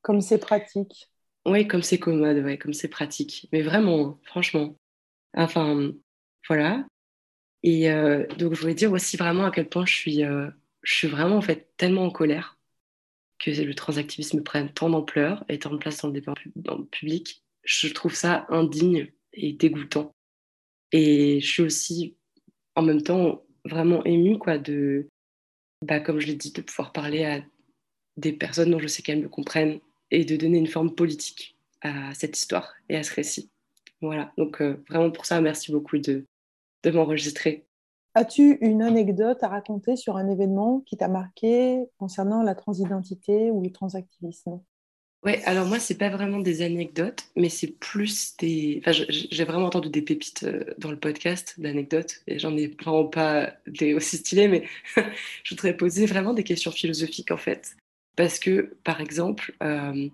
Comme 0.02 0.22
c'est 0.22 0.38
pratique. 0.38 1.10
Oui, 1.46 1.68
comme 1.68 1.82
c'est 1.82 2.00
commode, 2.00 2.44
ouais, 2.44 2.58
comme 2.58 2.74
c'est 2.74 2.88
pratique. 2.88 3.48
Mais 3.52 3.62
vraiment, 3.62 4.20
franchement. 4.24 4.78
Enfin, 5.34 5.92
voilà. 6.48 6.86
Et 7.64 7.90
euh, 7.92 8.26
donc, 8.38 8.54
je 8.54 8.62
voulais 8.62 8.74
dire 8.74 8.92
aussi 8.92 9.18
vraiment 9.18 9.46
à 9.46 9.52
quel 9.52 9.68
point 9.68 9.86
je 9.86 9.94
suis, 9.94 10.24
euh, 10.24 10.50
je 10.84 10.96
suis 10.96 11.08
vraiment 11.08 11.38
en 11.38 11.42
fait 11.42 11.72
tellement 11.78 12.06
en 12.06 12.12
colère 12.12 12.58
que 13.40 13.52
le 13.52 13.76
transactivisme 13.76 14.42
prenne 14.42 14.72
tant 14.72 14.90
d'ampleur 14.90 15.44
et 15.50 15.60
tant 15.60 15.72
de 15.72 15.78
place 15.78 16.02
dans 16.02 16.08
le 16.08 16.14
débat 16.14 16.34
public. 16.92 17.44
Je 17.64 17.88
trouve 17.90 18.14
ça 18.14 18.46
indigne 18.50 19.12
et 19.34 19.54
dégoûtant. 19.54 20.12
Et 20.92 21.40
je 21.42 21.48
suis 21.48 21.64
aussi 21.64 22.16
en 22.76 22.82
même 22.82 23.02
temps 23.02 23.44
vraiment 23.66 24.04
émue 24.06 24.38
quoi, 24.38 24.58
de, 24.58 25.08
bah, 25.84 26.00
comme 26.00 26.20
je 26.20 26.28
l'ai 26.28 26.36
dit, 26.36 26.52
de 26.52 26.62
pouvoir 26.62 26.92
parler 26.94 27.26
à 27.26 27.44
des 28.16 28.34
personnes 28.34 28.72
dont 28.72 28.80
je 28.80 28.88
sais 28.88 29.02
qu'elles 29.02 29.22
me 29.22 29.30
comprennent 29.30 29.80
et 30.10 30.26
de 30.26 30.36
donner 30.36 30.58
une 30.58 30.68
forme 30.68 30.96
politique 30.96 31.58
à 31.82 32.14
cette 32.14 32.38
histoire 32.38 32.74
et 32.90 32.96
à 32.96 33.04
ce 33.04 33.14
récit. 33.14 33.52
Voilà, 34.02 34.32
donc 34.38 34.62
euh, 34.62 34.84
vraiment 34.90 35.12
pour 35.12 35.26
ça, 35.26 35.42
merci 35.42 35.72
beaucoup 35.72 35.98
de, 35.98 36.24
de 36.84 36.92
m'enregistrer. 36.92 37.66
As-tu 38.14 38.58
une 38.62 38.82
anecdote 38.82 39.44
à 39.44 39.48
raconter 39.48 39.96
sur 39.96 40.18
un 40.18 40.28
événement 40.28 40.82
qui 40.86 40.98
t'a 40.98 41.08
marqué 41.08 41.86
concernant 42.00 42.42
la 42.42 42.56
transidentité 42.56 43.52
ou 43.52 43.62
le 43.62 43.72
transactivisme? 43.72 44.60
Oui, 45.24 45.34
alors 45.46 45.68
moi, 45.68 45.80
c'est 45.80 45.98
pas 45.98 46.10
vraiment 46.10 46.40
des 46.40 46.62
anecdotes, 46.62 47.26
mais 47.36 47.50
c'est 47.50 47.68
plus 47.80 48.38
des. 48.38 48.82
Enfin, 48.82 48.92
j'ai 48.92 49.44
vraiment 49.46 49.66
entendu 49.66 49.90
des 49.90 50.02
pépites 50.02 50.44
euh, 50.44 50.64
dans 50.78 50.92
le 50.92 51.00
podcast 51.00 51.60
d'anecdotes, 51.60 52.22
et 52.28 52.40
j'en 52.40 52.56
ai 52.56 52.68
vraiment 52.68 53.06
pas 53.06 53.54
des 53.68 53.94
aussi 53.94 54.18
stylées, 54.18 54.48
mais 54.48 54.64
je 55.44 55.54
voudrais 55.54 55.76
poser 55.76 56.06
vraiment 56.06 56.34
des 56.34 56.44
questions 56.44 56.72
philosophiques 56.72 57.32
en 57.32 57.38
fait. 57.38 57.76
Parce 58.16 58.40
que, 58.40 58.78
par 58.84 59.02
exemple, 59.02 59.56
euh, 59.62 60.08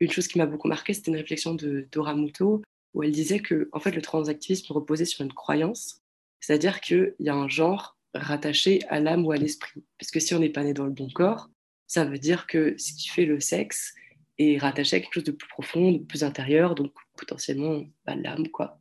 une 0.00 0.10
chose 0.10 0.28
qui 0.28 0.38
m'a 0.38 0.46
beaucoup 0.46 0.68
marqué, 0.68 0.92
c'était 0.92 1.10
une 1.10 1.18
réflexion 1.18 1.54
de 1.54 1.86
Dora 1.92 2.14
Muto, 2.14 2.62
où 2.98 3.02
elle 3.02 3.12
disait 3.12 3.40
que 3.40 3.70
en 3.72 3.80
fait, 3.80 3.92
le 3.92 4.02
transactivisme 4.02 4.74
reposait 4.74 5.06
sur 5.06 5.24
une 5.24 5.32
croyance 5.32 6.02
c'est-à-dire 6.40 6.80
qu'il 6.80 7.14
y 7.20 7.28
a 7.28 7.34
un 7.34 7.48
genre 7.48 7.96
rattaché 8.14 8.80
à 8.88 9.00
l'âme 9.00 9.26
ou 9.26 9.32
à 9.32 9.36
l'esprit. 9.36 9.82
Puisque 9.96 10.20
si 10.20 10.34
on 10.34 10.38
n'est 10.38 10.48
pas 10.48 10.64
né 10.64 10.72
dans 10.72 10.84
le 10.84 10.92
bon 10.92 11.08
corps, 11.10 11.50
ça 11.86 12.04
veut 12.04 12.18
dire 12.18 12.46
que 12.46 12.74
ce 12.78 12.92
qui 12.92 13.08
fait 13.08 13.24
le 13.24 13.40
sexe 13.40 13.94
est 14.38 14.58
rattaché 14.58 14.96
à 14.96 15.00
quelque 15.00 15.14
chose 15.14 15.24
de 15.24 15.32
plus 15.32 15.48
profond, 15.48 15.92
de 15.92 15.98
plus 15.98 16.22
intérieur, 16.24 16.74
donc 16.74 16.92
potentiellement 17.16 17.84
bah, 18.04 18.14
l'âme, 18.14 18.48
quoi. 18.48 18.80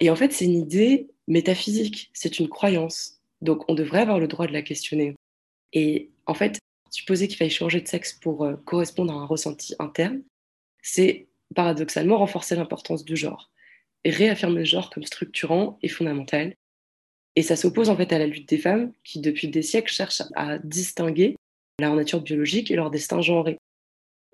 Et 0.00 0.10
en 0.10 0.16
fait, 0.16 0.32
c'est 0.32 0.46
une 0.46 0.56
idée 0.56 1.10
métaphysique, 1.28 2.10
c'est 2.14 2.38
une 2.38 2.48
croyance. 2.48 3.20
Donc 3.40 3.64
on 3.68 3.74
devrait 3.74 4.00
avoir 4.00 4.18
le 4.18 4.26
droit 4.26 4.46
de 4.46 4.52
la 4.52 4.62
questionner. 4.62 5.14
Et 5.72 6.10
en 6.26 6.34
fait, 6.34 6.58
supposer 6.90 7.28
qu'il 7.28 7.36
faille 7.36 7.50
changer 7.50 7.80
de 7.80 7.88
sexe 7.88 8.12
pour 8.12 8.44
euh, 8.44 8.56
correspondre 8.64 9.12
à 9.12 9.16
un 9.16 9.24
ressenti 9.24 9.74
interne, 9.78 10.22
c'est 10.82 11.28
paradoxalement 11.54 12.18
renforcer 12.18 12.56
l'importance 12.56 13.04
du 13.04 13.16
genre 13.16 13.50
et 14.04 14.10
réaffirmer 14.10 14.60
le 14.60 14.64
genre 14.64 14.90
comme 14.90 15.04
structurant 15.04 15.78
et 15.82 15.88
fondamental 15.88 16.54
et 17.36 17.42
ça 17.42 17.56
s'oppose 17.56 17.88
en 17.88 17.96
fait 17.96 18.12
à 18.12 18.18
la 18.18 18.26
lutte 18.26 18.48
des 18.48 18.58
femmes 18.58 18.92
qui, 19.04 19.20
depuis 19.20 19.48
des 19.48 19.62
siècles, 19.62 19.92
cherchent 19.92 20.22
à 20.34 20.58
distinguer 20.58 21.36
leur 21.80 21.94
nature 21.94 22.20
biologique 22.20 22.70
et 22.70 22.76
leur 22.76 22.90
destin 22.90 23.22
genré, 23.22 23.58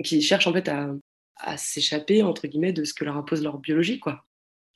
qui 0.02 0.20
cherchent 0.20 0.46
en 0.46 0.52
fait 0.52 0.68
à, 0.68 0.96
s'échapper 1.56 2.22
entre 2.22 2.48
guillemets 2.48 2.72
de 2.72 2.82
ce 2.82 2.92
que 2.92 3.04
leur 3.04 3.16
impose 3.16 3.44
leur 3.44 3.58
biologie, 3.58 4.00
quoi. 4.00 4.24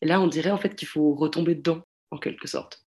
Et 0.00 0.06
là, 0.06 0.20
on 0.20 0.28
dirait 0.28 0.52
en 0.52 0.58
fait 0.58 0.76
qu'il 0.76 0.86
faut 0.86 1.14
retomber 1.14 1.56
dedans, 1.56 1.82
en 2.12 2.18
quelque 2.18 2.46
sorte. 2.46 2.84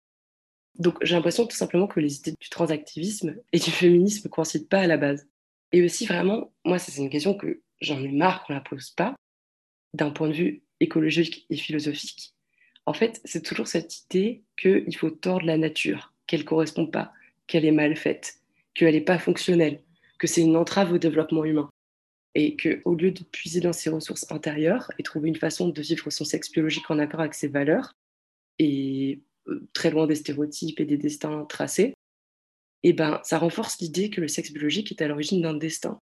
Donc 0.77 0.97
j'ai 1.01 1.15
l'impression 1.15 1.47
tout 1.47 1.55
simplement 1.55 1.87
que 1.87 1.99
les 1.99 2.17
idées 2.17 2.35
du 2.39 2.49
transactivisme 2.49 3.35
et 3.51 3.59
du 3.59 3.71
féminisme 3.71 4.27
ne 4.27 4.31
coïncident 4.31 4.67
pas 4.67 4.81
à 4.81 4.87
la 4.87 4.97
base. 4.97 5.27
Et 5.71 5.83
aussi 5.83 6.05
vraiment, 6.05 6.51
moi 6.65 6.77
c'est 6.77 7.01
une 7.01 7.09
question 7.09 7.35
que 7.35 7.61
j'en 7.81 8.01
ai 8.03 8.11
marre 8.11 8.43
qu'on 8.43 8.53
la 8.53 8.61
pose 8.61 8.91
pas, 8.91 9.15
d'un 9.93 10.11
point 10.11 10.29
de 10.29 10.33
vue 10.33 10.63
écologique 10.79 11.45
et 11.49 11.57
philosophique 11.57 12.33
en 12.85 12.93
fait, 12.93 13.21
c'est 13.23 13.43
toujours 13.43 13.67
cette 13.67 14.03
idée 14.03 14.43
qu'il 14.57 14.95
faut 14.95 15.09
tordre 15.09 15.45
la 15.45 15.57
nature, 15.57 16.13
qu'elle 16.27 16.41
ne 16.41 16.45
correspond 16.45 16.85
pas, 16.85 17.13
qu'elle 17.47 17.65
est 17.65 17.71
mal 17.71 17.95
faite, 17.95 18.35
qu'elle 18.73 18.93
n'est 18.93 19.01
pas 19.01 19.19
fonctionnelle, 19.19 19.81
que 20.19 20.27
c'est 20.27 20.41
une 20.41 20.57
entrave 20.57 20.91
au 20.91 20.97
développement 20.97 21.45
humain. 21.45 21.69
Et 22.35 22.57
qu'au 22.57 22.95
lieu 22.95 23.11
de 23.11 23.23
puiser 23.23 23.61
dans 23.61 23.73
ses 23.73 23.89
ressources 23.89 24.29
intérieures 24.31 24.91
et 24.97 25.03
trouver 25.03 25.29
une 25.29 25.35
façon 25.35 25.69
de 25.69 25.81
vivre 25.81 26.09
son 26.09 26.25
sexe 26.25 26.51
biologique 26.51 26.89
en 26.89 26.99
accord 26.99 27.19
avec 27.19 27.35
ses 27.35 27.47
valeurs, 27.47 27.93
et 28.59 29.21
euh, 29.47 29.67
très 29.73 29.91
loin 29.91 30.07
des 30.07 30.15
stéréotypes 30.15 30.79
et 30.79 30.85
des 30.85 30.97
destins 30.97 31.45
tracés, 31.45 31.93
eh 32.81 32.93
ben, 32.93 33.21
ça 33.23 33.37
renforce 33.37 33.79
l'idée 33.79 34.09
que 34.09 34.19
le 34.19 34.27
sexe 34.27 34.51
biologique 34.51 34.91
est 34.91 35.01
à 35.01 35.07
l'origine 35.07 35.41
d'un 35.41 35.53
destin. 35.53 35.99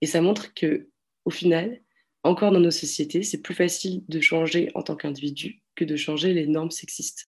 Et 0.00 0.06
ça 0.06 0.20
montre 0.20 0.52
que, 0.52 0.88
au 1.24 1.30
final, 1.30 1.80
encore 2.24 2.52
dans 2.52 2.60
nos 2.60 2.70
sociétés, 2.70 3.22
c'est 3.22 3.42
plus 3.42 3.54
facile 3.54 4.02
de 4.08 4.20
changer 4.20 4.70
en 4.74 4.82
tant 4.82 4.96
qu'individu 4.96 5.60
que 5.74 5.84
de 5.84 5.96
changer 5.96 6.32
les 6.32 6.46
normes 6.46 6.70
sexistes. 6.70 7.28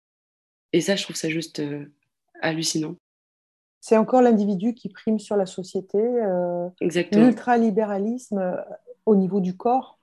Et 0.72 0.80
ça, 0.80 0.96
je 0.96 1.04
trouve 1.04 1.16
ça 1.16 1.28
juste 1.28 1.60
euh, 1.60 1.86
hallucinant. 2.40 2.96
C'est 3.80 3.96
encore 3.96 4.22
l'individu 4.22 4.74
qui 4.74 4.88
prime 4.88 5.18
sur 5.18 5.36
la 5.36 5.46
société. 5.46 5.98
Euh, 5.98 6.68
L'ultralibéralisme 6.80 8.38
euh, 8.38 8.56
au 9.06 9.16
niveau 9.16 9.40
du 9.40 9.56
corps. 9.56 9.98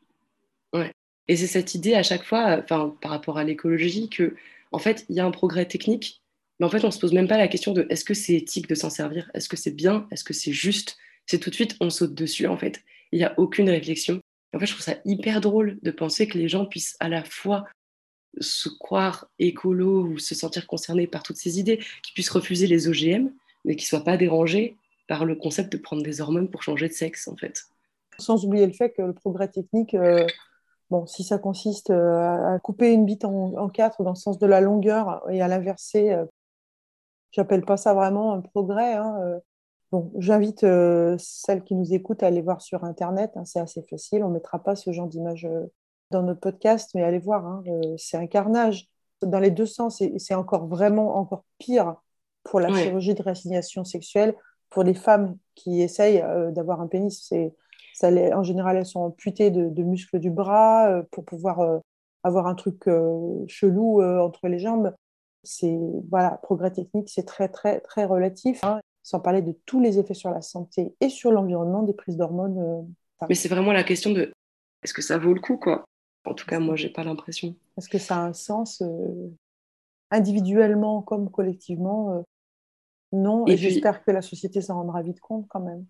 Ouais. 0.74 0.92
Et 1.28 1.36
c'est 1.36 1.48
cette 1.48 1.76
idée 1.76 1.94
à 1.94 2.04
chaque 2.04 2.24
fois, 2.24 2.60
enfin, 2.64 2.96
par 3.02 3.12
rapport 3.12 3.38
à 3.38 3.44
l'écologie, 3.44 4.10
que 4.10 4.36
en 4.72 4.80
fait, 4.80 5.06
il 5.10 5.16
y 5.16 5.20
a 5.20 5.26
un 5.26 5.32
progrès 5.32 5.66
technique, 5.66 6.22
mais 6.60 6.66
en 6.66 6.70
fait, 6.70 6.84
on 6.84 6.92
se 6.92 7.00
pose 7.00 7.14
même 7.14 7.28
pas 7.28 7.38
la 7.38 7.48
question 7.48 7.72
de 7.72 7.88
est-ce 7.90 8.04
que 8.04 8.14
c'est 8.14 8.34
éthique 8.34 8.68
de 8.68 8.76
s'en 8.76 8.90
servir, 8.90 9.32
est-ce 9.34 9.48
que 9.48 9.58
c'est 9.58 9.72
bien, 9.72 10.08
est-ce 10.12 10.24
que 10.24 10.34
c'est 10.34 10.52
juste? 10.52 10.98
C'est 11.26 11.40
tout 11.40 11.50
de 11.50 11.56
suite, 11.56 11.78
on 11.80 11.90
saute 11.90 12.14
dessus 12.14 12.48
en 12.48 12.58
fait. 12.58 12.82
Il 13.12 13.20
n'y 13.20 13.26
a 13.26 13.34
aucune 13.38 13.70
réflexion. 13.70 14.22
En 14.54 14.60
fait, 14.60 14.66
je 14.66 14.74
trouve 14.74 14.84
ça 14.84 14.96
hyper 15.06 15.42
drôle 15.42 15.78
de 15.82 15.92
penser 15.92 16.28
que 16.28 16.38
les 16.38 16.48
gens 16.48 16.66
puissent 16.66 16.98
à 17.00 17.10
la 17.10 17.24
fois 17.24 17.66
se 18.40 18.70
croire 18.70 19.28
écolo 19.40 20.04
ou 20.04 20.18
se 20.18 20.36
sentir 20.36 20.68
concerné 20.68 21.08
par 21.08 21.24
toutes 21.24 21.38
ces 21.38 21.60
idées, 21.60 21.78
qu'ils 22.04 22.14
puissent 22.14 22.30
refuser 22.30 22.68
les 22.68 22.88
OGM, 22.88 23.30
mais 23.66 23.76
qu'ils 23.76 23.86
ne 23.86 23.90
soient 23.90 24.04
pas 24.04 24.18
dérangés 24.18 24.76
par 25.08 25.26
le 25.26 25.36
concept 25.36 25.72
de 25.72 25.78
prendre 25.78 26.04
des 26.04 26.22
hormones 26.22 26.50
pour 26.50 26.64
changer 26.64 26.88
de 26.88 26.94
sexe, 26.94 27.28
en 27.28 27.36
fait. 27.36 27.66
Sans 28.20 28.46
oublier 28.46 28.68
le 28.68 28.74
fait 28.74 28.92
que 28.92 29.02
le 29.02 29.14
progrès 29.14 29.48
technique, 29.48 29.94
euh, 29.94 30.26
bon, 30.90 31.06
si 31.08 31.24
ça 31.24 31.38
consiste 31.38 31.90
euh, 31.90 32.56
à 32.56 32.60
couper 32.60 32.92
une 32.92 33.06
bite 33.06 33.26
en, 33.26 33.70
quatre 33.70 34.04
dans 34.04 34.12
le 34.12 34.16
sens 34.16 34.38
de 34.38 34.46
la 34.46 34.62
longueur 34.62 35.24
et 35.30 35.42
à 35.42 35.48
l'inverser, 35.48 36.12
euh, 36.12 36.26
j'appelle 37.32 37.64
pas 37.64 37.78
ça 37.78 37.94
vraiment 37.94 38.34
un 38.34 38.42
progrès. 38.42 38.94
Hein, 38.94 39.40
bon, 39.92 40.12
j'invite 40.18 40.62
celles 41.18 41.64
qui 41.64 41.76
nous 41.76 41.94
écoutent 41.94 42.24
à 42.24 42.28
aller 42.28 42.42
voir 42.42 42.62
sur 42.62 42.84
Internet, 42.84 43.32
hein, 43.36 43.46
c'est 43.46 43.60
assez 43.60 43.84
facile, 43.90 44.24
on 44.24 44.30
ne 44.30 44.34
mettra 44.34 44.60
pas 44.60 44.76
ce 44.76 44.92
genre 44.92 45.08
d'image 45.08 45.48
dans 46.12 46.24
notre 46.24 46.40
podcast, 46.40 46.92
mais 46.96 47.04
allez 47.04 47.20
voir, 47.20 47.46
hein, 47.46 47.64
euh, 47.68 47.96
c'est 47.98 48.18
un 48.18 48.28
carnage 48.28 48.88
dans 49.22 49.40
les 49.40 49.52
deux 49.52 49.66
sens 49.66 50.02
et 50.02 50.18
c'est 50.18 50.34
encore 50.34 50.68
vraiment 50.68 51.18
encore 51.18 51.44
pire 51.58 51.96
pour 52.44 52.60
la 52.60 52.74
chirurgie 52.74 53.14
de 53.14 53.22
réassignation 53.22 53.84
sexuelle 53.84 54.34
pour 54.70 54.84
les 54.84 54.94
femmes 54.94 55.36
qui 55.56 55.82
essayent 55.82 56.22
euh, 56.22 56.52
d'avoir 56.52 56.80
un 56.82 56.88
pénis. 56.88 57.26
C'est, 57.28 57.54
ça, 57.94 58.10
en 58.10 58.44
général, 58.44 58.78
elles 58.78 58.86
sont 58.86 59.02
amputées 59.02 59.52
de, 59.52 59.84
muscles 59.84 60.20
du 60.20 60.32
bras 60.32 60.88
euh, 60.90 61.04
pour 61.12 61.26
pouvoir 61.26 61.82
avoir 62.24 62.48
un 62.48 62.56
truc 62.56 62.86
chelou 63.48 64.02
entre 64.02 64.48
les 64.48 64.60
jambes. 64.60 64.94
C'est 65.44 65.78
voilà, 66.10 66.40
progrès 66.44 66.72
technique, 66.72 67.10
c'est 67.10 67.26
très 67.26 67.50
très 67.50 67.80
très 67.82 68.06
relatif. 68.06 68.64
Hein, 68.64 68.80
sans 69.10 69.20
parler 69.20 69.42
de 69.42 69.56
tous 69.66 69.80
les 69.80 69.98
effets 69.98 70.14
sur 70.14 70.30
la 70.30 70.42
santé 70.42 70.94
et 71.02 71.10
sur 71.10 71.32
l'environnement 71.32 71.82
des 71.82 71.94
prises 71.94 72.16
d'hormones. 72.16 72.88
Mais 73.28 73.34
c'est 73.34 73.50
vraiment 73.50 73.74
la 73.74 73.84
question 73.84 74.12
de 74.12 74.32
est-ce 74.84 74.94
que 74.94 75.02
ça 75.02 75.18
vaut 75.18 75.34
le 75.34 75.42
coup 75.42 75.58
quoi? 75.58 75.84
En 76.26 76.36
tout 76.36 76.46
cas, 76.46 76.60
moi, 76.60 76.76
j'ai 76.76 76.90
pas 76.90 77.04
l'impression. 77.04 77.56
Est-ce 77.78 77.90
que 77.90 77.98
ça 77.98 78.18
a 78.18 78.20
un 78.20 78.34
sens 78.34 78.82
euh, 78.82 79.32
individuellement 80.12 81.02
comme 81.02 81.32
collectivement 81.32 82.14
euh, 82.14 82.22
Non. 83.12 83.48
Et, 83.48 83.58
j'espère 83.58 84.04
que 84.04 84.12
la 84.12 84.22
société 84.22 84.62
s'en 84.62 84.76
rendra 84.76 85.02
vite 85.02 85.20
compte 85.22 85.48
quand 85.50 85.62
même. 85.62 85.86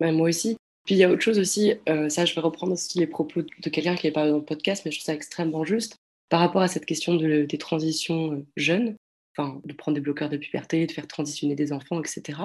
Ben, 0.00 0.12
moi 0.12 0.28
aussi. 0.28 0.56
Puis 0.84 0.96
il 0.96 0.98
y 0.98 1.04
a 1.04 1.10
autre 1.10 1.22
chose 1.22 1.38
aussi, 1.38 1.72
euh, 1.88 2.10
ça 2.10 2.26
je 2.26 2.34
vais 2.34 2.42
reprendre 2.42 2.72
aussi 2.72 2.98
les 2.98 3.06
propos 3.06 3.40
de 3.40 3.70
quelqu'un 3.70 3.94
qui 3.94 4.06
est 4.06 4.12
parlé 4.12 4.30
dans 4.30 4.36
le 4.36 4.44
podcast, 4.44 4.82
mais 4.84 4.90
je 4.90 4.98
trouve 4.98 5.06
ça 5.06 5.14
extrêmement 5.14 5.64
juste, 5.64 5.96
par 6.28 6.40
rapport 6.40 6.60
à 6.60 6.68
cette 6.68 6.84
question 6.84 7.14
de, 7.14 7.46
des 7.46 7.56
transitions 7.56 8.44
jeunes, 8.56 8.94
enfin 9.34 9.62
de 9.64 9.72
prendre 9.72 9.94
des 9.94 10.02
bloqueurs 10.02 10.28
de 10.28 10.36
puberté, 10.36 10.86
de 10.86 10.92
faire 10.92 11.08
transitionner 11.08 11.54
des 11.54 11.72
enfants, 11.72 12.00
etc. 12.00 12.38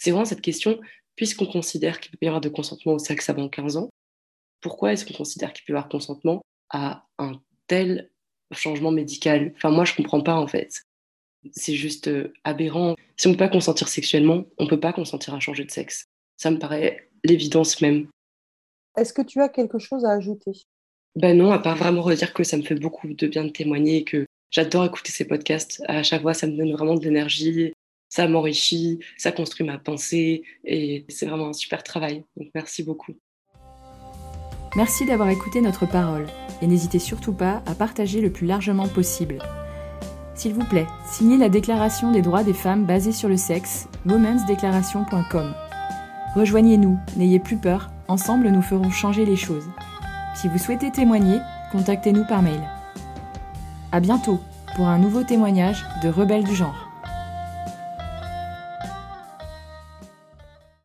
C'est 0.00 0.10
vraiment 0.10 0.24
cette 0.24 0.40
question, 0.40 0.80
puisqu'on 1.16 1.46
considère 1.46 2.00
qu'il 2.00 2.12
peut 2.12 2.18
y 2.22 2.26
avoir 2.26 2.40
de 2.40 2.48
consentement 2.48 2.94
au 2.94 2.98
sexe 2.98 3.28
avant 3.28 3.48
15 3.48 3.76
ans, 3.76 3.90
pourquoi 4.60 4.92
est-ce 4.92 5.04
qu'on 5.04 5.14
considère 5.14 5.52
qu'il 5.52 5.64
peut 5.64 5.72
y 5.72 5.76
avoir 5.76 5.88
consentement 5.88 6.42
à 6.70 7.06
un 7.18 7.40
tel 7.66 8.10
changement 8.52 8.90
médical? 8.90 9.52
Enfin, 9.56 9.70
moi, 9.70 9.84
je 9.84 9.94
comprends 9.94 10.22
pas 10.22 10.34
en 10.34 10.46
fait. 10.46 10.82
C'est 11.52 11.74
juste 11.74 12.08
euh, 12.08 12.32
aberrant. 12.44 12.96
Si 13.16 13.26
on 13.26 13.30
ne 13.30 13.34
peut 13.34 13.44
pas 13.44 13.48
consentir 13.48 13.88
sexuellement, 13.88 14.44
on 14.58 14.64
ne 14.64 14.68
peut 14.68 14.80
pas 14.80 14.92
consentir 14.92 15.34
à 15.34 15.40
changer 15.40 15.64
de 15.64 15.70
sexe. 15.70 16.06
Ça 16.36 16.50
me 16.50 16.58
paraît 16.58 17.08
l'évidence 17.24 17.80
même. 17.80 18.08
Est-ce 18.96 19.12
que 19.12 19.22
tu 19.22 19.40
as 19.40 19.48
quelque 19.48 19.78
chose 19.78 20.04
à 20.04 20.12
ajouter? 20.12 20.52
Ben 21.16 21.36
non, 21.36 21.52
à 21.52 21.58
part 21.58 21.76
vraiment 21.76 22.02
redire 22.02 22.34
que 22.34 22.44
ça 22.44 22.56
me 22.56 22.62
fait 22.62 22.74
beaucoup 22.74 23.12
de 23.12 23.26
bien 23.26 23.44
de 23.44 23.50
témoigner, 23.50 24.04
que 24.04 24.26
j'adore 24.50 24.84
écouter 24.84 25.10
ces 25.10 25.26
podcasts. 25.26 25.82
À 25.86 26.02
chaque 26.02 26.22
fois, 26.22 26.34
ça 26.34 26.46
me 26.46 26.56
donne 26.56 26.72
vraiment 26.72 26.94
de 26.94 27.04
l'énergie, 27.04 27.72
ça 28.08 28.26
m'enrichit, 28.28 29.00
ça 29.16 29.32
construit 29.32 29.66
ma 29.66 29.78
pensée 29.78 30.42
et 30.64 31.04
c'est 31.08 31.26
vraiment 31.26 31.48
un 31.48 31.52
super 31.52 31.82
travail. 31.82 32.24
Donc 32.36 32.48
merci 32.54 32.82
beaucoup. 32.82 33.12
Merci 34.76 35.06
d'avoir 35.06 35.30
écouté 35.30 35.60
notre 35.60 35.86
parole 35.86 36.26
et 36.62 36.66
n'hésitez 36.66 36.98
surtout 36.98 37.32
pas 37.32 37.62
à 37.66 37.74
partager 37.74 38.20
le 38.20 38.30
plus 38.30 38.46
largement 38.46 38.88
possible. 38.88 39.38
S'il 40.34 40.54
vous 40.54 40.64
plaît, 40.64 40.86
signez 41.10 41.36
la 41.36 41.48
Déclaration 41.48 42.12
des 42.12 42.22
droits 42.22 42.44
des 42.44 42.52
femmes 42.52 42.84
basée 42.84 43.12
sur 43.12 43.28
le 43.28 43.36
sexe, 43.36 43.88
womensdeclaration.com. 44.06 45.54
Rejoignez-nous, 46.36 46.98
n'ayez 47.16 47.40
plus 47.40 47.56
peur, 47.56 47.90
ensemble 48.06 48.48
nous 48.50 48.62
ferons 48.62 48.90
changer 48.90 49.24
les 49.24 49.36
choses. 49.36 49.68
Si 50.36 50.46
vous 50.46 50.58
souhaitez 50.58 50.92
témoigner, 50.92 51.38
contactez-nous 51.72 52.24
par 52.24 52.42
mail. 52.42 52.60
À 53.90 54.00
bientôt 54.00 54.38
pour 54.76 54.86
un 54.86 54.98
nouveau 54.98 55.24
témoignage 55.24 55.84
de 56.04 56.08
Rebelles 56.08 56.44
du 56.44 56.54
genre. 56.54 56.87